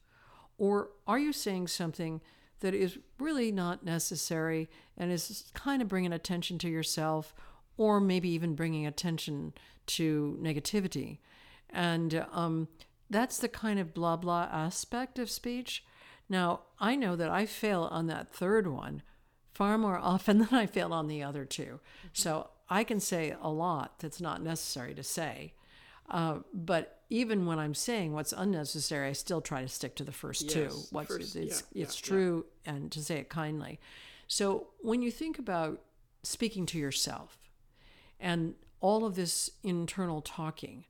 Or 0.58 0.90
are 1.06 1.18
you 1.18 1.32
saying 1.32 1.68
something 1.68 2.20
that 2.60 2.74
is 2.74 2.98
really 3.18 3.52
not 3.52 3.84
necessary 3.84 4.68
and 4.96 5.12
is 5.12 5.50
kind 5.54 5.80
of 5.80 5.88
bringing 5.88 6.12
attention 6.12 6.58
to 6.58 6.68
yourself 6.68 7.34
or 7.76 8.00
maybe 8.00 8.28
even 8.28 8.54
bringing 8.54 8.86
attention 8.86 9.54
to 9.86 10.38
negativity? 10.42 11.18
And 11.70 12.26
um, 12.32 12.68
that's 13.08 13.38
the 13.38 13.48
kind 13.48 13.78
of 13.78 13.94
blah 13.94 14.16
blah 14.16 14.48
aspect 14.50 15.18
of 15.18 15.30
speech. 15.30 15.84
Now, 16.28 16.60
I 16.78 16.94
know 16.96 17.16
that 17.16 17.30
I 17.30 17.46
fail 17.46 17.88
on 17.90 18.06
that 18.08 18.32
third 18.32 18.66
one 18.66 19.02
far 19.54 19.78
more 19.78 19.98
often 20.02 20.38
than 20.38 20.52
I 20.54 20.66
fail 20.66 20.92
on 20.92 21.08
the 21.08 21.22
other 21.22 21.44
two. 21.44 21.80
So 22.12 22.50
I 22.68 22.84
can 22.84 23.00
say 23.00 23.34
a 23.40 23.48
lot 23.50 23.98
that's 23.98 24.20
not 24.20 24.42
necessary 24.42 24.94
to 24.94 25.02
say. 25.02 25.54
Uh, 26.10 26.38
but 26.54 27.02
even 27.10 27.46
when 27.46 27.58
I'm 27.58 27.74
saying 27.74 28.12
what's 28.12 28.32
unnecessary, 28.32 29.08
I 29.08 29.12
still 29.12 29.40
try 29.40 29.62
to 29.62 29.68
stick 29.68 29.94
to 29.96 30.04
the 30.04 30.12
first 30.12 30.48
two. 30.50 30.62
Yes, 30.62 30.88
What's 30.90 31.08
first- 31.08 31.36
it's 31.36 31.64
yeah, 31.72 31.82
it's 31.84 32.00
yeah, 32.02 32.08
true 32.08 32.46
and 32.64 32.90
to 32.92 33.02
say 33.02 33.18
it 33.18 33.28
kindly. 33.28 33.78
So 34.26 34.68
when 34.80 35.02
you 35.02 35.10
think 35.10 35.38
about 35.38 35.82
speaking 36.22 36.66
to 36.66 36.78
yourself 36.78 37.38
and 38.20 38.54
all 38.80 39.04
of 39.04 39.16
this 39.16 39.50
internal 39.62 40.20
talking, 40.20 40.84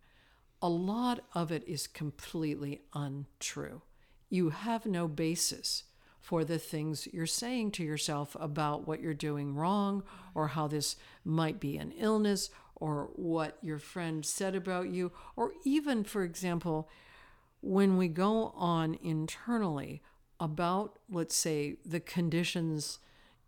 a 0.61 0.69
lot 0.69 1.21
of 1.35 1.53
it 1.53 1.63
is 1.67 1.87
completely 1.87 2.83
untrue. 2.95 3.83
You 4.31 4.51
have 4.51 4.87
no 4.87 5.09
basis 5.09 5.85
for 6.21 6.45
the 6.45 6.59
things 6.59 7.09
you're 7.13 7.27
saying 7.27 7.71
to 7.73 7.85
yourself 7.85 8.37
about 8.39 8.87
what 8.87 9.01
you're 9.01 9.15
doing 9.15 9.55
wrong 9.55 10.03
or 10.35 10.49
how 10.49 10.69
this 10.69 10.97
might 11.25 11.59
be 11.59 11.79
an 11.79 11.93
illness 11.93 12.51
or 12.77 13.09
what 13.15 13.59
your 13.63 13.79
friend 13.79 14.25
said 14.25 14.55
about 14.55 14.89
you, 14.89 15.11
or 15.37 15.53
even, 15.65 16.05
for 16.05 16.23
example, 16.23 16.89
when 17.61 17.97
we 17.97 18.09
go 18.09 18.53
on 18.55 18.95
internally 19.03 20.03
about, 20.39 20.99
let's 21.11 21.35
say, 21.35 21.77
the 21.85 21.99
conditions 21.99 22.99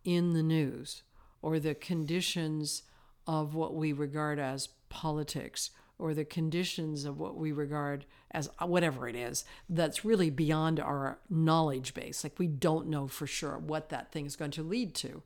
in 0.05 0.33
the 0.33 0.43
news 0.43 1.03
or 1.43 1.61
the 1.61 1.74
conditions 1.74 2.83
of 3.26 3.55
what 3.55 3.74
we 3.74 3.93
regard 3.93 4.39
as 4.39 4.68
politics 4.89 5.70
or 6.01 6.14
the 6.14 6.24
conditions 6.24 7.05
of 7.05 7.18
what 7.18 7.36
we 7.36 7.53
regard 7.53 8.07
as 8.30 8.48
uh, 8.59 8.66
whatever 8.66 9.09
it 9.09 9.16
is 9.16 9.44
that's 9.68 10.05
really 10.05 10.30
beyond 10.30 10.80
our 10.80 11.18
knowledge 11.28 11.94
base. 11.94 12.24
Like 12.24 12.38
we 12.38 12.46
don't 12.46 12.88
know 12.88 13.07
for 13.07 13.26
sure 13.26 13.59
what 13.59 13.90
that 13.90 14.11
thing 14.11 14.26
is 14.26 14.36
going 14.36 14.53
to 14.53 14.62
lead 14.62 14.94
to. 14.96 15.22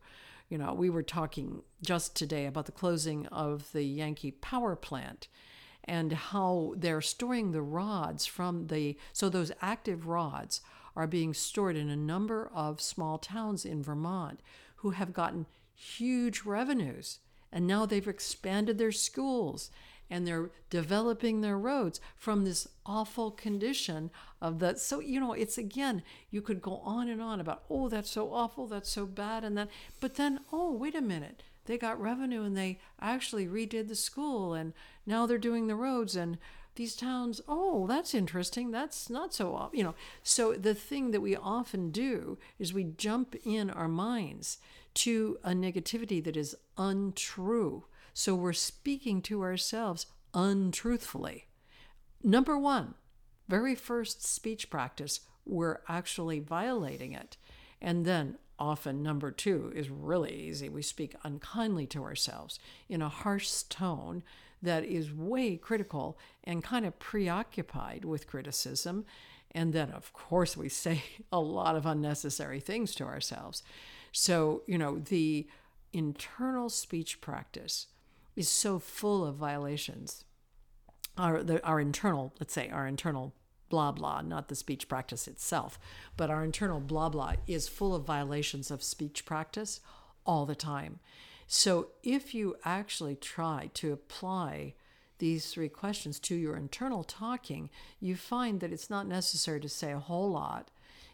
You 0.49 0.57
know, 0.57 0.73
we 0.73 0.89
were 0.89 1.03
talking 1.03 1.63
just 1.81 2.15
today 2.15 2.45
about 2.45 2.65
the 2.65 2.71
closing 2.71 3.25
of 3.27 3.71
the 3.71 3.83
Yankee 3.83 4.31
power 4.31 4.75
plant 4.75 5.27
and 5.83 6.11
how 6.13 6.73
they're 6.77 7.01
storing 7.01 7.51
the 7.51 7.61
rods 7.61 8.25
from 8.25 8.67
the 8.67 8.97
so 9.13 9.29
those 9.29 9.51
active 9.61 10.07
rods 10.07 10.61
are 10.95 11.07
being 11.07 11.33
stored 11.33 11.75
in 11.75 11.89
a 11.89 11.95
number 11.95 12.49
of 12.53 12.81
small 12.81 13.17
towns 13.17 13.65
in 13.65 13.83
Vermont 13.83 14.39
who 14.77 14.91
have 14.91 15.13
gotten 15.13 15.45
huge 15.73 16.43
revenues 16.43 17.19
and 17.51 17.67
now 17.67 17.85
they've 17.85 18.07
expanded 18.07 18.77
their 18.77 18.91
schools 18.91 19.71
and 20.09 20.25
they're 20.25 20.51
developing 20.69 21.41
their 21.41 21.57
roads 21.57 21.99
from 22.15 22.43
this 22.43 22.67
awful 22.85 23.31
condition 23.31 24.11
of 24.41 24.59
that. 24.59 24.79
So, 24.79 24.99
you 24.99 25.19
know, 25.19 25.33
it's 25.33 25.57
again, 25.57 26.03
you 26.29 26.41
could 26.41 26.61
go 26.61 26.77
on 26.77 27.09
and 27.09 27.21
on 27.21 27.39
about, 27.39 27.63
oh, 27.69 27.89
that's 27.89 28.11
so 28.11 28.33
awful, 28.33 28.67
that's 28.67 28.89
so 28.89 29.05
bad, 29.05 29.43
and 29.43 29.57
that, 29.57 29.69
but 29.99 30.15
then, 30.15 30.41
oh, 30.51 30.71
wait 30.71 30.95
a 30.95 31.01
minute, 31.01 31.43
they 31.65 31.77
got 31.77 31.99
revenue 31.99 32.43
and 32.43 32.55
they 32.55 32.79
actually 33.01 33.47
redid 33.47 33.87
the 33.87 33.95
school 33.95 34.53
and 34.53 34.73
now 35.05 35.25
they're 35.25 35.37
doing 35.37 35.67
the 35.67 35.75
roads 35.75 36.15
and 36.15 36.37
these 36.75 36.95
towns, 36.95 37.41
oh, 37.47 37.87
that's 37.87 38.13
interesting. 38.13 38.71
That's 38.71 39.09
not 39.09 39.33
so, 39.33 39.69
you 39.73 39.83
know. 39.83 39.95
So 40.23 40.53
the 40.53 40.75
thing 40.75 41.11
that 41.11 41.21
we 41.21 41.35
often 41.35 41.89
do 41.89 42.37
is 42.59 42.73
we 42.73 42.83
jump 42.83 43.35
in 43.45 43.69
our 43.69 43.87
minds 43.87 44.57
to 44.95 45.37
a 45.43 45.51
negativity 45.51 46.23
that 46.23 46.37
is 46.37 46.55
untrue 46.77 47.85
so 48.17 48.33
we're 48.33 48.53
speaking 48.53 49.21
to 49.23 49.41
ourselves 49.41 50.05
untruthfully. 50.33 51.47
Number 52.23 52.57
one, 52.57 52.93
very 53.49 53.75
first 53.75 54.25
speech 54.25 54.69
practice, 54.69 55.19
we're 55.45 55.81
actually 55.89 56.39
violating 56.39 57.11
it. 57.11 57.35
And 57.81 58.05
then 58.05 58.37
often 58.57 59.03
number 59.03 59.31
two 59.31 59.69
is 59.75 59.89
really 59.89 60.33
easy. 60.33 60.69
We 60.69 60.81
speak 60.81 61.15
unkindly 61.25 61.87
to 61.87 62.05
ourselves 62.05 62.57
in 62.87 63.01
a 63.01 63.09
harsh 63.09 63.63
tone 63.63 64.23
that 64.61 64.85
is 64.85 65.11
way 65.11 65.57
critical 65.57 66.17
and 66.45 66.63
kind 66.63 66.85
of 66.85 66.97
preoccupied 66.97 68.05
with 68.05 68.27
criticism. 68.27 69.05
And 69.51 69.73
then, 69.73 69.91
of 69.91 70.13
course, 70.13 70.55
we 70.55 70.69
say 70.69 71.03
a 71.33 71.41
lot 71.41 71.75
of 71.75 71.85
unnecessary 71.85 72.61
things 72.61 72.95
to 72.95 73.03
ourselves. 73.03 73.61
So, 74.13 74.63
you 74.67 74.77
know, 74.77 74.99
the 74.99 75.49
internal 75.91 76.69
speech 76.69 77.19
practice 77.19 77.87
is 78.35 78.49
so 78.49 78.79
full 78.79 79.25
of 79.25 79.35
violations. 79.35 80.25
Our, 81.17 81.43
the, 81.43 81.65
our 81.65 81.79
internal, 81.79 82.33
let's 82.39 82.53
say, 82.53 82.69
our 82.69 82.87
internal 82.87 83.33
blah 83.69 83.91
blah, 83.91 84.21
not 84.21 84.47
the 84.47 84.55
speech 84.55 84.87
practice 84.87 85.27
itself, 85.27 85.79
but 86.17 86.29
our 86.29 86.43
internal 86.43 86.79
blah 86.79 87.09
blah 87.09 87.33
is 87.47 87.67
full 87.67 87.95
of 87.95 88.05
violations 88.05 88.69
of 88.69 88.83
speech 88.83 89.25
practice 89.25 89.79
all 90.25 90.45
the 90.45 90.55
time. 90.55 90.99
So 91.47 91.89
if 92.03 92.33
you 92.33 92.55
actually 92.63 93.15
try 93.15 93.69
to 93.75 93.93
apply 93.93 94.73
these 95.17 95.47
three 95.47 95.69
questions 95.69 96.19
to 96.19 96.35
your 96.35 96.57
internal 96.57 97.03
talking, 97.03 97.69
you 97.99 98.15
find 98.15 98.59
that 98.59 98.73
it's 98.73 98.89
not 98.89 99.07
necessary 99.07 99.59
to 99.61 99.69
say 99.69 99.91
a 99.91 99.99
whole 99.99 100.31
lot, 100.31 100.71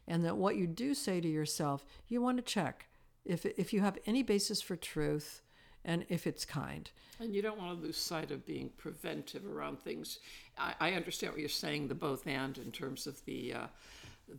and 0.07 0.25
that 0.25 0.37
what 0.37 0.55
you 0.55 0.67
do 0.67 0.93
say 0.93 1.21
to 1.21 1.27
yourself, 1.27 1.85
you 2.07 2.21
want 2.21 2.37
to 2.37 2.43
check 2.43 2.87
if 3.23 3.45
if 3.45 3.71
you 3.71 3.81
have 3.81 3.99
any 4.05 4.23
basis 4.23 4.61
for 4.61 4.75
truth 4.75 5.41
and 5.85 6.05
if 6.09 6.27
it's 6.27 6.45
kind. 6.45 6.89
And 7.19 7.35
you 7.35 7.41
don't 7.41 7.59
want 7.59 7.77
to 7.79 7.85
lose 7.85 7.97
sight 7.97 8.31
of 8.31 8.45
being 8.45 8.69
preventive 8.77 9.45
around 9.45 9.79
things. 9.79 10.19
I, 10.57 10.73
I 10.79 10.91
understand 10.93 11.33
what 11.33 11.39
you're 11.39 11.49
saying, 11.49 11.87
the 11.87 11.95
both 11.95 12.25
and 12.27 12.57
in 12.57 12.71
terms 12.71 13.07
of 13.07 13.23
the 13.25 13.53
uh, 13.53 13.67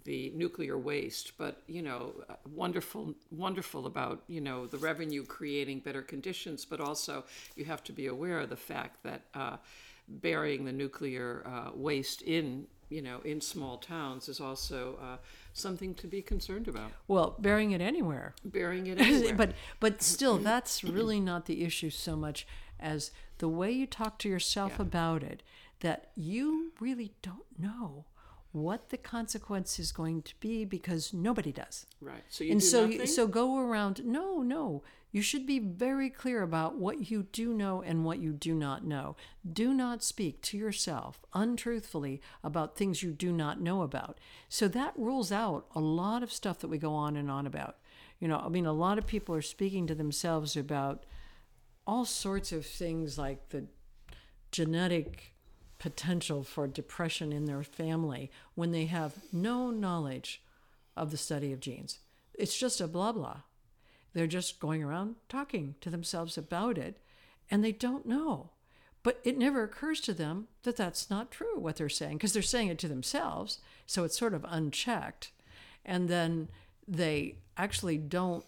the 0.04 0.32
nuclear 0.34 0.78
waste, 0.78 1.32
but 1.36 1.62
you 1.66 1.82
know, 1.82 2.14
wonderful, 2.54 3.14
wonderful 3.30 3.86
about 3.86 4.22
you 4.26 4.40
know 4.40 4.66
the 4.66 4.78
revenue 4.78 5.24
creating 5.24 5.80
better 5.80 6.02
conditions, 6.02 6.64
but 6.64 6.80
also 6.80 7.24
you 7.56 7.64
have 7.64 7.84
to 7.84 7.92
be 7.92 8.06
aware 8.06 8.40
of 8.40 8.48
the 8.48 8.56
fact 8.56 9.02
that 9.02 9.22
uh, 9.34 9.56
burying 10.08 10.64
the 10.64 10.72
nuclear 10.72 11.42
uh, 11.46 11.70
waste 11.74 12.22
in 12.22 12.66
you 12.92 13.02
know 13.02 13.20
in 13.24 13.40
small 13.40 13.78
towns 13.78 14.28
is 14.28 14.40
also 14.40 14.98
uh, 15.02 15.16
something 15.52 15.94
to 15.94 16.06
be 16.06 16.22
concerned 16.22 16.68
about. 16.68 16.92
Well, 17.08 17.36
burying 17.38 17.72
it 17.72 17.80
anywhere. 17.80 18.34
Burying 18.44 18.86
it 18.86 19.00
anywhere. 19.00 19.34
but 19.34 19.52
but 19.80 20.02
still, 20.02 20.38
that's 20.38 20.84
really 20.84 21.20
not 21.20 21.46
the 21.46 21.64
issue 21.64 21.90
so 21.90 22.16
much 22.16 22.46
as 22.78 23.10
the 23.38 23.48
way 23.48 23.70
you 23.70 23.86
talk 23.86 24.18
to 24.20 24.28
yourself 24.28 24.74
yeah. 24.76 24.82
about 24.82 25.22
it. 25.22 25.42
That 25.80 26.10
you 26.14 26.72
really 26.78 27.12
don't 27.22 27.58
know 27.58 28.04
what 28.52 28.90
the 28.90 28.98
consequence 28.98 29.78
is 29.78 29.90
going 29.90 30.22
to 30.22 30.34
be 30.38 30.64
because 30.64 31.12
nobody 31.12 31.50
does. 31.52 31.86
Right. 32.00 32.22
So 32.28 32.44
you 32.44 32.52
and 32.52 32.62
so 32.62 33.04
so 33.06 33.26
go 33.26 33.58
around. 33.58 34.04
No, 34.04 34.42
no. 34.42 34.82
You 35.12 35.20
should 35.20 35.46
be 35.46 35.58
very 35.58 36.08
clear 36.08 36.42
about 36.42 36.78
what 36.78 37.10
you 37.10 37.24
do 37.32 37.52
know 37.52 37.82
and 37.82 38.02
what 38.02 38.18
you 38.18 38.32
do 38.32 38.54
not 38.54 38.84
know. 38.84 39.14
Do 39.50 39.74
not 39.74 40.02
speak 40.02 40.40
to 40.42 40.56
yourself 40.56 41.20
untruthfully 41.34 42.22
about 42.42 42.76
things 42.76 43.02
you 43.02 43.12
do 43.12 43.30
not 43.30 43.60
know 43.60 43.82
about. 43.82 44.18
So 44.48 44.68
that 44.68 44.94
rules 44.96 45.30
out 45.30 45.66
a 45.74 45.80
lot 45.80 46.22
of 46.22 46.32
stuff 46.32 46.60
that 46.60 46.68
we 46.68 46.78
go 46.78 46.94
on 46.94 47.16
and 47.16 47.30
on 47.30 47.46
about. 47.46 47.76
You 48.20 48.28
know, 48.28 48.38
I 48.38 48.48
mean, 48.48 48.64
a 48.64 48.72
lot 48.72 48.96
of 48.96 49.06
people 49.06 49.34
are 49.34 49.42
speaking 49.42 49.86
to 49.88 49.94
themselves 49.94 50.56
about 50.56 51.04
all 51.86 52.06
sorts 52.06 52.50
of 52.50 52.64
things 52.64 53.18
like 53.18 53.50
the 53.50 53.66
genetic 54.50 55.34
potential 55.78 56.42
for 56.42 56.66
depression 56.66 57.32
in 57.32 57.44
their 57.44 57.64
family 57.64 58.30
when 58.54 58.70
they 58.70 58.86
have 58.86 59.14
no 59.30 59.70
knowledge 59.70 60.42
of 60.96 61.10
the 61.10 61.16
study 61.16 61.52
of 61.52 61.60
genes. 61.60 61.98
It's 62.34 62.56
just 62.56 62.80
a 62.80 62.86
blah 62.86 63.12
blah. 63.12 63.40
They're 64.14 64.26
just 64.26 64.60
going 64.60 64.82
around 64.82 65.16
talking 65.28 65.74
to 65.80 65.90
themselves 65.90 66.36
about 66.36 66.78
it 66.78 66.98
and 67.50 67.64
they 67.64 67.72
don't 67.72 68.06
know. 68.06 68.50
But 69.02 69.20
it 69.24 69.36
never 69.36 69.64
occurs 69.64 70.00
to 70.02 70.14
them 70.14 70.46
that 70.62 70.76
that's 70.76 71.10
not 71.10 71.30
true, 71.30 71.58
what 71.58 71.76
they're 71.76 71.88
saying, 71.88 72.18
because 72.18 72.32
they're 72.32 72.42
saying 72.42 72.68
it 72.68 72.78
to 72.78 72.88
themselves. 72.88 73.58
So 73.86 74.04
it's 74.04 74.18
sort 74.18 74.32
of 74.32 74.46
unchecked. 74.48 75.32
And 75.84 76.08
then 76.08 76.48
they 76.86 77.36
actually 77.56 77.98
don't 77.98 78.44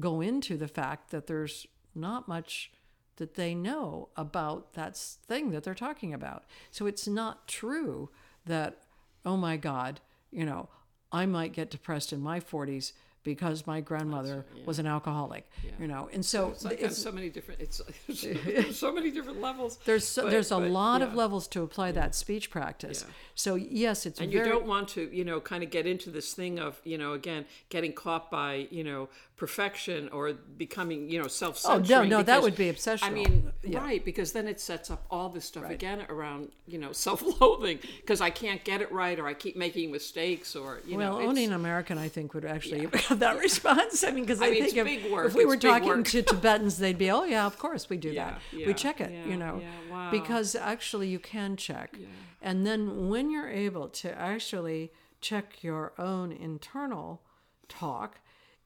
go 0.00 0.20
into 0.20 0.56
the 0.56 0.68
fact 0.68 1.10
that 1.10 1.28
there's 1.28 1.66
not 1.94 2.26
much 2.26 2.72
that 3.16 3.34
they 3.34 3.54
know 3.54 4.08
about 4.16 4.72
that 4.72 4.96
thing 4.96 5.50
that 5.50 5.62
they're 5.62 5.74
talking 5.74 6.12
about. 6.12 6.44
So 6.72 6.86
it's 6.86 7.06
not 7.06 7.46
true 7.46 8.10
that, 8.46 8.78
oh 9.24 9.36
my 9.36 9.56
God, 9.56 10.00
you 10.32 10.44
know, 10.44 10.68
I 11.12 11.26
might 11.26 11.52
get 11.52 11.70
depressed 11.70 12.12
in 12.12 12.20
my 12.20 12.40
40s 12.40 12.92
because 13.24 13.66
my 13.66 13.80
grandmother 13.80 14.44
yeah. 14.54 14.62
was 14.64 14.78
an 14.78 14.86
alcoholic 14.86 15.48
yeah. 15.64 15.70
you 15.80 15.88
know 15.88 16.08
and 16.12 16.24
so, 16.24 16.44
so 16.44 16.50
it's, 16.50 16.64
like 16.64 16.80
it's 16.80 16.98
so 16.98 17.10
many 17.10 17.28
different 17.28 17.60
it's 17.60 17.80
so 18.78 18.92
many 18.92 19.10
different 19.10 19.40
levels 19.40 19.78
there's 19.84 20.06
so, 20.06 20.22
but, 20.22 20.30
there's 20.30 20.52
a 20.52 20.58
but, 20.58 20.70
lot 20.70 21.00
yeah. 21.00 21.06
of 21.06 21.14
levels 21.14 21.48
to 21.48 21.62
apply 21.62 21.90
that 21.90 22.14
speech 22.14 22.50
practice 22.50 23.04
so 23.34 23.54
yes 23.54 24.06
it's 24.06 24.20
and 24.20 24.30
very, 24.30 24.46
you 24.46 24.52
don't 24.52 24.66
want 24.66 24.88
to 24.88 25.12
you 25.12 25.24
know 25.24 25.40
kind 25.40 25.64
of 25.64 25.70
get 25.70 25.86
into 25.86 26.10
this 26.10 26.34
thing 26.34 26.58
of 26.58 26.80
you 26.84 26.98
know 26.98 27.14
again 27.14 27.44
getting 27.70 27.92
caught 27.92 28.30
by 28.30 28.68
you 28.70 28.84
know 28.84 29.08
perfection 29.36 30.08
or 30.10 30.32
becoming 30.32 31.10
you 31.10 31.20
know 31.20 31.26
self-centered 31.26 31.90
oh 31.92 32.02
no 32.02 32.08
no 32.08 32.18
because, 32.18 32.26
that 32.26 32.42
would 32.42 32.54
be 32.54 32.68
obsession 32.68 33.08
i 33.08 33.10
mean 33.10 33.52
right 33.72 34.04
because 34.04 34.30
then 34.30 34.46
it 34.46 34.60
sets 34.60 34.92
up 34.92 35.04
all 35.10 35.28
this 35.28 35.44
stuff 35.44 35.64
right. 35.64 35.72
again 35.72 36.06
around 36.08 36.52
you 36.68 36.78
know 36.78 36.92
self-loathing 37.06 37.80
because 38.00 38.20
i 38.20 38.30
can't 38.30 38.62
get 38.62 38.80
it 38.80 38.90
right 38.92 39.18
or 39.18 39.26
i 39.26 39.34
keep 39.34 39.56
making 39.56 39.90
mistakes 39.90 40.54
or 40.54 40.80
you 40.86 40.96
well, 40.96 41.12
know 41.14 41.18
well 41.18 41.28
owning 41.28 41.48
an 41.48 41.54
american 41.54 41.98
i 41.98 42.08
think 42.08 42.32
would 42.32 42.44
actually 42.44 42.86
have 43.08 43.18
that 43.18 43.36
response. 43.40 44.04
I 44.04 44.12
mean 44.12 44.24
because 44.24 44.40
i, 44.40 44.46
I 44.46 44.50
mean, 44.50 44.64
think 44.64 44.76
if, 44.76 45.26
if, 45.26 45.34
we 45.34 45.44
were 45.44 45.56
talking 45.56 45.88
work. 45.88 46.06
to 46.06 46.22
tibetans 46.22 46.78
they'd 46.78 46.96
be 46.96 47.10
oh 47.10 47.24
yeah 47.24 47.44
of 47.44 47.58
course 47.58 47.90
we 47.90 47.96
do 47.96 48.14
that. 48.14 48.40
We 48.54 48.72
check 48.72 49.00
it 49.00 49.26
you 49.26 49.36
know 49.36 49.60
wow. 49.90 50.10
because 50.10 50.54
actually 50.54 51.08
you 51.08 51.18
can 51.18 51.56
check. 51.56 51.96
And 52.40 52.66
then 52.66 53.08
when 53.08 53.30
you're 53.30 53.48
able 53.48 53.88
to 53.88 54.16
actually 54.18 54.92
check 55.20 55.62
your 55.62 55.94
own 55.98 56.30
internal 56.30 57.22
talk 57.68 58.20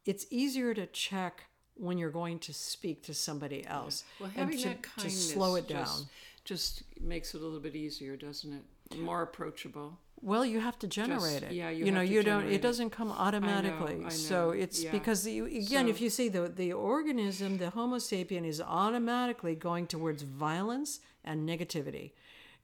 it's 0.05 0.27
easier 0.31 0.75
to 0.75 0.87
check 0.87 1.45
when 1.75 1.99
you're 1.99 2.11
going 2.11 2.39
to 2.41 2.53
speak 2.53 3.03
to 3.05 3.15
somebody 3.15 3.65
else 3.67 4.05
Well, 4.21 4.31
having 4.35 4.59
to, 4.59 4.69
that 4.69 4.83
kindness 4.83 5.33
slow 5.33 5.55
it 5.55 5.69
down. 5.69 5.85
just, 5.85 6.07
just 6.45 6.83
makes 7.01 7.35
it 7.35 7.41
a 7.41 7.45
little 7.45 7.61
bit 7.61 7.77
easier, 7.77 8.17
doesn't 8.17 8.53
it? 8.53 8.99
More 8.99 9.23
approachable. 9.23 9.99
Well, 10.21 10.45
you 10.45 10.59
have 10.59 10.77
to 10.81 10.89
generate 10.89 11.45
it. 11.45 11.53
yeah, 11.53 11.71
you 11.71 11.93
know, 11.93 12.01
have 12.01 12.09
to 12.09 12.15
you 12.15 12.23
don't. 12.25 12.47
It 12.47 12.55
it. 12.55 12.63
doesn't 12.63 12.91
come 12.91 13.13
automatically. 13.13 13.97
I 14.01 14.03
know, 14.05 14.09
So 14.09 14.47
know, 14.47 14.51
it's 14.51 14.83
yeah. 14.83 14.91
because 14.91 15.25
you, 15.27 15.45
again, 15.47 15.87
if 15.87 16.01
you 16.01 16.11
see 16.11 16.29
the 16.29 16.49
the 16.49 16.73
organism, 16.73 17.59
the 17.59 17.71
Homo 17.71 17.99
sapien 17.99 18.45
is 18.45 18.61
automatically 18.61 19.55
going 19.55 19.87
towards 19.87 20.23
violence 20.23 20.99
and 21.25 21.49
negativity. 21.49 22.11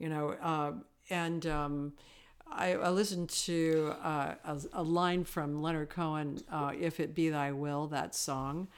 You 0.00 0.08
know, 0.08 0.30
uh, 0.42 0.72
and 1.10 1.46
um, 1.46 1.92
I, 2.50 2.74
I 2.74 2.90
listened 2.90 3.30
to 3.30 3.94
uh, 4.02 4.34
a, 4.44 4.60
a 4.72 4.82
line 4.82 5.24
from 5.24 5.62
Leonard 5.62 5.90
Cohen, 5.90 6.40
uh, 6.50 6.72
"If 6.78 7.00
It 7.00 7.14
Be 7.14 7.28
Thy 7.28 7.52
Will," 7.52 7.86
that 7.88 8.14
song, 8.14 8.68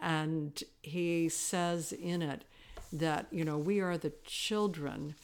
and 0.00 0.62
he 0.82 1.28
says 1.28 1.92
in 1.92 2.22
it 2.22 2.44
that 2.92 3.26
you 3.30 3.44
know 3.44 3.58
we 3.58 3.80
are 3.80 3.98
the 3.98 4.12
children 4.24 5.14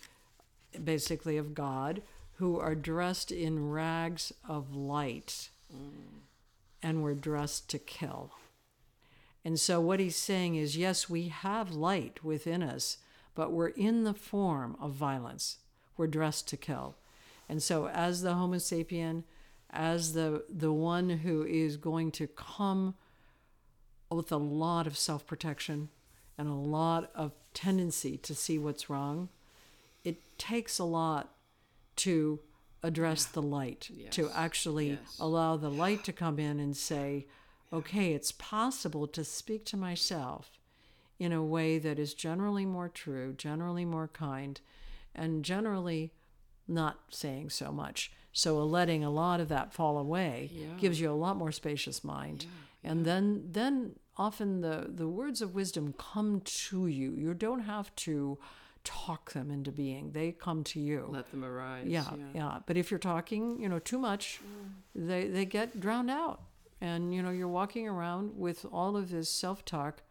basically 0.82 1.36
of 1.36 1.54
God 1.54 2.02
who 2.38 2.58
are 2.58 2.74
dressed 2.74 3.30
in 3.30 3.70
rags 3.70 4.32
of 4.48 4.74
light 4.74 5.50
and 6.82 7.02
we're 7.02 7.14
dressed 7.14 7.68
to 7.70 7.78
kill. 7.78 8.32
And 9.44 9.58
so 9.58 9.80
what 9.80 10.00
he's 10.00 10.16
saying 10.16 10.56
is 10.56 10.76
yes, 10.76 11.08
we 11.08 11.28
have 11.28 11.72
light 11.72 12.24
within 12.24 12.62
us, 12.62 12.98
but 13.34 13.52
we're 13.52 13.68
in 13.68 14.04
the 14.04 14.14
form 14.14 14.76
of 14.80 14.92
violence. 14.92 15.58
We're 15.96 16.06
dressed 16.06 16.48
to 16.48 16.56
kill. 16.56 16.96
And 17.48 17.62
so 17.62 17.88
as 17.88 18.22
the 18.22 18.34
Homo 18.34 18.56
sapien, 18.56 19.24
as 19.70 20.12
the 20.12 20.44
the 20.48 20.72
one 20.72 21.10
who 21.10 21.44
is 21.44 21.76
going 21.76 22.12
to 22.12 22.26
come 22.26 22.94
with 24.10 24.30
a 24.30 24.36
lot 24.36 24.86
of 24.86 24.96
self-protection 24.96 25.88
and 26.38 26.48
a 26.48 26.54
lot 26.54 27.10
of 27.14 27.32
tendency 27.52 28.16
to 28.18 28.34
see 28.34 28.58
what's 28.58 28.88
wrong, 28.88 29.28
it 30.04 30.16
takes 30.38 30.78
a 30.78 30.84
lot 30.84 31.34
to 31.96 32.40
address 32.82 33.24
the 33.24 33.42
light, 33.42 33.90
to 34.10 34.30
actually 34.34 34.90
yes. 34.90 35.16
allow 35.18 35.56
the 35.56 35.70
light 35.70 36.04
to 36.04 36.12
come 36.12 36.38
in 36.38 36.60
and 36.60 36.76
say, 36.76 37.26
okay, 37.72 38.12
it's 38.12 38.32
possible 38.32 39.06
to 39.06 39.24
speak 39.24 39.64
to 39.64 39.76
myself 39.76 40.58
in 41.18 41.32
a 41.32 41.42
way 41.42 41.78
that 41.78 41.98
is 41.98 42.12
generally 42.12 42.66
more 42.66 42.88
true, 42.88 43.32
generally 43.32 43.84
more 43.84 44.08
kind, 44.08 44.60
and 45.14 45.44
generally 45.44 46.12
not 46.66 47.00
saying 47.10 47.50
so 47.50 47.70
much. 47.72 48.12
So 48.32 48.64
letting 48.64 49.04
a 49.04 49.10
lot 49.10 49.40
of 49.40 49.48
that 49.48 49.72
fall 49.72 49.98
away 49.98 50.50
Yeah. 50.52 50.66
gives 50.78 51.00
you 51.00 51.10
a 51.10 51.14
lot 51.14 51.36
more 51.36 51.52
spacious 51.52 52.02
mind. 52.02 52.46
And 52.82 53.04
then 53.04 53.48
then 53.52 53.96
often 54.16 54.60
the, 54.60 54.86
the 54.88 55.08
words 55.08 55.40
of 55.42 55.54
wisdom 55.54 55.94
come 55.98 56.40
to 56.44 56.86
you. 56.86 57.12
You 57.12 57.34
don't 57.34 57.60
have 57.60 57.94
to 57.96 58.38
talk 58.84 59.32
them 59.32 59.50
into 59.50 59.72
being. 59.72 60.10
They 60.12 60.32
come 60.32 60.62
to 60.64 60.80
you. 60.80 61.08
Let 61.10 61.30
them 61.30 61.44
arise. 61.44 61.86
yeah, 61.86 62.04
yeah, 62.34 62.58
But 62.66 62.76
if 62.76 62.90
you're 62.90 63.00
talking, 63.00 63.58
you 63.60 63.68
know, 63.68 63.78
too 63.78 63.98
much, 63.98 64.40
mm. 64.42 64.72
they 64.94 65.26
they 65.28 65.44
get 65.46 65.80
drowned 65.80 66.10
out. 66.10 66.42
And 66.80 67.14
you 67.14 67.22
know, 67.22 67.30
you're 67.30 67.48
walking 67.48 67.88
around 67.88 68.36
with 68.36 68.66
all 68.70 68.96
of 68.96 69.10
this 69.10 69.30
self-talk 69.30 70.02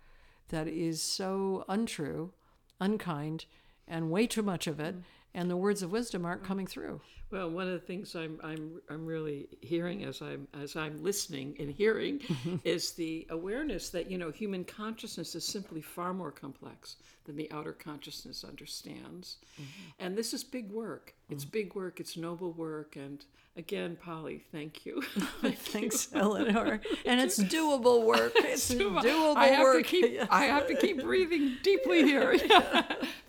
that 0.49 0.67
is 0.67 1.01
so 1.01 1.65
untrue, 1.67 2.31
unkind, 2.79 3.45
and 3.87 4.09
way 4.09 4.25
too 4.27 4.41
much 4.41 4.65
of 4.65 4.79
it, 4.79 4.95
mm. 4.95 5.03
And 5.33 5.49
the 5.49 5.57
words 5.57 5.81
of 5.81 5.91
wisdom 5.91 6.25
aren't 6.25 6.43
mm. 6.43 6.47
coming 6.47 6.67
through. 6.67 7.01
Well, 7.31 7.49
one 7.49 7.65
of 7.65 7.73
the 7.73 7.79
things 7.79 8.15
I'm 8.15 8.39
I'm 8.43 8.79
I'm 8.89 9.07
really 9.07 9.47
hearing 9.61 10.03
as 10.03 10.21
I'm 10.21 10.47
as 10.53 10.75
I'm 10.75 11.01
listening 11.03 11.55
and 11.59 11.71
hearing 11.71 12.21
is 12.63 12.91
the 12.91 13.25
awareness 13.31 13.89
that 13.89 14.11
you 14.11 14.19
know 14.19 14.29
human 14.29 14.63
consciousness 14.63 15.33
is 15.33 15.43
simply 15.43 15.81
far 15.81 16.13
more 16.13 16.31
complex 16.31 16.97
than 17.25 17.35
the 17.35 17.51
outer 17.51 17.73
consciousness 17.73 18.43
understands, 18.43 19.37
mm-hmm. 19.53 19.89
and 19.99 20.17
this 20.17 20.33
is 20.33 20.43
big 20.43 20.71
work. 20.71 21.13
It's 21.29 21.45
mm-hmm. 21.45 21.51
big 21.51 21.75
work. 21.75 21.99
It's 21.99 22.17
noble 22.17 22.51
work. 22.51 22.95
And 22.95 23.23
again, 23.55 23.97
Polly, 24.01 24.43
thank 24.51 24.85
you. 24.85 25.01
Thank 25.41 25.57
Thanks, 25.57 26.09
Eleanor. 26.13 26.81
And 27.05 27.19
it's 27.19 27.39
doable 27.39 28.05
work. 28.05 28.33
It's 28.53 28.73
doable 28.73 29.35
I 29.35 29.47
have 29.47 29.63
work. 29.63 29.77
to 29.77 29.83
keep 29.83 30.19
I 30.31 30.45
have 30.45 30.67
to 30.67 30.75
keep 30.75 31.01
breathing 31.01 31.57
deeply 31.63 32.03
here. 32.03 32.37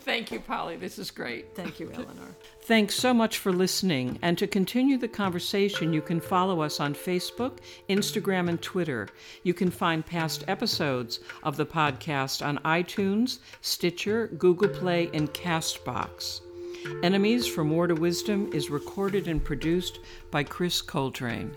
Thank 0.01 0.31
you, 0.31 0.41
Polly. 0.41 0.77
This 0.77 0.99
is 0.99 1.11
great. 1.11 1.55
Thank 1.55 1.81
you, 1.81 1.91
Eleanor. 1.93 2.37
Thanks 2.65 2.95
so 2.95 3.15
much 3.15 3.39
for 3.39 3.53
listening. 3.53 4.19
And 4.21 4.37
to 4.37 4.47
continue 4.47 4.99
the 4.99 5.09
conversation, 5.09 5.95
you 5.95 6.03
can 6.03 6.21
follow 6.21 6.61
us 6.61 6.79
on 6.79 6.95
Facebook, 6.95 7.59
Instagram, 7.89 8.49
and 8.49 8.61
Twitter. 8.61 9.09
You 9.45 9.55
can 9.55 9.71
find 9.71 10.05
past 10.05 10.45
episodes 10.47 11.21
of 11.43 11.57
the 11.57 11.67
podcast 11.67 12.45
on 12.45 12.59
iTunes, 12.59 13.39
Stitcher, 13.85 14.29
Google 14.39 14.71
Play, 14.71 15.11
and 15.13 15.31
Castbox. 15.35 16.41
Enemies 17.03 17.47
from 17.47 17.69
War 17.69 17.87
to 17.87 17.95
Wisdom 17.95 18.51
is 18.51 18.71
recorded 18.71 19.29
and 19.29 19.45
produced 19.45 20.01
by 20.31 20.43
Chris 20.43 20.81
Coltrane. 20.81 21.55